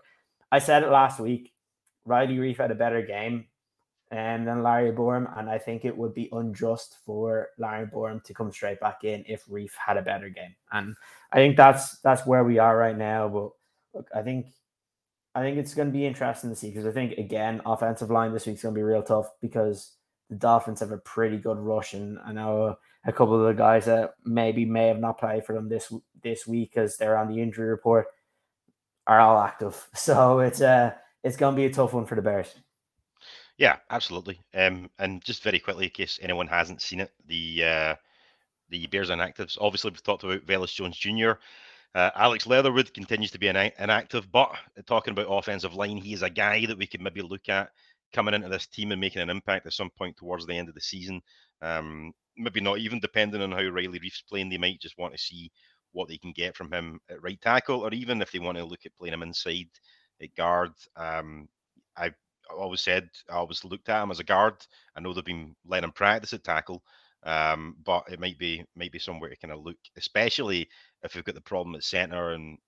I 0.52 0.58
said 0.58 0.82
it 0.82 0.90
last 0.90 1.18
week. 1.18 1.52
Riley 2.04 2.36
Reiff 2.36 2.58
had 2.58 2.70
a 2.70 2.76
better 2.76 3.02
game 3.02 3.46
um, 4.12 4.44
than 4.44 4.62
Larry 4.62 4.92
Borom, 4.92 5.38
and 5.38 5.48
I 5.48 5.58
think 5.58 5.84
it 5.84 5.96
would 5.96 6.14
be 6.14 6.28
unjust 6.32 6.98
for 7.04 7.48
Larry 7.58 7.86
Borom 7.86 8.22
to 8.24 8.34
come 8.34 8.52
straight 8.52 8.80
back 8.80 9.04
in 9.04 9.24
if 9.26 9.46
Reiff 9.46 9.72
had 9.74 9.96
a 9.96 10.02
better 10.02 10.28
game. 10.28 10.54
And 10.72 10.94
I 11.32 11.36
think 11.36 11.56
that's 11.56 11.98
that's 12.00 12.26
where 12.26 12.44
we 12.44 12.58
are 12.58 12.76
right 12.76 12.96
now. 12.96 13.28
But 13.28 13.50
look, 13.94 14.08
I 14.14 14.22
think 14.22 14.46
I 15.34 15.40
think 15.40 15.58
it's 15.58 15.74
going 15.74 15.88
to 15.88 15.92
be 15.92 16.06
interesting 16.06 16.50
to 16.50 16.56
see 16.56 16.70
because 16.70 16.86
I 16.86 16.92
think 16.92 17.18
again, 17.18 17.60
offensive 17.64 18.10
line 18.10 18.32
this 18.32 18.46
week's 18.46 18.62
going 18.62 18.74
to 18.74 18.78
be 18.78 18.82
real 18.82 19.02
tough 19.02 19.30
because 19.40 19.92
the 20.28 20.36
Dolphins 20.36 20.80
have 20.80 20.92
a 20.92 20.98
pretty 20.98 21.38
good 21.38 21.58
rush, 21.58 21.94
and 21.94 22.18
I 22.24 22.32
know 22.32 22.76
a 23.04 23.12
couple 23.12 23.34
of 23.34 23.46
the 23.46 23.60
guys 23.60 23.86
that 23.86 24.14
maybe 24.24 24.64
may 24.64 24.88
have 24.88 24.98
not 24.98 25.18
played 25.18 25.44
for 25.44 25.54
them 25.54 25.68
this 25.68 25.92
this 26.22 26.46
week 26.46 26.70
because 26.72 26.96
they're 26.96 27.16
on 27.16 27.28
the 27.28 27.40
injury 27.40 27.68
report 27.68 28.06
are 29.06 29.20
all 29.20 29.38
active. 29.40 29.88
So 29.94 30.40
it's 30.40 30.60
uh 30.60 30.92
it's 31.24 31.36
to 31.36 31.52
be 31.52 31.64
a 31.64 31.70
tough 31.70 31.94
one 31.94 32.06
for 32.06 32.14
the 32.14 32.22
Bears. 32.22 32.54
Yeah, 33.56 33.76
absolutely. 33.90 34.40
Um, 34.54 34.88
and 35.00 35.22
just 35.24 35.42
very 35.42 35.58
quickly, 35.58 35.86
in 35.86 35.90
case 35.90 36.18
anyone 36.22 36.46
hasn't 36.46 36.80
seen 36.80 37.00
it, 37.00 37.10
the 37.26 37.64
uh, 37.64 37.94
the 38.68 38.86
Bears 38.86 39.10
inactives. 39.10 39.58
Obviously, 39.60 39.90
we've 39.90 40.02
talked 40.02 40.22
about 40.22 40.46
Velus 40.46 40.72
Jones 40.74 40.96
Jr. 40.96 41.32
Uh, 41.94 42.10
Alex 42.14 42.46
Leatherwood 42.46 42.94
continues 42.94 43.30
to 43.32 43.38
be 43.38 43.48
an 43.48 43.56
inactive, 43.78 44.30
but 44.30 44.52
talking 44.86 45.12
about 45.12 45.26
offensive 45.26 45.74
line, 45.74 45.96
he 45.96 46.12
is 46.12 46.22
a 46.22 46.30
guy 46.30 46.66
that 46.66 46.78
we 46.78 46.86
could 46.86 47.00
maybe 47.00 47.22
look 47.22 47.48
at 47.48 47.70
coming 48.12 48.34
into 48.34 48.48
this 48.48 48.66
team 48.66 48.92
and 48.92 49.00
making 49.00 49.22
an 49.22 49.30
impact 49.30 49.66
at 49.66 49.72
some 49.72 49.90
point 49.90 50.16
towards 50.16 50.46
the 50.46 50.54
end 50.54 50.68
of 50.68 50.74
the 50.74 50.80
season. 50.80 51.20
Um, 51.62 52.12
maybe 52.36 52.60
not 52.60 52.78
even 52.78 53.00
depending 53.00 53.42
on 53.42 53.52
how 53.52 53.62
Riley 53.68 53.98
Reiff's 53.98 54.22
playing, 54.22 54.48
they 54.48 54.58
might 54.58 54.80
just 54.80 54.98
want 54.98 55.12
to 55.12 55.18
see 55.18 55.50
what 55.92 56.08
they 56.08 56.18
can 56.18 56.32
get 56.32 56.56
from 56.56 56.72
him 56.72 57.00
at 57.10 57.22
right 57.22 57.40
tackle, 57.40 57.80
or 57.80 57.92
even 57.92 58.22
if 58.22 58.30
they 58.30 58.38
want 58.38 58.58
to 58.58 58.64
look 58.64 58.86
at 58.86 58.96
playing 58.98 59.14
him 59.14 59.22
inside 59.22 59.68
at 60.22 60.34
guard. 60.36 60.72
Um, 60.96 61.48
I 61.96 62.12
always 62.56 62.80
said 62.80 63.08
I 63.30 63.34
always 63.34 63.64
looked 63.64 63.88
at 63.88 64.02
him 64.02 64.10
as 64.10 64.20
a 64.20 64.24
guard. 64.24 64.54
I 64.96 65.00
know 65.00 65.12
they've 65.12 65.24
been 65.24 65.54
letting 65.66 65.84
him 65.84 65.92
practice 65.92 66.32
at 66.32 66.44
tackle, 66.44 66.82
um, 67.24 67.76
but 67.84 68.04
it 68.10 68.20
might 68.20 68.38
be 68.38 68.64
might 68.76 68.92
be 68.92 68.98
somewhere 68.98 69.30
to 69.30 69.36
kind 69.36 69.52
of 69.52 69.64
look, 69.64 69.78
especially 69.96 70.68
if 71.02 71.14
we've 71.14 71.24
got 71.24 71.34
the 71.34 71.40
problem 71.40 71.74
at 71.74 71.84
centre. 71.84 72.30
And 72.30 72.58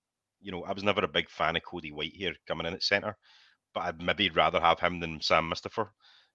you 0.41 0.51
know, 0.51 0.63
I 0.63 0.73
was 0.73 0.83
never 0.83 1.01
a 1.03 1.07
big 1.07 1.29
fan 1.29 1.55
of 1.55 1.63
Cody 1.63 1.91
Whitehair 1.91 2.35
coming 2.47 2.67
in 2.67 2.73
at 2.73 2.83
centre 2.83 3.15
but 3.73 3.81
I'd 3.81 4.01
maybe 4.01 4.29
rather 4.29 4.59
have 4.59 4.79
him 4.79 4.99
than 4.99 5.21
Sam 5.21 5.49
Mustipher. 5.49 5.89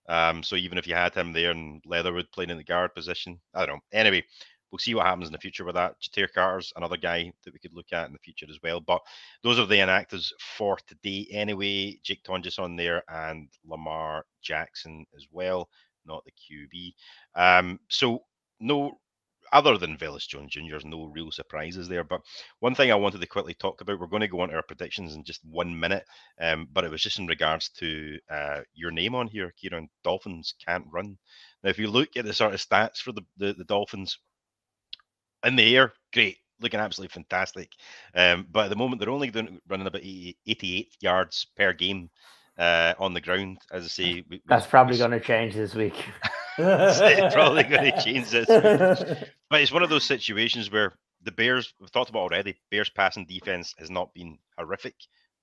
Um, 0.09 0.43
so 0.43 0.57
even 0.57 0.79
if 0.79 0.87
you 0.87 0.95
had 0.95 1.15
him 1.15 1.33
there 1.33 1.51
and 1.51 1.83
Leatherwood 1.85 2.31
playing 2.33 2.51
in 2.51 2.57
the 2.57 2.65
guard 2.65 2.95
position, 2.95 3.41
I 3.55 3.67
don't 3.67 3.77
know. 3.77 3.81
Anyway, 3.99 4.25
we'll 4.71 4.79
see 4.79 4.95
what 4.95 5.07
happens 5.07 5.27
in 5.27 5.33
the 5.33 5.39
future 5.39 5.65
with 5.65 5.75
that. 5.75 5.95
Ja'Tyre 6.01 6.33
Carter's 6.33 6.73
another 6.77 6.97
guy 6.97 7.33
that 7.45 7.53
we 7.53 7.59
could 7.59 7.75
look 7.75 7.93
at 7.93 8.07
in 8.07 8.13
the 8.13 8.19
future 8.19 8.47
as 8.49 8.59
well. 8.63 8.81
But 8.81 9.01
those 9.43 9.59
are 9.59 9.67
the 9.67 9.77
inactives 9.77 10.33
for 10.39 10.79
today 10.87 11.27
anyway. 11.31 11.99
Jake 12.03 12.23
Tonges 12.23 12.59
on 12.59 12.77
there 12.77 13.03
and 13.09 13.49
Lamar 13.65 14.25
Jackson 14.43 15.05
as 15.17 15.27
well, 15.31 15.69
not 16.05 16.25
the 16.25 16.33
QB. 16.33 16.93
Um, 17.35 17.81
so 17.89 18.25
no 18.61 18.99
other 19.53 19.79
than 19.79 19.97
Velus 19.97 20.27
Jones 20.27 20.53
Jr., 20.53 20.77
no 20.85 21.07
real 21.07 21.31
surprises 21.31 21.89
there. 21.89 22.05
But 22.05 22.21
one 22.61 22.75
thing 22.75 22.91
I 22.91 22.97
wanted 22.97 23.21
to 23.21 23.27
quickly 23.27 23.55
talk 23.55 23.81
about, 23.81 23.99
we're 23.99 24.07
going 24.07 24.21
to 24.21 24.29
go 24.29 24.41
on 24.41 24.49
to 24.49 24.55
our 24.55 24.63
predictions 24.63 25.15
in 25.15 25.25
just 25.25 25.45
one 25.45 25.79
minute, 25.79 26.05
um, 26.41 26.69
but 26.73 26.85
it 26.85 26.91
was 26.91 27.03
just 27.03 27.19
in 27.19 27.27
regards 27.27 27.69
to 27.79 28.19
uh, 28.31 28.61
your 28.75 28.91
name 28.91 29.15
on 29.15 29.29
here, 29.29 29.53
Kieran. 29.57 29.89
Dolphins 30.05 30.55
can't 30.65 30.87
run. 30.91 31.17
Now, 31.63 31.71
if 31.71 31.79
you 31.79 31.89
look 31.89 32.17
at 32.17 32.25
the 32.25 32.33
sort 32.33 32.55
of 32.55 32.61
stats 32.61 32.99
for 32.99 33.13
the, 33.13 33.23
the, 33.37 33.53
the 33.55 33.65
Dolphins 33.65 34.19
in 35.45 35.57
the 35.57 35.77
air, 35.77 35.93
great, 36.13 36.39
looking 36.61 36.81
absolutely 36.81 37.13
fantastic. 37.13 37.71
Um, 38.15 38.47
but 38.51 38.65
at 38.65 38.71
the 38.71 38.77
moment, 38.77 39.01
they're 39.01 39.11
only 39.11 39.31
doing, 39.31 39.61
running 39.69 39.87
about 39.87 40.03
88 40.03 40.97
yards 41.01 41.47
per 41.57 41.73
game 41.73 42.11
uh, 42.59 42.95
on 42.99 43.15
the 43.15 43.21
ground. 43.21 43.59
As 43.71 43.85
I 43.85 43.89
say, 43.89 44.25
we, 44.29 44.43
that's 44.47 44.67
probably 44.67 44.99
going 44.99 45.11
to 45.11 45.21
change 45.21 45.55
this 45.55 45.75
week. 45.75 45.95
it's 46.59 47.35
probably 47.35 47.65
going 47.65 47.93
to 47.93 48.03
change 48.03 48.31
this. 48.31 48.47
But 48.47 49.61
it's 49.61 49.73
one 49.73 49.83
of 49.83 49.91
those 49.91 50.05
situations 50.05 50.71
where 50.71 50.95
the 51.23 51.33
Bears, 51.33 51.73
we've 51.81 51.93
talked 51.93 52.11
about 52.11 52.21
already, 52.21 52.57
Bears 52.71 52.91
passing 52.91 53.27
defense 53.27 53.75
has 53.79 53.91
not 53.91 54.13
been 54.15 54.39
horrific. 54.59 54.95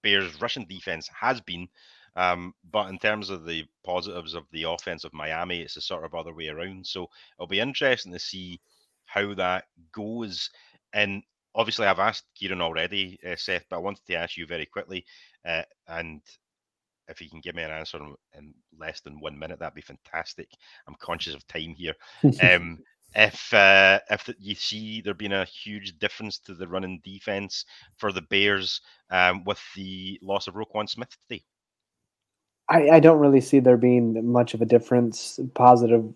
Bears 0.01 0.41
rushing 0.41 0.65
defense 0.65 1.09
has 1.19 1.41
been. 1.41 1.67
Um, 2.15 2.53
but 2.69 2.89
in 2.89 2.99
terms 2.99 3.29
of 3.29 3.45
the 3.45 3.65
positives 3.83 4.33
of 4.33 4.43
the 4.51 4.63
offense 4.63 5.03
of 5.03 5.13
Miami, 5.13 5.61
it's 5.61 5.77
a 5.77 5.81
sort 5.81 6.05
of 6.05 6.13
other 6.13 6.33
way 6.33 6.47
around. 6.47 6.85
So 6.85 7.07
it'll 7.37 7.47
be 7.47 7.59
interesting 7.59 8.13
to 8.13 8.19
see 8.19 8.59
how 9.05 9.33
that 9.35 9.65
goes. 9.91 10.49
And 10.93 11.23
obviously, 11.55 11.87
I've 11.87 11.99
asked 11.99 12.25
Kieran 12.35 12.61
already, 12.61 13.19
uh, 13.25 13.35
Seth, 13.35 13.65
but 13.69 13.77
I 13.77 13.79
wanted 13.79 14.05
to 14.07 14.15
ask 14.15 14.37
you 14.37 14.45
very 14.45 14.65
quickly. 14.65 15.05
Uh, 15.45 15.63
and 15.87 16.21
if 17.07 17.21
you 17.21 17.29
can 17.29 17.41
give 17.41 17.55
me 17.55 17.63
an 17.63 17.71
answer 17.71 17.99
in, 18.37 18.53
less 18.77 19.01
than 19.01 19.19
one 19.19 19.37
minute, 19.37 19.59
that'd 19.59 19.73
be 19.73 19.81
fantastic. 19.81 20.49
I'm 20.87 20.95
conscious 20.99 21.35
of 21.35 21.45
time 21.47 21.73
here. 21.75 21.95
um, 22.41 22.79
if 23.15 23.53
uh, 23.53 23.99
if 24.09 24.29
you 24.39 24.55
see 24.55 25.01
there 25.01 25.13
being 25.13 25.33
a 25.33 25.45
huge 25.45 25.97
difference 25.99 26.39
to 26.39 26.53
the 26.55 26.67
running 26.67 26.99
defense 27.03 27.65
for 27.97 28.11
the 28.11 28.21
Bears 28.21 28.81
um, 29.09 29.43
with 29.43 29.61
the 29.75 30.19
loss 30.21 30.47
of 30.47 30.55
Roquan 30.55 30.89
Smith 30.89 31.15
today? 31.27 31.43
I, 32.69 32.89
I 32.89 32.99
don't 32.99 33.19
really 33.19 33.41
see 33.41 33.59
there 33.59 33.77
being 33.77 34.31
much 34.31 34.53
of 34.53 34.61
a 34.61 34.65
difference, 34.65 35.39
positive 35.53 36.13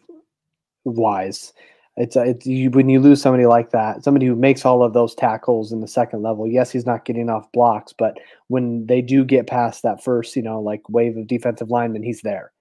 wise. 0.86 1.54
It's, 1.98 2.16
uh, 2.16 2.22
it's 2.22 2.46
you, 2.46 2.70
when 2.70 2.90
you 2.90 3.00
lose 3.00 3.22
somebody 3.22 3.48
like 3.48 3.72
that, 3.72 4.04
somebody 4.04 4.28
who 4.28 4.36
makes 4.36 4.64
all 4.66 4.84
of 4.84 4.94
those 4.94 5.16
tackles 5.16 5.72
in 5.72 5.82
the 5.82 5.88
second 5.88 6.22
level. 6.22 6.48
Yes, 6.48 6.72
he's 6.72 6.86
not 6.86 7.06
getting 7.06 7.28
off 7.28 7.52
blocks, 7.52 7.92
but 7.92 8.20
when 8.50 8.86
they 8.86 9.02
do 9.02 9.26
get 9.26 9.48
past 9.48 9.82
that 9.82 10.04
first, 10.04 10.36
you 10.36 10.44
know, 10.44 10.62
like 10.62 10.88
wave 10.90 11.18
of 11.18 11.26
defensive 11.26 11.72
linemen, 11.72 12.04
he's 12.04 12.22
there. 12.22 12.52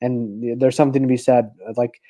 And 0.00 0.60
there's 0.60 0.74
something 0.74 1.00
to 1.00 1.06
be 1.08 1.16
said. 1.16 1.52
Uh, 1.66 1.74
like 1.76 2.00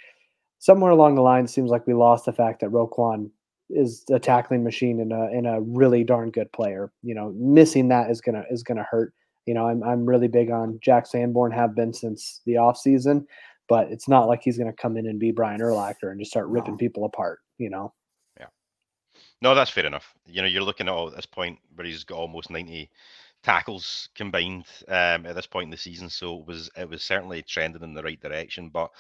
somewhere 0.61 0.91
along 0.91 1.15
the 1.15 1.21
line, 1.21 1.45
it 1.45 1.51
seems 1.51 1.71
like 1.71 1.87
we 1.87 1.93
lost 1.93 2.25
the 2.25 2.33
fact 2.33 2.61
that 2.61 2.71
Roquan 2.71 3.31
is 3.69 4.03
a 4.11 4.19
tackling 4.19 4.65
machine 4.65 4.99
and 4.99 5.13
a 5.13 5.25
and 5.25 5.47
a 5.47 5.61
really 5.61 6.05
darn 6.05 6.31
good 6.31 6.51
player. 6.53 6.91
You 7.03 7.15
know, 7.15 7.35
missing 7.37 7.89
that 7.89 8.11
is 8.11 8.23
gonna 8.23 8.45
is 8.51 8.63
gonna 8.63 8.87
hurt. 8.91 9.13
You 9.45 9.53
know, 9.53 9.67
I'm 9.69 9.83
I'm 9.83 10.07
really 10.07 10.29
big 10.29 10.51
on 10.51 10.79
Jack 10.81 11.07
Sanborn, 11.07 11.53
have 11.53 11.75
been 11.75 11.93
since 11.93 12.41
the 12.47 12.57
off 12.57 12.79
season 12.79 13.27
but 13.73 13.91
it's 13.91 14.07
not 14.07 14.29
like 14.29 14.43
he's 14.43 14.59
going 14.59 14.71
to 14.71 14.77
come 14.77 14.99
in 14.99 15.07
and 15.07 15.19
be 15.19 15.31
Brian 15.31 15.59
Urlacher 15.59 16.11
and 16.11 16.21
just 16.21 16.31
start 16.31 16.47
ripping 16.49 16.75
no. 16.75 16.77
people 16.77 17.07
apart, 17.07 17.39
you 17.57 17.71
know? 17.71 17.95
Yeah. 18.39 18.49
No, 19.41 19.55
that's 19.55 19.71
fair 19.71 19.87
enough. 19.87 20.13
You 20.27 20.43
know, 20.43 20.47
you're 20.47 20.63
looking 20.63 20.89
at 20.89 20.93
all 20.93 21.09
at 21.09 21.17
this 21.17 21.25
point 21.25 21.59
where 21.75 21.87
he's 21.87 22.05
got 22.05 22.19
almost 22.19 22.51
90 22.51 22.91
tackles 23.43 24.11
combined 24.15 24.67
um, 24.89 25.25
at 25.25 25.35
this 25.35 25.47
point 25.47 25.69
in 25.69 25.71
the 25.71 25.79
season. 25.79 26.11
So 26.11 26.41
it 26.41 26.47
was 26.47 26.71
it 26.77 26.87
was 26.87 27.03
certainly 27.03 27.41
trending 27.41 27.83
in 27.83 27.95
the 27.95 28.03
right 28.03 28.21
direction. 28.21 28.69
But 28.69 28.91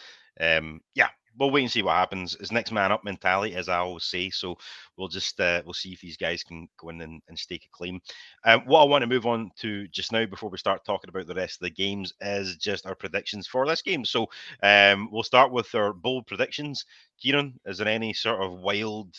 um, 0.40 0.80
yeah, 0.94 1.08
we'll 1.38 1.51
wait 1.51 1.62
and 1.62 1.71
see 1.71 1.83
what 1.83 1.95
happens. 1.97 2.37
It's 2.40 2.53
next 2.53 2.73
man 2.73 2.92
up 2.92 3.05
mentality, 3.05 3.55
as 3.55 3.68
I 3.68 3.79
always 3.79 4.05
say. 4.05 4.31
So 4.31 4.57
we'll 4.97 5.09
just 5.09 5.40
uh, 5.40 5.62
we'll 5.64 5.75
see 5.75 5.92
if 5.92 6.01
these 6.01 6.16
guys 6.16 6.42
can 6.42 6.68
go 6.79 6.90
in 6.90 7.01
and, 7.01 7.23
and 7.29 7.38
stake 7.38 7.64
a 7.66 7.77
claim. 7.77 8.01
Um, 8.45 8.62
what 8.66 8.81
I 8.83 8.85
want 8.85 9.03
to 9.03 9.09
move 9.09 9.27
on 9.27 9.51
to 9.59 9.88
just 9.88 10.12
now 10.12 10.27
before 10.27 10.51
we 10.51 10.59
start 10.59 10.85
talking 10.85 11.09
about 11.09 11.27
the 11.27 11.35
rest 11.35 11.57
of 11.61 11.64
the 11.64 11.71
games 11.71 12.12
is 12.21 12.57
just 12.57 12.87
our 12.87 12.95
predictions 12.95 13.47
for 13.47 13.66
this 13.66 13.83
game. 13.83 14.05
So 14.05 14.27
um, 14.62 15.09
we'll 15.11 15.23
start 15.23 15.53
with 15.53 15.75
our 15.75 15.92
bold 15.92 16.27
predictions. 16.27 16.85
Kieran, 17.21 17.59
is 17.66 17.79
there 17.79 17.88
any 17.88 18.12
sort 18.12 18.42
of 18.42 18.61
wild 18.61 19.14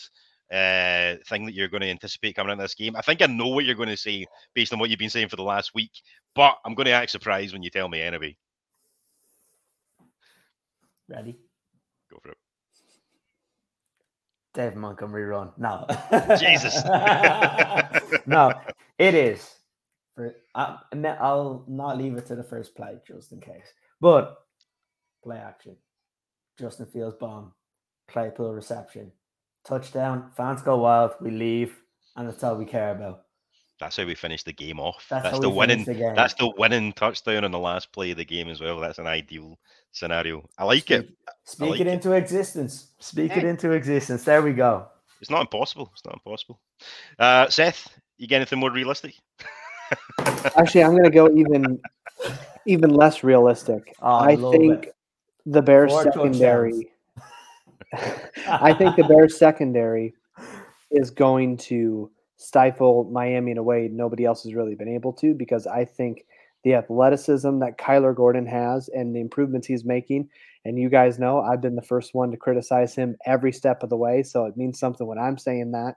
uh, 0.52 1.16
thing 1.26 1.46
that 1.46 1.54
you're 1.54 1.68
going 1.68 1.82
to 1.82 1.90
anticipate 1.90 2.36
coming 2.36 2.52
in 2.52 2.58
this 2.58 2.74
game? 2.74 2.96
I 2.96 3.02
think 3.02 3.22
I 3.22 3.26
know 3.26 3.48
what 3.48 3.64
you're 3.64 3.74
going 3.74 3.88
to 3.88 3.96
say 3.96 4.26
based 4.54 4.72
on 4.72 4.78
what 4.78 4.90
you've 4.90 4.98
been 4.98 5.10
saying 5.10 5.28
for 5.28 5.36
the 5.36 5.42
last 5.42 5.74
week, 5.74 5.92
but 6.34 6.56
I'm 6.64 6.74
going 6.74 6.86
to 6.86 6.92
act 6.92 7.10
surprised 7.10 7.52
when 7.52 7.62
you 7.62 7.70
tell 7.70 7.88
me 7.88 8.00
anyway. 8.00 8.36
Ready? 11.08 11.38
Go 12.10 12.18
for 12.22 12.30
it. 12.30 12.38
Dave 14.54 14.76
Montgomery 14.76 15.24
run. 15.24 15.50
No. 15.58 15.86
Jesus. 16.38 16.82
no, 18.26 18.52
it 18.98 19.14
is. 19.14 19.54
I, 20.54 20.78
I'll 21.20 21.64
not 21.66 21.98
leave 21.98 22.16
it 22.16 22.26
to 22.26 22.36
the 22.36 22.44
first 22.44 22.76
play 22.76 22.98
just 23.06 23.32
in 23.32 23.40
case. 23.40 23.66
But 24.00 24.36
play 25.24 25.38
action. 25.38 25.76
Justin 26.58 26.86
Fields 26.86 27.16
bomb. 27.18 27.52
Claypool 28.08 28.54
reception. 28.54 29.10
Touchdown. 29.64 30.30
Fans 30.36 30.62
go 30.62 30.78
wild. 30.78 31.12
We 31.20 31.30
leave. 31.32 31.76
And 32.16 32.28
that's 32.28 32.44
all 32.44 32.56
we 32.56 32.64
care 32.64 32.92
about. 32.92 33.23
That's 33.80 33.96
how 33.96 34.04
we 34.04 34.14
finish 34.14 34.42
the 34.44 34.52
game 34.52 34.78
off. 34.78 35.06
That's, 35.10 35.24
that's 35.24 35.38
the 35.40 35.50
winning. 35.50 35.84
The 35.84 36.12
that's 36.14 36.34
the 36.34 36.52
winning 36.56 36.92
touchdown 36.92 37.44
on 37.44 37.50
the 37.50 37.58
last 37.58 37.92
play 37.92 38.12
of 38.12 38.16
the 38.16 38.24
game 38.24 38.48
as 38.48 38.60
well. 38.60 38.78
That's 38.78 38.98
an 38.98 39.06
ideal 39.06 39.58
scenario. 39.92 40.48
I 40.58 40.64
like 40.64 40.82
speak, 40.82 41.00
it. 41.00 41.10
Speak 41.44 41.70
like 41.70 41.80
it 41.80 41.86
into 41.88 42.12
it. 42.12 42.18
existence. 42.18 42.92
Speak 43.00 43.32
yeah. 43.32 43.38
it 43.38 43.44
into 43.44 43.72
existence. 43.72 44.24
There 44.24 44.42
we 44.42 44.52
go. 44.52 44.86
It's 45.20 45.30
not 45.30 45.40
impossible. 45.40 45.90
It's 45.92 46.04
not 46.04 46.14
impossible. 46.14 46.60
Uh, 47.18 47.48
Seth, 47.48 47.88
you 48.16 48.26
get 48.26 48.36
anything 48.36 48.60
more 48.60 48.70
realistic? 48.70 49.14
Actually, 50.56 50.84
I'm 50.84 50.92
going 50.92 51.04
to 51.04 51.10
go 51.10 51.30
even 51.30 51.80
even 52.66 52.90
less 52.90 53.24
realistic. 53.24 53.94
Oh, 54.00 54.16
I 54.16 54.36
think 54.36 54.86
it. 54.86 54.94
the 55.46 55.62
Bears 55.62 55.90
Four 55.90 56.04
secondary. 56.04 56.90
I 58.48 58.72
think 58.72 58.96
the 58.96 59.04
Bears 59.04 59.36
secondary 59.36 60.14
is 60.90 61.10
going 61.10 61.56
to 61.56 62.10
stifle 62.44 63.08
Miami 63.10 63.52
in 63.52 63.58
a 63.58 63.62
way 63.62 63.88
nobody 63.90 64.24
else 64.24 64.42
has 64.42 64.54
really 64.54 64.74
been 64.74 64.88
able 64.88 65.12
to 65.14 65.34
because 65.34 65.66
I 65.66 65.84
think 65.84 66.26
the 66.62 66.74
athleticism 66.74 67.58
that 67.60 67.78
Kyler 67.78 68.14
Gordon 68.14 68.46
has 68.46 68.88
and 68.88 69.14
the 69.14 69.20
improvements 69.20 69.66
he's 69.66 69.84
making. 69.84 70.28
And 70.64 70.78
you 70.78 70.88
guys 70.88 71.18
know 71.18 71.40
I've 71.40 71.60
been 71.60 71.76
the 71.76 71.82
first 71.82 72.14
one 72.14 72.30
to 72.30 72.36
criticize 72.36 72.94
him 72.94 73.16
every 73.26 73.52
step 73.52 73.82
of 73.82 73.90
the 73.90 73.96
way. 73.96 74.22
So 74.22 74.46
it 74.46 74.56
means 74.56 74.78
something 74.78 75.06
when 75.06 75.18
I'm 75.18 75.38
saying 75.38 75.72
that. 75.72 75.94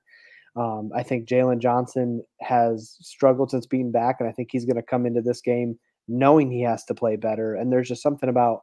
Um, 0.56 0.90
I 0.96 1.04
think 1.04 1.28
Jaylon 1.28 1.60
Johnson 1.60 2.24
has 2.42 2.98
struggled 3.02 3.52
since 3.52 3.68
being 3.68 3.92
back, 3.92 4.18
and 4.20 4.28
I 4.28 4.32
think 4.32 4.50
he's 4.52 4.66
going 4.66 4.78
to 4.78 4.82
come 4.82 5.06
into 5.06 5.22
this 5.22 5.40
game 5.40 5.78
knowing 6.08 6.50
he 6.50 6.64
has 6.64 6.84
to 6.86 6.96
play 6.96 7.16
better. 7.16 7.56
And 7.56 7.72
there's 7.72 7.88
just 7.88 8.02
something 8.02 8.30
about 8.30 8.62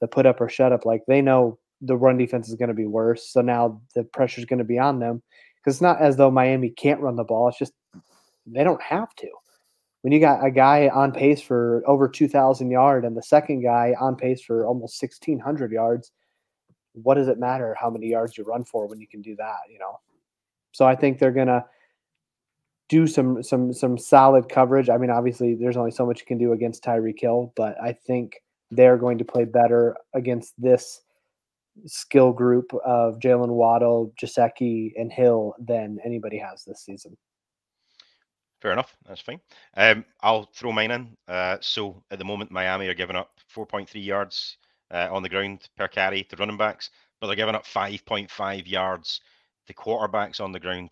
the 0.00 0.08
put 0.08 0.26
up 0.26 0.40
or 0.40 0.48
shut 0.48 0.72
up. 0.72 0.84
Like 0.84 1.02
they 1.08 1.22
know 1.22 1.58
the 1.80 1.96
run 1.96 2.18
defense 2.18 2.48
is 2.48 2.56
going 2.56 2.68
to 2.68 2.74
be 2.74 2.86
worse. 2.86 3.32
So 3.32 3.40
now 3.40 3.80
the 3.94 4.04
pressure 4.04 4.40
is 4.40 4.44
going 4.44 4.58
to 4.58 4.64
be 4.64 4.78
on 4.78 4.98
them 4.98 5.22
because 5.60 5.76
it's 5.76 5.82
not 5.82 6.00
as 6.00 6.16
though 6.16 6.30
Miami 6.30 6.70
can't 6.70 7.00
run 7.00 7.16
the 7.16 7.24
ball. 7.24 7.48
It's 7.48 7.58
just 7.58 7.72
they 8.46 8.64
don't 8.64 8.82
have 8.82 9.14
to 9.16 9.28
when 10.02 10.12
you 10.12 10.20
got 10.20 10.44
a 10.44 10.50
guy 10.50 10.88
on 10.88 11.12
pace 11.12 11.42
for 11.42 11.82
over 11.86 12.08
2,000 12.08 12.70
yards 12.70 13.06
and 13.06 13.16
the 13.16 13.22
second 13.22 13.62
guy 13.62 13.94
on 14.00 14.16
pace 14.16 14.40
for 14.40 14.66
almost 14.66 15.00
1,600 15.02 15.72
yards, 15.72 16.12
what 16.92 17.14
does 17.14 17.28
it 17.28 17.38
matter 17.38 17.76
how 17.78 17.90
many 17.90 18.08
yards 18.08 18.36
you 18.38 18.44
run 18.44 18.64
for 18.64 18.86
when 18.86 19.00
you 19.00 19.06
can 19.06 19.20
do 19.20 19.36
that? 19.36 19.58
You 19.70 19.78
know, 19.78 20.00
so 20.72 20.86
I 20.86 20.96
think 20.96 21.18
they're 21.18 21.30
gonna 21.30 21.64
do 22.88 23.06
some 23.06 23.42
some 23.42 23.72
some 23.72 23.96
solid 23.96 24.48
coverage. 24.48 24.88
I 24.88 24.96
mean, 24.96 25.10
obviously, 25.10 25.54
there's 25.54 25.76
only 25.76 25.92
so 25.92 26.06
much 26.06 26.20
you 26.20 26.26
can 26.26 26.38
do 26.38 26.52
against 26.52 26.82
Tyreek 26.82 27.20
Hill, 27.20 27.52
but 27.54 27.80
I 27.80 27.92
think 27.92 28.42
they're 28.72 28.96
going 28.96 29.18
to 29.18 29.24
play 29.24 29.44
better 29.44 29.96
against 30.14 30.54
this 30.60 31.02
skill 31.86 32.32
group 32.32 32.72
of 32.84 33.18
Jaylen 33.18 33.48
Waddle, 33.48 34.12
Gesicki, 34.20 34.92
and 34.96 35.12
Hill 35.12 35.54
than 35.58 35.98
anybody 36.04 36.38
has 36.38 36.64
this 36.64 36.84
season. 36.84 37.16
Fair 38.60 38.72
enough. 38.72 38.94
That's 39.08 39.22
fine. 39.22 39.40
Um, 39.76 40.04
I'll 40.20 40.50
throw 40.54 40.72
mine 40.72 40.90
in. 40.90 41.16
Uh, 41.26 41.56
so 41.60 42.02
at 42.10 42.18
the 42.18 42.24
moment, 42.24 42.50
Miami 42.50 42.88
are 42.88 42.94
giving 42.94 43.16
up 43.16 43.30
4.3 43.54 44.04
yards 44.04 44.58
uh, 44.90 45.08
on 45.10 45.22
the 45.22 45.28
ground 45.28 45.68
per 45.76 45.88
carry 45.88 46.24
to 46.24 46.36
running 46.36 46.58
backs, 46.58 46.90
but 47.20 47.26
they're 47.26 47.36
giving 47.36 47.54
up 47.54 47.64
5.5 47.64 48.68
yards 48.68 49.20
to 49.66 49.74
quarterbacks 49.74 50.40
on 50.40 50.52
the 50.52 50.60
ground. 50.60 50.90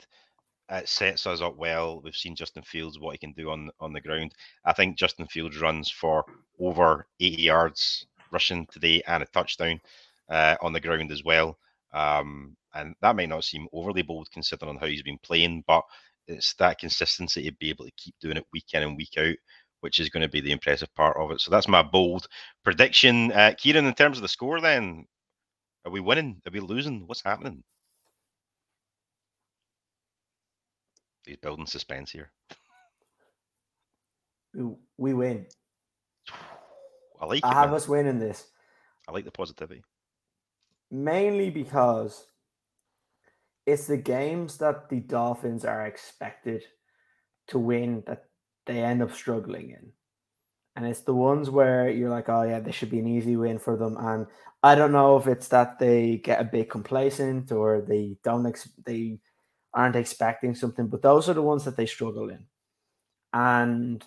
It 0.71 0.89
sets 0.89 1.27
us 1.27 1.41
up 1.41 1.57
well. 1.57 2.01
We've 2.01 2.17
seen 2.17 2.37
Justin 2.37 2.63
Fields 2.63 2.99
what 2.99 3.13
he 3.13 3.19
can 3.19 3.33
do 3.33 3.51
on 3.51 3.71
on 3.81 3.93
the 3.93 4.03
ground. 4.03 4.33
I 4.67 4.75
think 4.75 4.99
Justin 4.99 5.27
Fields 5.27 5.59
runs 5.59 5.91
for 5.91 6.25
over 6.61 7.07
80 7.21 7.43
yards 7.43 8.07
rushing 8.31 8.67
today 8.67 9.03
and 9.07 9.23
a 9.23 9.27
touchdown 9.27 9.81
uh, 10.29 10.57
on 10.63 10.73
the 10.73 10.81
ground 10.81 11.13
as 11.13 11.25
well. 11.25 11.59
Um, 11.93 12.57
and 12.75 12.95
that 13.01 13.17
might 13.17 13.29
not 13.29 13.45
seem 13.45 13.67
overly 13.73 14.03
bold 14.03 14.29
considering 14.33 14.79
how 14.79 14.87
he's 14.87 15.03
been 15.03 15.19
playing, 15.23 15.65
but 15.67 15.83
it's 16.27 16.55
that 16.55 16.79
consistency 16.79 17.45
to 17.45 17.53
be 17.53 17.71
able 17.71 17.87
to 17.87 17.93
keep 17.97 18.15
doing 18.21 18.37
it 18.37 18.47
week 18.53 18.67
in 18.75 18.83
and 18.83 18.97
week 18.97 19.17
out, 19.19 19.35
which 19.81 19.99
is 19.99 20.11
going 20.11 20.23
to 20.23 20.29
be 20.29 20.41
the 20.41 20.53
impressive 20.53 20.95
part 20.95 21.17
of 21.17 21.31
it. 21.31 21.41
So 21.41 21.51
that's 21.51 21.69
my 21.69 21.83
bold 21.83 22.27
prediction. 22.63 23.33
Uh, 23.33 23.55
Kieran, 23.57 23.87
in 23.87 23.95
terms 23.95 24.19
of 24.19 24.23
the 24.23 24.29
score, 24.29 24.61
then, 24.61 25.07
are 25.85 25.91
we 25.91 26.01
winning? 26.01 26.41
Are 26.47 26.53
we 26.53 26.61
losing? 26.61 27.07
What's 27.07 27.23
happening? 27.23 27.63
He's 31.25 31.37
building 31.37 31.67
suspense 31.67 32.11
here. 32.11 32.31
We 34.97 35.15
win. 35.15 35.47
I 37.21 37.27
like. 37.27 37.45
I 37.45 37.53
have 37.55 37.71
man. 37.71 37.77
us 37.77 37.89
winning 37.89 38.19
this. 38.19 38.47
I 39.09 39.13
like 39.13 39.25
the 39.25 39.31
positivity. 39.31 39.83
Mainly 40.91 41.51
because 41.51 42.25
it's 43.67 43.87
the 43.87 43.99
games 43.99 44.57
that 44.59 44.89
the 44.89 45.01
Dolphins 45.01 45.65
are 45.65 45.87
expected 45.87 46.65
to 47.49 47.59
win 47.59 48.03
that 48.07 48.25
they 48.67 48.83
end 48.83 49.03
up 49.03 49.13
struggling 49.13 49.71
in. 49.71 49.93
And 50.77 50.87
it's 50.87 51.01
the 51.01 51.15
ones 51.15 51.51
where 51.51 51.91
you're 51.91 52.09
like, 52.09 52.29
oh, 52.29 52.43
yeah, 52.43 52.61
this 52.61 52.75
should 52.75 52.91
be 52.91 53.01
an 53.01 53.09
easy 53.09 53.37
win 53.37 53.59
for 53.59 53.77
them. 53.77 53.97
And 53.99 54.27
I 54.63 54.75
don't 54.75 54.93
know 54.93 55.17
if 55.17 55.27
it's 55.27 55.49
that 55.49 55.79
they 55.79 56.19
get 56.19 56.41
a 56.41 56.45
bit 56.45 56.71
complacent 56.71 57.51
or 57.53 57.81
they 57.81 58.17
don't, 58.23 58.47
ex- 58.47 58.71
they 58.87 59.19
aren't 59.75 59.97
expecting 59.97 60.55
something, 60.55 60.87
but 60.87 61.03
those 61.03 61.29
are 61.29 61.35
the 61.35 61.43
ones 61.43 61.65
that 61.65 61.77
they 61.77 61.87
struggle 61.87 62.31
in. 62.31 62.47
And 63.33 64.05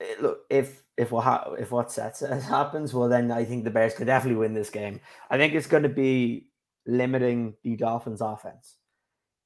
it, 0.00 0.18
eh, 0.18 0.22
look, 0.22 0.40
if 0.50 0.79
if 1.00 1.10
what 1.10 1.24
ha- 1.24 1.54
if 1.58 1.72
what 1.72 1.90
sets 1.90 2.20
happens, 2.48 2.92
well, 2.92 3.08
then 3.08 3.30
I 3.30 3.44
think 3.44 3.64
the 3.64 3.70
Bears 3.70 3.94
could 3.94 4.06
definitely 4.06 4.38
win 4.38 4.52
this 4.52 4.68
game. 4.68 5.00
I 5.30 5.38
think 5.38 5.54
it's 5.54 5.66
going 5.66 5.82
to 5.82 5.88
be 5.88 6.48
limiting 6.86 7.54
the 7.64 7.74
Dolphins' 7.76 8.20
offense. 8.20 8.76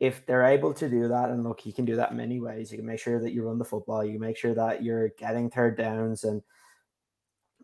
If 0.00 0.26
they're 0.26 0.44
able 0.44 0.74
to 0.74 0.88
do 0.88 1.06
that, 1.08 1.30
and 1.30 1.44
look, 1.44 1.64
you 1.64 1.72
can 1.72 1.84
do 1.84 1.94
that 1.96 2.10
in 2.10 2.16
many 2.16 2.40
ways. 2.40 2.72
You 2.72 2.78
can 2.78 2.86
make 2.86 2.98
sure 2.98 3.20
that 3.20 3.32
you 3.32 3.44
run 3.44 3.58
the 3.58 3.64
football. 3.64 4.04
You 4.04 4.12
can 4.12 4.20
make 4.20 4.36
sure 4.36 4.54
that 4.54 4.82
you're 4.82 5.10
getting 5.10 5.48
third 5.48 5.78
downs 5.78 6.24
and 6.24 6.42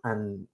and 0.04 0.46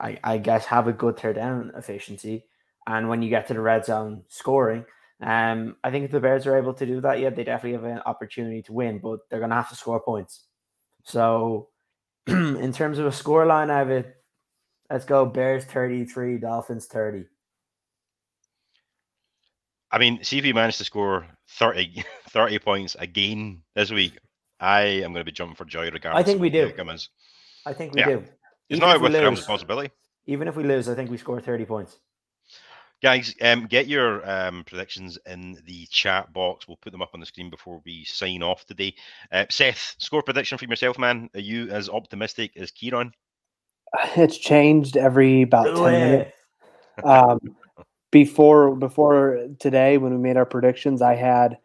I, 0.00 0.18
I 0.22 0.38
guess 0.38 0.64
have 0.66 0.86
a 0.86 0.92
good 0.92 1.18
third 1.18 1.36
down 1.36 1.72
efficiency. 1.76 2.44
And 2.86 3.08
when 3.08 3.22
you 3.22 3.28
get 3.28 3.48
to 3.48 3.54
the 3.54 3.60
red 3.60 3.84
zone 3.84 4.22
scoring, 4.28 4.84
um, 5.20 5.76
I 5.82 5.90
think 5.90 6.04
if 6.04 6.10
the 6.12 6.20
Bears 6.20 6.46
are 6.46 6.56
able 6.56 6.74
to 6.74 6.86
do 6.86 7.00
that, 7.00 7.18
yeah, 7.18 7.30
they 7.30 7.44
definitely 7.44 7.72
have 7.72 7.96
an 7.96 8.02
opportunity 8.06 8.62
to 8.62 8.72
win, 8.72 8.98
but 8.98 9.20
they're 9.28 9.40
going 9.40 9.50
to 9.50 9.56
have 9.56 9.70
to 9.70 9.76
score 9.76 10.00
points. 10.00 10.44
So, 11.04 11.68
in 12.26 12.72
terms 12.72 12.98
of 12.98 13.06
a 13.06 13.12
score 13.12 13.46
line, 13.46 13.70
I 13.70 13.78
have 13.78 13.90
it. 13.90 14.16
Let's 14.90 15.04
go 15.04 15.26
Bears 15.26 15.64
33, 15.64 16.38
Dolphins 16.38 16.86
30. 16.86 17.24
I 19.90 19.98
mean, 19.98 20.22
see 20.24 20.38
if 20.38 20.44
he 20.44 20.52
managed 20.52 20.78
to 20.78 20.84
score 20.84 21.26
30, 21.50 22.04
30 22.30 22.58
points 22.58 22.96
again 22.98 23.62
this 23.74 23.90
week. 23.90 24.18
I 24.60 24.80
am 24.82 25.12
going 25.12 25.20
to 25.20 25.24
be 25.24 25.32
jumping 25.32 25.56
for 25.56 25.64
joy 25.64 25.90
regardless. 25.90 26.20
I 26.20 26.24
think 26.24 26.40
we 26.40 26.50
do. 26.50 26.72
I 27.66 27.72
think 27.72 27.94
we 27.94 28.00
Yeah. 28.00 28.06
do. 28.06 28.18
It's 28.68 28.78
Even 28.78 28.88
not 28.88 28.96
if 28.96 29.02
we 29.02 29.08
with 29.08 29.22
of 29.22 29.34
lose- 29.34 29.46
possibility. 29.46 29.90
Even 30.26 30.48
if 30.48 30.56
we 30.56 30.64
lose, 30.64 30.88
I 30.88 30.94
think 30.94 31.10
we 31.10 31.18
score 31.18 31.40
30 31.40 31.64
points. 31.66 31.98
Guys, 33.04 33.34
um, 33.42 33.66
get 33.66 33.86
your 33.86 34.26
um, 34.26 34.64
predictions 34.64 35.18
in 35.26 35.58
the 35.66 35.84
chat 35.90 36.32
box. 36.32 36.66
We'll 36.66 36.78
put 36.78 36.90
them 36.90 37.02
up 37.02 37.10
on 37.12 37.20
the 37.20 37.26
screen 37.26 37.50
before 37.50 37.82
we 37.84 38.02
sign 38.04 38.42
off 38.42 38.64
today. 38.64 38.94
Uh, 39.30 39.44
Seth, 39.50 39.94
score 39.98 40.22
prediction 40.22 40.56
from 40.56 40.70
yourself, 40.70 40.98
man. 40.98 41.28
Are 41.34 41.40
you 41.40 41.68
as 41.68 41.90
optimistic 41.90 42.56
as 42.56 42.70
Kieran? 42.70 43.12
It's 44.16 44.38
changed 44.38 44.96
every 44.96 45.42
about 45.42 45.66
Do 45.66 45.74
ten 45.74 45.92
minutes. 45.92 46.32
um, 47.04 47.40
before 48.10 48.74
before 48.74 49.48
today 49.58 49.98
when 49.98 50.12
we 50.12 50.18
made 50.18 50.36
our 50.36 50.46
predictions 50.46 51.02
i 51.02 51.16
had 51.16 51.58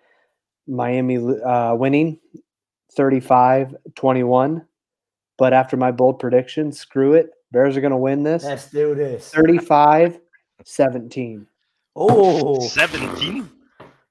miami 0.67 1.17
uh, 1.17 1.75
winning 1.75 2.19
35-21 2.97 4.65
but 5.37 5.53
after 5.53 5.77
my 5.77 5.91
bold 5.91 6.17
prediction 6.17 6.71
screw 6.71 7.13
it 7.13 7.29
bears 7.51 7.77
are 7.77 7.81
going 7.81 7.91
to 7.91 7.97
win 7.97 8.23
this 8.23 8.43
Let's 8.43 8.71
do 8.71 8.95
this. 8.95 9.31
35-17 10.64 11.45
Oh, 11.95 12.60
17? 12.60 13.49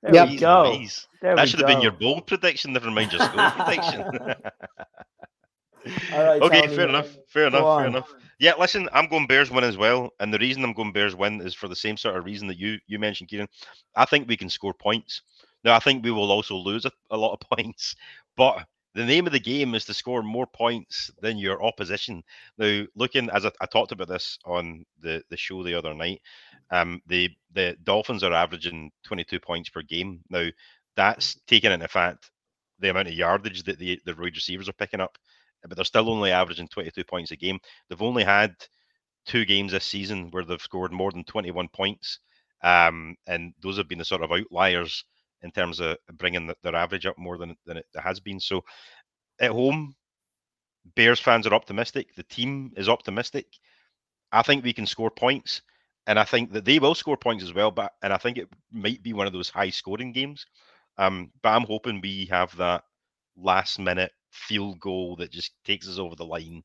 there 0.02 0.14
Yep. 0.14 0.28
we 0.28 0.36
go. 0.36 0.70
Louise. 0.72 1.06
There 1.20 1.34
That 1.36 1.42
we 1.42 1.48
should 1.48 1.60
have 1.60 1.68
been 1.68 1.80
your 1.80 1.92
go. 1.92 1.98
bold 1.98 2.26
prediction, 2.26 2.72
never 2.72 2.90
mind 2.90 3.12
your 3.12 3.22
score 3.22 3.50
prediction. 3.56 4.02
All 6.12 6.24
right, 6.24 6.42
okay, 6.42 6.62
Tony, 6.62 6.76
fair 6.76 6.88
enough. 6.88 7.16
Fair 7.28 7.46
enough. 7.46 7.60
go 7.62 7.78
Fair 7.78 7.86
enough. 7.86 8.14
Yeah, 8.40 8.52
listen, 8.58 8.88
I'm 8.92 9.08
going 9.08 9.26
Bears 9.26 9.50
win 9.50 9.64
as 9.64 9.76
well, 9.76 10.10
and 10.20 10.32
the 10.32 10.38
reason 10.38 10.62
I'm 10.62 10.72
going 10.74 10.92
Bears 10.92 11.14
win 11.16 11.40
is 11.40 11.54
for 11.54 11.66
the 11.68 11.74
same 11.76 11.96
sort 11.96 12.16
of 12.16 12.24
reason 12.24 12.46
that 12.48 12.58
you 12.58 12.78
you 12.86 12.98
mentioned, 12.98 13.30
Kieran. 13.30 13.48
I 13.96 14.04
think 14.04 14.28
we 14.28 14.36
can 14.36 14.48
score 14.50 14.74
points. 14.74 15.22
Now, 15.64 15.74
I 15.74 15.78
think 15.80 16.04
we 16.04 16.10
will 16.12 16.30
also 16.30 16.54
lose 16.54 16.84
a, 16.84 16.92
a 17.10 17.16
lot 17.16 17.32
of 17.32 17.40
points, 17.58 17.96
but 18.36 18.64
the 18.94 19.04
name 19.04 19.26
of 19.26 19.32
the 19.32 19.40
game 19.40 19.74
is 19.74 19.84
to 19.86 19.94
score 19.94 20.22
more 20.22 20.46
points 20.46 21.10
than 21.20 21.38
your 21.38 21.62
opposition. 21.64 22.22
Now, 22.58 22.84
looking 22.96 23.30
as 23.30 23.46
I, 23.46 23.52
I 23.60 23.66
talked 23.66 23.92
about 23.92 24.08
this 24.08 24.38
on 24.44 24.84
the 25.00 25.22
the 25.30 25.36
show 25.36 25.62
the 25.62 25.74
other 25.74 25.94
night, 25.94 26.20
um, 26.70 27.00
the 27.06 27.30
the 27.52 27.76
Dolphins 27.84 28.22
are 28.24 28.32
averaging 28.32 28.90
22 29.04 29.40
points 29.40 29.68
per 29.70 29.82
game. 29.82 30.20
Now, 30.30 30.48
that's 30.96 31.36
taken 31.46 31.72
into 31.72 31.88
fact 31.88 32.30
the 32.80 32.90
amount 32.90 33.08
of 33.08 33.14
yardage 33.14 33.64
that 33.64 33.78
the 33.78 34.00
the 34.04 34.14
wide 34.14 34.36
receivers 34.36 34.68
are 34.68 34.74
picking 34.74 35.00
up 35.00 35.18
but 35.66 35.76
they're 35.76 35.84
still 35.84 36.10
only 36.10 36.30
averaging 36.30 36.68
22 36.68 37.04
points 37.04 37.30
a 37.30 37.36
game. 37.36 37.58
They've 37.88 38.00
only 38.02 38.24
had 38.24 38.54
two 39.26 39.44
games 39.44 39.72
this 39.72 39.84
season 39.84 40.28
where 40.30 40.44
they've 40.44 40.60
scored 40.60 40.92
more 40.92 41.10
than 41.12 41.24
21 41.24 41.68
points, 41.68 42.20
um, 42.62 43.16
and 43.26 43.52
those 43.62 43.76
have 43.76 43.88
been 43.88 43.98
the 43.98 44.04
sort 44.04 44.22
of 44.22 44.32
outliers 44.32 45.04
in 45.42 45.50
terms 45.50 45.80
of 45.80 45.96
bringing 46.14 46.46
the, 46.46 46.56
their 46.62 46.74
average 46.74 47.06
up 47.06 47.18
more 47.18 47.38
than 47.38 47.56
than 47.66 47.76
it 47.78 47.86
has 47.96 48.20
been. 48.20 48.40
So, 48.40 48.64
at 49.40 49.50
home, 49.50 49.94
Bears 50.94 51.20
fans 51.20 51.46
are 51.46 51.54
optimistic. 51.54 52.14
The 52.16 52.22
team 52.24 52.72
is 52.76 52.88
optimistic. 52.88 53.46
I 54.32 54.42
think 54.42 54.64
we 54.64 54.72
can 54.72 54.86
score 54.86 55.10
points, 55.10 55.62
and 56.06 56.18
I 56.18 56.24
think 56.24 56.52
that 56.52 56.64
they 56.64 56.78
will 56.78 56.94
score 56.94 57.16
points 57.16 57.44
as 57.44 57.54
well. 57.54 57.70
But 57.70 57.92
and 58.02 58.12
I 58.12 58.18
think 58.18 58.38
it 58.38 58.48
might 58.72 59.02
be 59.02 59.12
one 59.12 59.26
of 59.26 59.32
those 59.32 59.50
high 59.50 59.70
scoring 59.70 60.12
games. 60.12 60.46
Um, 60.98 61.30
but 61.42 61.50
I'm 61.50 61.64
hoping 61.64 62.00
we 62.00 62.26
have 62.26 62.56
that 62.56 62.82
last 63.36 63.78
minute 63.78 64.12
field 64.32 64.80
goal 64.80 65.16
that 65.16 65.30
just 65.30 65.52
takes 65.64 65.88
us 65.88 65.98
over 65.98 66.16
the 66.16 66.24
line 66.24 66.62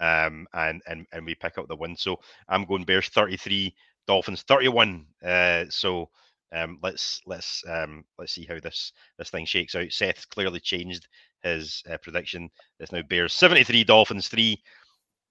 um, 0.00 0.46
and, 0.52 0.82
and 0.86 1.06
and 1.12 1.24
we 1.24 1.34
pick 1.34 1.58
up 1.58 1.68
the 1.68 1.76
win. 1.76 1.96
So 1.96 2.20
I'm 2.48 2.64
going 2.64 2.84
Bears 2.84 3.08
33, 3.08 3.74
Dolphins 4.06 4.42
31. 4.42 5.06
Uh, 5.24 5.64
so 5.68 6.10
um, 6.52 6.78
let's 6.82 7.20
let's 7.26 7.62
um, 7.68 8.04
let's 8.18 8.32
see 8.32 8.46
how 8.46 8.58
this 8.60 8.92
this 9.18 9.30
thing 9.30 9.44
shakes 9.46 9.74
out. 9.74 9.90
Seth 9.90 10.28
clearly 10.30 10.60
changed 10.60 11.08
his 11.42 11.82
uh, 11.90 11.96
prediction. 11.98 12.48
It's 12.80 12.92
now 12.92 13.02
Bears 13.02 13.32
73, 13.32 13.84
Dolphins 13.84 14.28
3. 14.28 14.60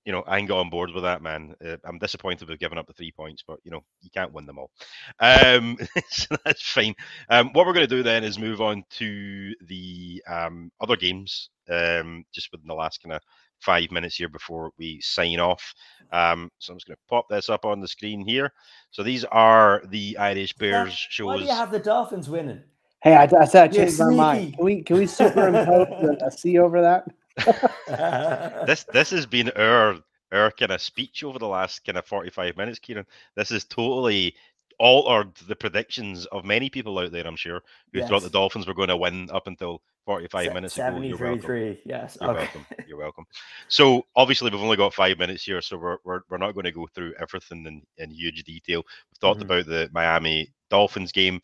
You 0.05 0.11
know, 0.11 0.23
I 0.27 0.37
can 0.37 0.45
get 0.45 0.53
on 0.53 0.69
board 0.69 0.91
with 0.91 1.03
that, 1.03 1.23
man. 1.23 1.55
Uh, 1.65 1.77
I'm 1.83 1.97
disappointed 1.97 2.47
we've 2.47 2.59
given 2.59 2.77
up 2.77 2.85
the 2.85 2.93
three 2.93 3.11
points, 3.11 3.43
but 3.47 3.57
you 3.63 3.71
know, 3.71 3.83
you 4.01 4.11
can't 4.11 4.33
win 4.33 4.45
them 4.45 4.59
all. 4.59 4.69
Um, 5.19 5.77
so 6.09 6.35
that's 6.45 6.61
fine. 6.61 6.93
Um, 7.29 7.49
what 7.53 7.65
we're 7.65 7.73
going 7.73 7.87
to 7.87 7.95
do 7.95 8.03
then 8.03 8.23
is 8.23 8.37
move 8.37 8.61
on 8.61 8.83
to 8.91 9.53
the 9.65 10.21
um, 10.27 10.71
other 10.79 10.95
games, 10.95 11.49
um, 11.69 12.23
just 12.31 12.51
within 12.51 12.67
the 12.67 12.75
last 12.75 13.01
kind 13.01 13.13
of 13.13 13.21
five 13.65 13.91
minutes 13.91 14.15
here 14.15 14.29
before 14.29 14.71
we 14.77 14.99
sign 15.01 15.39
off. 15.39 15.73
Um, 16.11 16.51
so 16.59 16.71
I'm 16.71 16.77
just 16.77 16.87
going 16.87 16.95
to 16.95 17.09
pop 17.09 17.27
this 17.29 17.49
up 17.49 17.65
on 17.65 17.81
the 17.81 17.87
screen 17.87 18.25
here. 18.25 18.51
So 18.91 19.03
these 19.03 19.25
are 19.25 19.81
the 19.89 20.17
Irish 20.17 20.53
Bears 20.53 20.91
Why 20.91 21.35
shows. 21.35 21.39
do 21.39 21.45
you 21.45 21.51
have 21.51 21.71
the 21.71 21.79
Dolphins 21.79 22.29
winning? 22.29 22.61
hey 23.03 23.13
i, 23.13 23.29
I 23.39 23.45
said 23.45 23.63
i 23.63 23.67
changed 23.67 23.99
my 23.99 24.09
mind 24.09 24.55
can 24.55 24.65
we 24.65 24.81
can 24.81 24.97
we 24.97 25.05
superimpose 25.05 26.19
a, 26.21 26.25
a 26.25 26.31
c 26.31 26.57
over 26.57 26.81
that 26.81 27.05
this 28.65 28.85
this 28.85 29.11
has 29.11 29.25
been 29.25 29.51
our 29.57 29.97
our 30.31 30.51
kind 30.51 30.71
of 30.71 30.81
speech 30.81 31.23
over 31.23 31.39
the 31.39 31.47
last 31.47 31.85
kind 31.85 31.97
of 31.97 32.05
45 32.05 32.57
minutes, 32.57 32.79
Kieran. 32.79 33.05
This 33.35 33.49
has 33.49 33.65
totally 33.65 34.35
altered 34.79 35.33
the 35.47 35.55
predictions 35.55 36.25
of 36.27 36.45
many 36.45 36.69
people 36.69 36.99
out 36.99 37.11
there, 37.11 37.25
I'm 37.25 37.35
sure, 37.35 37.61
who 37.93 38.03
thought 38.03 38.23
the 38.23 38.29
Dolphins 38.29 38.67
were 38.67 38.73
going 38.73 38.89
to 38.89 38.97
win 38.97 39.29
up 39.31 39.47
until 39.47 39.81
45 40.05 40.45
Se- 40.45 40.53
minutes 40.53 40.75
ago. 40.77 40.83
You're 41.01 41.17
welcome. 41.17 41.41
yes. 41.85 42.17
You're 42.21 42.29
okay. 42.31 42.39
welcome. 42.41 42.65
You're 42.87 42.97
welcome. 42.97 43.25
So 43.67 44.03
obviously 44.15 44.51
we've 44.51 44.61
only 44.61 44.77
got 44.77 44.93
five 44.93 45.17
minutes 45.17 45.43
here, 45.43 45.61
so 45.61 45.77
we're 45.77 45.97
we're, 46.03 46.21
we're 46.29 46.37
not 46.37 46.53
going 46.53 46.65
to 46.65 46.71
go 46.71 46.87
through 46.93 47.13
everything 47.19 47.65
in, 47.65 47.81
in 47.97 48.11
huge 48.11 48.43
detail. 48.43 48.83
We've 49.11 49.19
talked 49.19 49.39
Mhm. 49.41 49.45
about 49.45 49.65
the 49.65 49.89
Miami 49.93 50.51
Dolphins 50.69 51.11
game, 51.11 51.41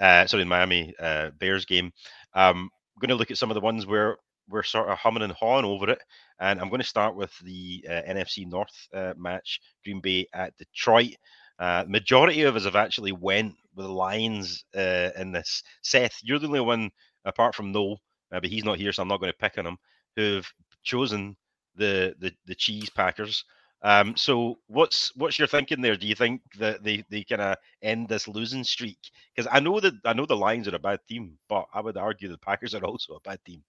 uh, 0.00 0.26
sorry, 0.26 0.44
Miami 0.44 0.94
uh, 1.00 1.30
Bears 1.38 1.64
game. 1.64 1.92
Um, 2.34 2.70
I'm 2.94 3.00
going 3.00 3.08
to 3.10 3.14
look 3.16 3.30
at 3.30 3.38
some 3.38 3.50
of 3.50 3.54
the 3.54 3.60
ones 3.60 3.86
where 3.86 4.16
we're 4.48 4.62
sort 4.62 4.88
of 4.88 4.98
humming 4.98 5.22
and 5.22 5.32
hawing 5.32 5.64
over 5.64 5.88
it, 5.90 5.98
and 6.40 6.60
I'm 6.60 6.68
going 6.68 6.80
to 6.82 6.86
start 6.86 7.14
with 7.16 7.32
the 7.44 7.84
uh, 7.88 8.02
NFC 8.08 8.46
North 8.46 8.88
uh, 8.94 9.14
match, 9.16 9.60
Green 9.84 10.00
Bay 10.00 10.26
at 10.34 10.56
Detroit. 10.58 11.14
Uh, 11.58 11.84
majority 11.86 12.42
of 12.42 12.56
us 12.56 12.64
have 12.64 12.76
actually 12.76 13.12
went 13.12 13.54
with 13.74 13.86
the 13.86 13.92
Lions 13.92 14.64
uh, 14.76 15.10
in 15.16 15.32
this. 15.32 15.62
Seth, 15.82 16.18
you're 16.22 16.38
the 16.38 16.46
only 16.48 16.60
one 16.60 16.90
apart 17.24 17.54
from 17.54 17.72
Noel, 17.72 18.00
uh, 18.32 18.40
but 18.40 18.50
he's 18.50 18.64
not 18.64 18.78
here, 18.78 18.92
so 18.92 19.02
I'm 19.02 19.08
not 19.08 19.20
going 19.20 19.32
to 19.32 19.38
pick 19.38 19.58
on 19.58 19.66
him. 19.66 19.78
Who've 20.16 20.50
chosen 20.82 21.36
the 21.76 22.14
the 22.18 22.32
the 22.46 22.54
cheese 22.54 22.90
packers. 22.90 23.44
Um, 23.84 24.16
so 24.16 24.58
what's 24.68 25.14
what's 25.16 25.38
your 25.38 25.48
thinking 25.48 25.80
there? 25.80 25.96
Do 25.96 26.06
you 26.06 26.14
think 26.14 26.40
that 26.58 26.84
they 26.84 27.04
they 27.10 27.24
kind 27.24 27.42
of 27.42 27.56
end 27.82 28.08
this 28.08 28.28
losing 28.28 28.62
streak? 28.62 28.98
Because 29.34 29.50
I 29.52 29.60
know 29.60 29.80
that 29.80 29.94
I 30.04 30.12
know 30.12 30.26
the 30.26 30.36
Lions 30.36 30.68
are 30.68 30.76
a 30.76 30.78
bad 30.78 31.00
team, 31.08 31.36
but 31.48 31.66
I 31.74 31.80
would 31.80 31.96
argue 31.96 32.28
the 32.28 32.38
Packers 32.38 32.74
are 32.74 32.84
also 32.84 33.14
a 33.14 33.20
bad 33.20 33.40
team. 33.44 33.62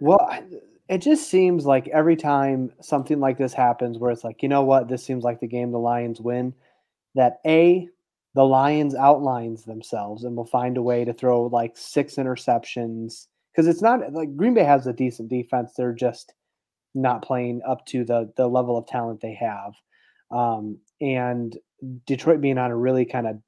Well, 0.00 0.28
it 0.88 0.98
just 0.98 1.30
seems 1.30 1.64
like 1.64 1.88
every 1.88 2.16
time 2.16 2.72
something 2.80 3.20
like 3.20 3.38
this 3.38 3.52
happens, 3.52 3.98
where 3.98 4.10
it's 4.10 4.24
like, 4.24 4.42
you 4.42 4.48
know 4.48 4.62
what, 4.62 4.88
this 4.88 5.04
seems 5.04 5.22
like 5.22 5.40
the 5.40 5.46
game 5.46 5.70
the 5.70 5.78
Lions 5.78 6.20
win, 6.20 6.52
that 7.14 7.38
A, 7.46 7.88
the 8.36 8.44
Lions 8.44 8.94
outlines 8.94 9.64
themselves 9.64 10.24
and 10.24 10.36
will 10.36 10.44
find 10.44 10.76
a 10.76 10.82
way 10.82 11.06
to 11.06 11.14
throw 11.14 11.46
like 11.46 11.72
six 11.74 12.16
interceptions. 12.16 13.28
Because 13.50 13.66
it's 13.66 13.80
not 13.80 14.12
like 14.12 14.36
Green 14.36 14.52
Bay 14.52 14.62
has 14.62 14.86
a 14.86 14.92
decent 14.92 15.30
defense. 15.30 15.72
They're 15.74 15.94
just 15.94 16.34
not 16.94 17.24
playing 17.24 17.62
up 17.66 17.84
to 17.86 18.04
the 18.04 18.30
the 18.36 18.46
level 18.46 18.76
of 18.76 18.86
talent 18.86 19.22
they 19.22 19.34
have. 19.34 19.72
Um, 20.30 20.78
and 21.00 21.56
Detroit 22.06 22.42
being 22.42 22.58
on 22.58 22.70
a 22.70 22.76
really 22.76 23.06
kind 23.06 23.26
of 23.26 23.38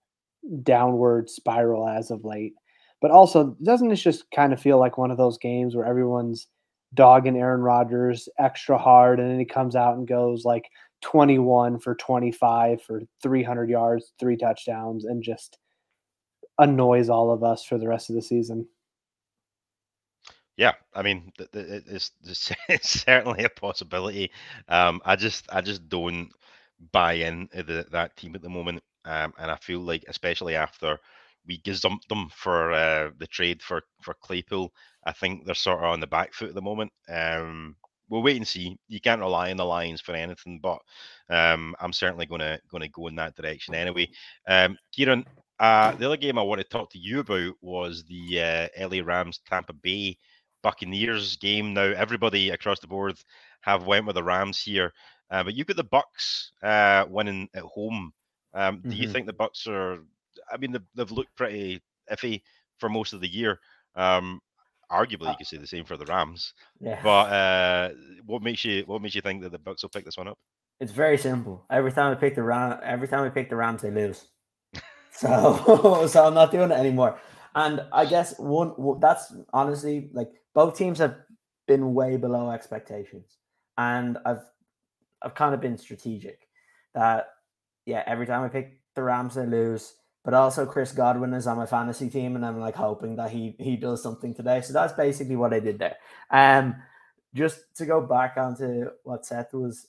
downward 0.62 1.28
spiral 1.28 1.86
as 1.86 2.10
of 2.10 2.24
late. 2.24 2.54
But 3.02 3.10
also, 3.10 3.56
doesn't 3.62 3.88
this 3.88 4.02
just 4.02 4.30
kind 4.30 4.54
of 4.54 4.60
feel 4.60 4.78
like 4.78 4.96
one 4.96 5.10
of 5.10 5.18
those 5.18 5.36
games 5.36 5.76
where 5.76 5.84
everyone's 5.84 6.46
dogging 6.94 7.36
Aaron 7.36 7.60
Rodgers 7.60 8.26
extra 8.38 8.78
hard, 8.78 9.20
and 9.20 9.30
then 9.30 9.38
he 9.38 9.44
comes 9.44 9.76
out 9.76 9.98
and 9.98 10.08
goes 10.08 10.46
like 10.46 10.64
21 11.02 11.78
for 11.78 11.94
25 11.94 12.82
for 12.82 13.02
300 13.22 13.70
yards, 13.70 14.12
three 14.18 14.36
touchdowns, 14.36 15.04
and 15.04 15.22
just 15.22 15.58
annoys 16.58 17.08
all 17.08 17.30
of 17.30 17.44
us 17.44 17.64
for 17.64 17.78
the 17.78 17.88
rest 17.88 18.10
of 18.10 18.16
the 18.16 18.22
season. 18.22 18.66
Yeah, 20.56 20.72
I 20.92 21.02
mean, 21.02 21.32
it's, 21.54 22.10
it's 22.68 22.88
certainly 22.88 23.44
a 23.44 23.48
possibility. 23.48 24.32
Um, 24.68 25.00
I 25.04 25.14
just 25.16 25.46
I 25.50 25.60
just 25.60 25.88
don't 25.88 26.30
buy 26.92 27.12
into 27.14 27.62
the, 27.62 27.86
that 27.92 28.16
team 28.16 28.34
at 28.34 28.42
the 28.42 28.48
moment, 28.48 28.82
um, 29.04 29.32
and 29.38 29.50
I 29.50 29.56
feel 29.56 29.80
like 29.80 30.04
especially 30.08 30.56
after 30.56 30.98
we 31.46 31.60
gazumped 31.60 32.08
them 32.08 32.28
for 32.34 32.72
uh, 32.72 33.10
the 33.18 33.26
trade 33.28 33.62
for 33.62 33.82
for 34.02 34.14
Claypool, 34.14 34.72
I 35.04 35.12
think 35.12 35.46
they're 35.46 35.54
sort 35.54 35.78
of 35.78 35.84
on 35.84 36.00
the 36.00 36.08
back 36.08 36.34
foot 36.34 36.48
at 36.48 36.54
the 36.56 36.60
moment. 36.60 36.92
Um, 37.08 37.76
we'll 38.08 38.22
wait 38.22 38.36
and 38.36 38.46
see. 38.46 38.76
You 38.88 39.00
can't 39.00 39.20
rely 39.20 39.50
on 39.50 39.56
the 39.56 39.64
Lions 39.64 40.00
for 40.00 40.14
anything, 40.14 40.60
but 40.62 40.78
um, 41.30 41.74
I'm 41.80 41.92
certainly 41.92 42.26
going 42.26 42.40
to 42.40 42.60
going 42.70 42.82
to 42.82 42.88
go 42.88 43.06
in 43.08 43.16
that 43.16 43.36
direction 43.36 43.74
anyway. 43.74 44.08
Um, 44.46 44.76
Kieran, 44.92 45.24
uh, 45.58 45.92
the 45.96 46.06
other 46.06 46.16
game 46.16 46.38
I 46.38 46.42
want 46.42 46.60
to 46.60 46.66
talk 46.66 46.90
to 46.90 46.98
you 46.98 47.20
about 47.20 47.54
was 47.60 48.04
the 48.04 48.40
uh, 48.78 48.86
LA 48.88 49.02
Rams 49.04 49.40
Tampa 49.46 49.72
Bay 49.72 50.16
Buccaneers 50.62 51.36
game. 51.36 51.74
Now 51.74 51.82
everybody 51.96 52.50
across 52.50 52.80
the 52.80 52.86
board 52.88 53.16
have 53.62 53.86
went 53.86 54.06
with 54.06 54.14
the 54.16 54.24
Rams 54.24 54.62
here, 54.62 54.92
uh, 55.30 55.42
but 55.44 55.54
you've 55.54 55.66
got 55.66 55.76
the 55.76 55.84
Bucs 55.84 56.50
uh, 56.62 57.06
winning 57.08 57.48
at 57.54 57.62
home. 57.62 58.12
Um, 58.54 58.84
Do 58.88 58.96
you 58.96 59.06
Mhm. 59.06 59.08
think 59.08 59.26
the 59.26 59.32
Bucs 59.34 59.66
are? 59.68 59.98
I 60.52 60.56
mean, 60.58 60.72
they've, 60.72 60.86
they've 60.94 61.10
looked 61.10 61.36
pretty 61.36 61.82
iffy 62.10 62.42
for 62.78 62.88
most 62.88 63.12
of 63.12 63.20
the 63.20 63.28
year. 63.28 63.58
Um, 63.94 64.40
arguably, 64.90 65.30
you 65.30 65.36
could 65.36 65.46
say 65.46 65.56
the 65.56 65.66
same 65.66 65.84
for 65.84 65.96
the 65.96 66.06
Rams. 66.06 66.54
Yeah. 66.80 67.00
But 67.02 67.32
uh, 67.32 67.90
what 68.26 68.42
makes 68.42 68.64
you 68.64 68.82
what 68.86 69.02
makes 69.02 69.14
you 69.14 69.20
think 69.20 69.42
that 69.42 69.52
the 69.52 69.58
Bucs 69.58 69.82
will 69.82 69.90
pick 69.90 70.04
this 70.04 70.16
one 70.16 70.28
up? 70.28 70.38
It's 70.80 70.92
very 70.92 71.18
simple. 71.18 71.64
Every 71.70 71.92
time 71.92 72.12
I 72.12 72.14
pick 72.14 72.34
the 72.34 72.42
Ram, 72.42 72.78
every 72.82 73.08
time 73.08 73.24
I 73.24 73.30
pick 73.30 73.50
the 73.50 73.56
Rams, 73.56 73.82
they 73.82 73.90
lose. 73.90 74.26
So, 75.10 76.06
so 76.08 76.26
I'm 76.26 76.34
not 76.34 76.52
doing 76.52 76.70
it 76.70 76.74
anymore. 76.74 77.18
And 77.56 77.80
I 77.92 78.04
guess 78.04 78.38
one 78.38 78.72
that's 79.00 79.34
honestly 79.52 80.10
like 80.12 80.30
both 80.54 80.78
teams 80.78 81.00
have 81.00 81.16
been 81.66 81.92
way 81.92 82.16
below 82.16 82.52
expectations, 82.52 83.38
and 83.76 84.16
I've 84.24 84.42
I've 85.20 85.34
kind 85.34 85.54
of 85.54 85.60
been 85.60 85.76
strategic 85.76 86.46
that 86.94 87.30
yeah 87.84 88.04
every 88.06 88.26
time 88.26 88.44
I 88.44 88.48
pick 88.48 88.80
the 88.94 89.02
Rams 89.02 89.34
they 89.34 89.44
lose, 89.44 89.94
but 90.28 90.34
also 90.34 90.66
Chris 90.66 90.92
Godwin 90.92 91.32
is 91.32 91.46
on 91.46 91.56
my 91.56 91.64
fantasy 91.64 92.10
team, 92.10 92.36
and 92.36 92.44
I'm 92.44 92.60
like 92.60 92.74
hoping 92.74 93.16
that 93.16 93.30
he 93.30 93.56
he 93.58 93.76
does 93.78 94.02
something 94.02 94.34
today. 94.34 94.60
So 94.60 94.74
that's 94.74 94.92
basically 94.92 95.36
what 95.36 95.54
I 95.54 95.58
did 95.58 95.78
there. 95.78 95.96
Um, 96.30 96.76
just 97.32 97.74
to 97.76 97.86
go 97.86 98.02
back 98.02 98.36
onto 98.36 98.90
what 99.04 99.24
Seth 99.24 99.54
was 99.54 99.86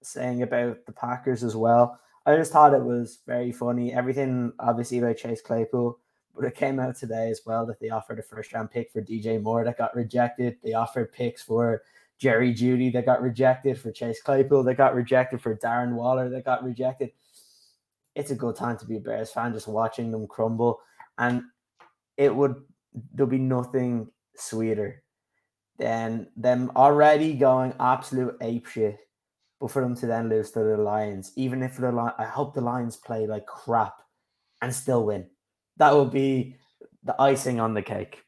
saying 0.00 0.44
about 0.44 0.86
the 0.86 0.92
Packers 0.92 1.42
as 1.42 1.56
well. 1.56 1.98
I 2.24 2.36
just 2.36 2.52
thought 2.52 2.72
it 2.72 2.84
was 2.84 3.18
very 3.26 3.50
funny. 3.50 3.92
Everything 3.92 4.52
obviously 4.60 4.98
about 4.98 5.16
Chase 5.16 5.42
Claypool, 5.42 5.98
but 6.36 6.44
it 6.44 6.54
came 6.54 6.78
out 6.78 6.94
today 6.94 7.28
as 7.28 7.40
well 7.44 7.66
that 7.66 7.80
they 7.80 7.90
offered 7.90 8.20
a 8.20 8.22
first 8.22 8.52
round 8.52 8.70
pick 8.70 8.92
for 8.92 9.02
DJ 9.02 9.42
Moore 9.42 9.64
that 9.64 9.76
got 9.76 9.96
rejected. 9.96 10.56
They 10.62 10.72
offered 10.72 11.12
picks 11.12 11.42
for 11.42 11.82
Jerry 12.16 12.54
Jeudy 12.54 12.92
that 12.92 13.06
got 13.06 13.22
rejected, 13.22 13.76
for 13.80 13.90
Chase 13.90 14.22
Claypool 14.22 14.62
that 14.62 14.74
got 14.76 14.94
rejected, 14.94 15.42
for 15.42 15.56
Darren 15.56 15.94
Waller 15.94 16.28
that 16.28 16.44
got 16.44 16.62
rejected. 16.62 17.10
It's 18.20 18.30
a 18.30 18.36
good 18.36 18.56
time 18.56 18.76
to 18.78 18.86
be 18.86 18.98
a 18.98 19.00
Bears 19.00 19.32
fan, 19.32 19.52
just 19.52 19.68
watching 19.68 20.10
them 20.10 20.26
crumble. 20.26 20.80
And 21.18 21.42
it 22.16 22.34
would 22.34 22.54
there'll 23.14 23.30
be 23.30 23.38
nothing 23.38 24.08
sweeter 24.36 25.02
than 25.78 26.28
them 26.36 26.70
already 26.76 27.34
going 27.34 27.72
absolute 27.80 28.36
ape 28.40 28.66
shit 28.66 28.98
but 29.60 29.70
for 29.70 29.82
them 29.82 29.94
to 29.94 30.06
then 30.06 30.28
lose 30.28 30.50
to 30.52 30.60
the 30.60 30.76
Lions, 30.76 31.32
even 31.36 31.62
if 31.62 31.76
the 31.76 32.14
I 32.18 32.24
hope 32.24 32.54
the 32.54 32.62
Lions 32.62 32.96
play 32.96 33.26
like 33.26 33.46
crap 33.46 33.94
and 34.62 34.74
still 34.74 35.04
win. 35.04 35.28
That 35.76 35.94
would 35.94 36.10
be 36.10 36.56
the 37.04 37.20
icing 37.20 37.60
on 37.60 37.74
the 37.74 37.82
cake. 37.82 38.22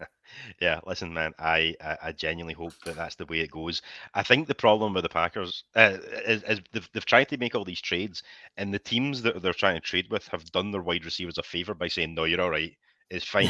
yeah, 0.60 0.80
listen, 0.86 1.12
man, 1.12 1.32
I, 1.38 1.74
I, 1.80 1.98
I 2.04 2.12
genuinely 2.12 2.54
hope 2.54 2.74
that 2.84 2.96
that's 2.96 3.14
the 3.16 3.26
way 3.26 3.40
it 3.40 3.50
goes. 3.50 3.82
I 4.14 4.22
think 4.22 4.46
the 4.46 4.54
problem 4.54 4.94
with 4.94 5.02
the 5.02 5.08
Packers 5.08 5.64
uh, 5.74 5.98
is, 6.26 6.42
is 6.44 6.60
they've, 6.72 6.88
they've 6.92 7.04
tried 7.04 7.28
to 7.28 7.38
make 7.38 7.54
all 7.54 7.64
these 7.64 7.80
trades, 7.80 8.22
and 8.56 8.72
the 8.72 8.78
teams 8.78 9.22
that 9.22 9.42
they're 9.42 9.52
trying 9.52 9.76
to 9.76 9.80
trade 9.80 10.06
with 10.10 10.26
have 10.28 10.50
done 10.52 10.70
their 10.70 10.82
wide 10.82 11.04
receivers 11.04 11.38
a 11.38 11.42
favor 11.42 11.74
by 11.74 11.88
saying, 11.88 12.14
"No, 12.14 12.24
you're 12.24 12.40
all 12.40 12.50
right. 12.50 12.76
It's 13.10 13.26
fine," 13.26 13.48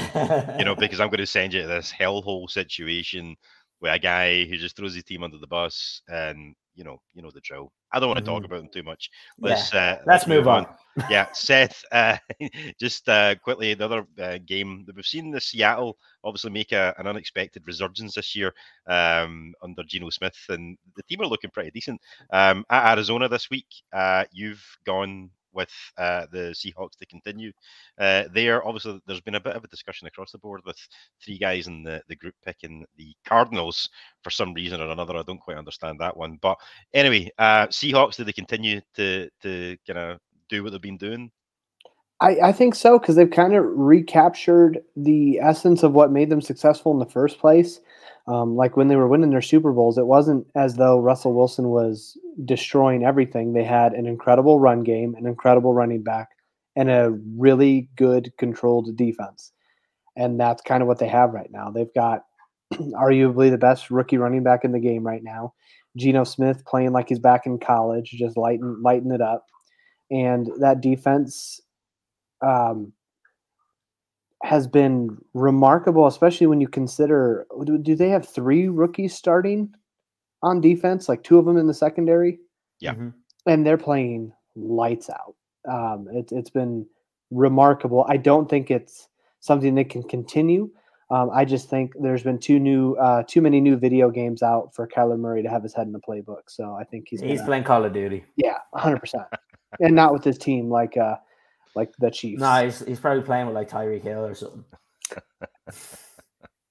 you 0.58 0.64
know, 0.64 0.74
because 0.78 1.00
I'm 1.00 1.08
going 1.08 1.18
to 1.18 1.26
send 1.26 1.52
you 1.54 1.62
to 1.62 1.68
this 1.68 1.92
hellhole 1.92 2.50
situation 2.50 3.36
with 3.80 3.92
a 3.92 3.98
guy 3.98 4.44
who 4.44 4.56
just 4.56 4.76
throws 4.76 4.94
his 4.94 5.04
team 5.04 5.22
under 5.22 5.38
the 5.38 5.46
bus 5.46 6.02
and 6.08 6.54
you 6.76 6.84
know, 6.84 7.00
you 7.14 7.22
know 7.22 7.30
the 7.30 7.40
drill. 7.40 7.72
I 7.92 7.98
don't 7.98 8.08
want 8.08 8.18
to 8.18 8.22
mm. 8.22 8.26
talk 8.26 8.42
mm-hmm. 8.42 8.52
about 8.52 8.62
them 8.62 8.70
too 8.72 8.82
much. 8.82 9.10
Let's 9.38 9.72
yeah. 9.72 9.80
uh, 9.80 9.90
let's, 9.92 10.06
let's, 10.06 10.26
move, 10.26 10.46
on. 10.46 10.66
on. 10.66 11.04
yeah, 11.10 11.26
Seth. 11.32 11.82
Uh, 11.90 12.18
just 12.80 13.08
uh, 13.08 13.34
quickly, 13.36 13.72
another 13.72 14.04
uh, 14.20 14.38
game 14.46 14.84
that 14.86 14.94
we've 14.94 15.06
seen 15.06 15.30
the 15.30 15.40
Seattle 15.40 15.98
obviously 16.22 16.50
make 16.50 16.72
a, 16.72 16.94
an 16.98 17.06
unexpected 17.06 17.62
resurgence 17.66 18.14
this 18.14 18.36
year 18.36 18.52
um, 18.86 19.54
under 19.62 19.82
Geno 19.84 20.10
Smith, 20.10 20.38
and 20.50 20.76
the 20.94 21.02
team 21.04 21.22
are 21.22 21.26
looking 21.26 21.50
pretty 21.50 21.70
decent. 21.70 22.00
Um, 22.32 22.64
at 22.70 22.92
Arizona 22.92 23.28
this 23.28 23.50
week, 23.50 23.66
uh, 23.92 24.24
you've 24.30 24.64
gone 24.84 25.30
with 25.56 25.70
uh, 25.98 26.26
the 26.30 26.54
Seahawks 26.54 26.96
to 26.98 27.06
continue. 27.06 27.50
Uh, 27.98 28.24
there, 28.32 28.66
obviously, 28.66 29.00
there's 29.06 29.20
been 29.20 29.34
a 29.36 29.40
bit 29.40 29.56
of 29.56 29.64
a 29.64 29.68
discussion 29.68 30.06
across 30.06 30.32
the 30.32 30.38
board 30.38 30.60
with 30.64 30.78
three 31.24 31.38
guys 31.38 31.66
in 31.66 31.82
the, 31.82 32.02
the 32.08 32.16
group 32.16 32.34
picking 32.44 32.84
the 32.96 33.14
Cardinals 33.26 33.88
for 34.22 34.30
some 34.30 34.54
reason 34.54 34.80
or 34.80 34.90
another. 34.90 35.16
I 35.16 35.22
don't 35.22 35.40
quite 35.40 35.58
understand 35.58 35.98
that 36.00 36.16
one. 36.16 36.38
But 36.40 36.58
anyway, 36.94 37.30
uh, 37.38 37.66
Seahawks, 37.66 38.16
do 38.16 38.24
they 38.24 38.32
continue 38.32 38.80
to, 38.94 39.28
to 39.42 39.76
kind 39.86 39.98
of 39.98 40.20
do 40.48 40.62
what 40.62 40.72
they've 40.72 40.80
been 40.80 40.96
doing? 40.96 41.30
I, 42.20 42.36
I 42.44 42.52
think 42.52 42.74
so 42.74 42.98
because 42.98 43.16
they've 43.16 43.30
kind 43.30 43.54
of 43.54 43.64
recaptured 43.66 44.78
the 44.96 45.38
essence 45.38 45.82
of 45.82 45.92
what 45.92 46.12
made 46.12 46.30
them 46.30 46.40
successful 46.40 46.92
in 46.92 46.98
the 46.98 47.06
first 47.06 47.38
place. 47.38 47.80
Um, 48.28 48.56
like 48.56 48.76
when 48.76 48.88
they 48.88 48.96
were 48.96 49.06
winning 49.06 49.30
their 49.30 49.42
Super 49.42 49.72
Bowls, 49.72 49.98
it 49.98 50.06
wasn't 50.06 50.46
as 50.56 50.74
though 50.74 50.98
Russell 50.98 51.32
Wilson 51.32 51.68
was 51.68 52.18
destroying 52.44 53.04
everything. 53.04 53.52
They 53.52 53.62
had 53.62 53.92
an 53.92 54.06
incredible 54.06 54.58
run 54.58 54.82
game, 54.82 55.14
an 55.14 55.26
incredible 55.26 55.74
running 55.74 56.02
back, 56.02 56.30
and 56.74 56.90
a 56.90 57.16
really 57.36 57.88
good 57.96 58.32
controlled 58.36 58.96
defense. 58.96 59.52
And 60.16 60.40
that's 60.40 60.62
kind 60.62 60.82
of 60.82 60.88
what 60.88 60.98
they 60.98 61.08
have 61.08 61.34
right 61.34 61.50
now. 61.52 61.70
They've 61.70 61.92
got 61.94 62.24
arguably 62.72 63.50
the 63.50 63.58
best 63.58 63.90
rookie 63.90 64.18
running 64.18 64.42
back 64.42 64.64
in 64.64 64.72
the 64.72 64.80
game 64.80 65.06
right 65.06 65.22
now. 65.22 65.54
Geno 65.96 66.24
Smith 66.24 66.64
playing 66.66 66.92
like 66.92 67.08
he's 67.08 67.18
back 67.18 67.46
in 67.46 67.58
college, 67.58 68.10
just 68.10 68.36
lighten 68.36 68.82
lighten 68.82 69.12
it 69.12 69.20
up. 69.20 69.46
And 70.10 70.50
that 70.58 70.80
defense 70.80 71.60
um, 72.42 72.92
has 74.42 74.66
been 74.66 75.16
remarkable, 75.34 76.06
especially 76.06 76.46
when 76.46 76.60
you 76.60 76.68
consider 76.68 77.46
do, 77.64 77.78
do, 77.78 77.94
they 77.94 78.10
have 78.10 78.28
three 78.28 78.68
rookies 78.68 79.14
starting 79.14 79.72
on 80.42 80.60
defense, 80.60 81.08
like 81.08 81.22
two 81.22 81.38
of 81.38 81.46
them 81.46 81.56
in 81.56 81.66
the 81.66 81.74
secondary? 81.74 82.38
Yeah. 82.80 82.94
Mm-hmm. 82.94 83.08
And 83.46 83.66
they're 83.66 83.78
playing 83.78 84.32
lights 84.54 85.10
out. 85.10 85.34
Um, 85.68 86.08
it, 86.12 86.30
it's 86.32 86.50
been 86.50 86.86
remarkable. 87.30 88.04
I 88.08 88.18
don't 88.18 88.48
think 88.48 88.70
it's 88.70 89.08
something 89.40 89.74
that 89.76 89.88
can 89.88 90.02
continue. 90.02 90.70
Um, 91.08 91.30
I 91.32 91.44
just 91.44 91.70
think 91.70 91.92
there's 92.00 92.24
been 92.24 92.38
too 92.38 92.58
new, 92.58 92.94
uh, 92.94 93.22
too 93.26 93.40
many 93.40 93.60
new 93.60 93.76
video 93.76 94.10
games 94.10 94.42
out 94.42 94.74
for 94.74 94.88
Kyler 94.88 95.18
Murray 95.18 95.42
to 95.42 95.48
have 95.48 95.62
his 95.62 95.72
head 95.72 95.86
in 95.86 95.92
the 95.92 96.00
playbook. 96.00 96.42
So 96.48 96.74
I 96.74 96.84
think 96.84 97.06
he's 97.08 97.20
he's 97.20 97.38
gonna, 97.38 97.46
playing 97.46 97.64
Call 97.64 97.84
of 97.84 97.92
Duty. 97.92 98.24
Yeah, 98.36 98.58
100, 98.72 98.98
percent 98.98 99.26
and 99.80 99.94
not 99.94 100.12
with 100.12 100.24
his 100.24 100.38
team 100.38 100.70
like 100.70 100.96
uh, 100.96 101.16
like 101.76 101.92
the 101.98 102.10
Chiefs. 102.10 102.40
No, 102.40 102.64
he's, 102.64 102.84
he's 102.84 103.00
probably 103.00 103.22
playing 103.22 103.46
with 103.46 103.54
like 103.54 103.70
Tyreek 103.70 104.02
Hill 104.02 104.24
or 104.24 104.34
something. 104.34 104.64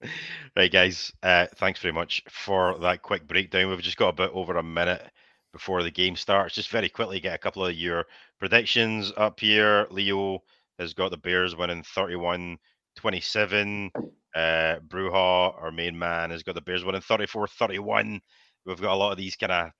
right, 0.57 0.71
guys. 0.71 1.13
Uh, 1.23 1.45
thanks 1.55 1.79
very 1.79 1.93
much 1.93 2.23
for 2.29 2.77
that 2.79 3.01
quick 3.03 3.27
breakdown. 3.27 3.69
We've 3.69 3.81
just 3.81 3.97
got 3.97 4.09
a 4.09 4.13
bit 4.13 4.31
over 4.33 4.57
a 4.57 4.63
minute 4.63 5.09
before 5.53 5.83
the 5.83 5.91
game 5.91 6.15
starts. 6.15 6.55
Just 6.55 6.69
very 6.69 6.89
quickly 6.89 7.19
get 7.19 7.35
a 7.35 7.39
couple 7.39 7.65
of 7.65 7.75
your 7.75 8.05
predictions 8.39 9.13
up 9.15 9.39
here. 9.39 9.87
Leo 9.91 10.39
has 10.79 10.93
got 10.93 11.11
the 11.11 11.17
Bears 11.17 11.55
winning 11.55 11.83
31 11.83 12.57
27. 12.97 13.91
Uh, 14.35 14.75
Bruja, 14.87 15.13
our 15.61 15.71
main 15.71 15.97
man, 15.97 16.31
has 16.31 16.43
got 16.43 16.55
the 16.55 16.61
Bears 16.61 16.83
winning 16.83 17.01
34 17.01 17.47
31. 17.47 18.19
We've 18.65 18.81
got 18.81 18.93
a 18.93 18.95
lot 18.95 19.11
of 19.11 19.17
these 19.17 19.35
kind 19.35 19.51
of 19.51 19.71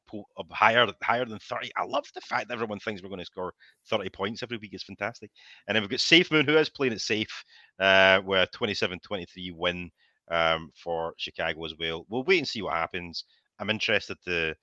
higher 0.52 0.88
higher 1.02 1.26
than 1.26 1.40
30. 1.40 1.72
I 1.76 1.84
love 1.86 2.06
the 2.14 2.22
fact 2.22 2.48
that 2.48 2.54
everyone 2.54 2.80
thinks 2.80 3.02
we're 3.02 3.10
going 3.10 3.20
to 3.20 3.26
score 3.26 3.54
30 3.90 4.10
points 4.10 4.44
every 4.44 4.58
week. 4.58 4.74
It's 4.74 4.84
fantastic. 4.84 5.32
And 5.68 5.76
then 5.76 5.84
we've 5.84 5.90
got 5.90 6.00
Safe 6.00 6.32
Moon, 6.32 6.46
who 6.46 6.58
is 6.58 6.70
playing 6.70 6.94
it 6.94 7.02
safe 7.02 7.44
uh, 7.80 8.22
with 8.24 8.48
a 8.50 8.58
27 8.58 9.00
23 9.00 9.52
win 9.52 9.90
um, 10.30 10.70
for 10.76 11.14
Chicago 11.18 11.66
as 11.66 11.74
well. 11.80 12.06
We'll 12.10 12.24
wait 12.24 12.40
and 12.40 12.48
see 12.48 12.62
what 12.62 12.74
happens. 12.74 13.24
I'm 13.60 13.70
interested 13.70 14.18
to 14.26 14.56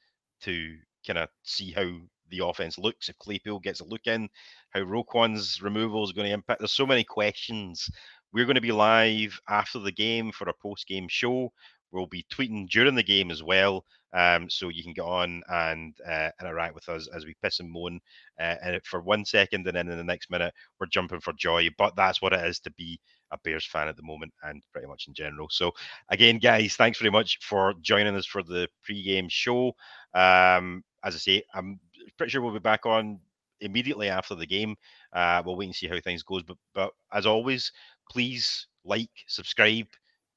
to 0.43 0.77
kind 1.07 1.19
of 1.19 1.29
see 1.43 1.73
how 1.73 1.91
the 2.31 2.45
offense 2.45 2.79
looks 2.79 3.09
if 3.09 3.19
Claypool 3.19 3.61
gets 3.61 3.81
a 3.81 3.85
look 3.85 4.07
in, 4.07 4.29
how 4.71 4.81
Roquan's 4.83 5.61
removal 5.63 6.05
is 6.05 6.13
going 6.13 6.27
to 6.27 6.35
impact. 6.35 6.61
There's 6.61 6.73
so 6.73 6.87
many 6.87 7.05
questions. 7.05 7.89
We're 8.33 8.47
going 8.47 8.57
to 8.57 8.61
be 8.61 8.73
live 8.73 9.39
after 9.49 9.79
the 9.79 9.93
game 9.93 10.33
for 10.33 10.49
a 10.49 10.55
post 10.55 10.87
game 10.87 11.07
show. 11.09 11.53
We'll 11.93 12.07
be 12.07 12.27
tweeting 12.33 12.69
during 12.69 12.95
the 12.95 13.03
game 13.03 13.31
as 13.31 13.43
well. 13.43 13.85
Um, 14.15 14.51
so 14.51 14.69
you 14.69 14.83
can 14.83 14.93
get 14.93 15.05
on 15.05 15.43
and 15.49 15.95
uh, 16.07 16.29
interact 16.41 16.75
with 16.75 16.89
us 16.91 17.09
as 17.15 17.25
we 17.25 17.35
piss 17.43 17.61
and 17.61 17.71
moan 17.71 17.99
uh, 18.39 18.57
and 18.63 18.81
for 18.85 19.01
one 19.01 19.25
second, 19.25 19.67
and 19.67 19.75
then 19.75 19.89
in 19.89 19.97
the 19.97 20.05
next 20.05 20.31
minute 20.31 20.53
we're 20.79 20.87
jumping 20.87 21.21
for 21.21 21.33
joy. 21.33 21.69
But 21.79 21.97
that's 21.97 22.21
what 22.21 22.35
it 22.35 22.45
is 22.45 22.61
to 22.61 22.71
be 22.73 23.01
a 23.31 23.39
Bears 23.39 23.65
fan 23.67 23.89
at 23.89 23.97
the 23.97 24.03
moment, 24.03 24.35
and 24.43 24.63
pretty 24.73 24.87
much 24.87 25.07
in 25.09 25.15
general. 25.15 25.49
So 25.51 25.73
again, 26.11 26.39
guys, 26.39 26.75
thanks 26.75 26.99
very 26.99 27.11
much 27.11 27.39
for 27.41 27.75
joining 27.81 28.15
us 28.15 28.27
for 28.27 28.43
the 28.43 28.69
pre-game 28.85 29.29
show. 29.31 29.69
Um, 30.13 30.85
as 31.03 31.15
I 31.15 31.19
say, 31.19 31.43
I'm 31.55 31.81
pretty 32.19 32.31
sure 32.31 32.43
we'll 32.43 32.53
be 32.53 32.59
back 32.59 32.85
on 32.85 33.19
immediately 33.61 34.09
after 34.11 34.35
the 34.35 34.47
game. 34.47 34.77
Uh, 35.13 35.43
we'll 35.45 35.57
wait 35.57 35.67
and 35.67 35.75
see 35.75 35.89
how 35.89 35.99
things 36.01 36.23
goes. 36.23 36.43
But 36.43 36.59
but 36.75 36.93
as 37.13 37.25
always, 37.25 37.73
please 38.11 38.67
like, 38.85 39.11
subscribe, 39.27 39.87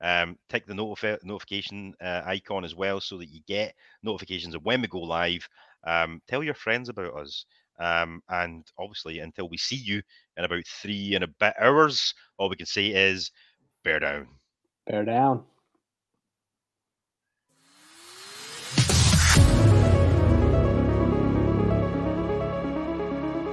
um, 0.06 0.38
tick 0.50 0.68
the 0.68 0.74
notif- 0.74 1.24
notification 1.26 1.96
uh, 2.02 2.22
icon 2.26 2.66
as 2.66 2.76
well 2.76 3.02
so 3.02 3.18
that 3.20 3.30
you 3.30 3.42
get 3.48 3.76
notifications 4.04 4.56
of 4.56 4.64
when 4.66 4.82
we 4.82 4.88
go 4.88 5.00
live. 5.02 5.50
Um, 5.86 6.22
tell 6.28 6.44
your 6.44 6.56
friends 6.56 6.90
about 6.90 7.16
us. 7.20 7.46
Um, 7.80 8.22
and 8.30 8.66
obviously, 8.80 9.20
until 9.20 9.50
we 9.50 9.58
see 9.58 9.76
you 9.78 10.02
in 10.38 10.46
about 10.46 10.66
three 10.68 11.16
and 11.16 11.24
a 11.24 11.28
bit 11.28 11.56
hours, 11.60 12.14
all 12.38 12.50
we 12.50 12.56
can 12.56 12.68
say 12.68 12.88
is 12.88 13.32
bear 13.84 14.00
down. 14.00 14.28
Bear 14.88 15.06
down. 15.06 15.46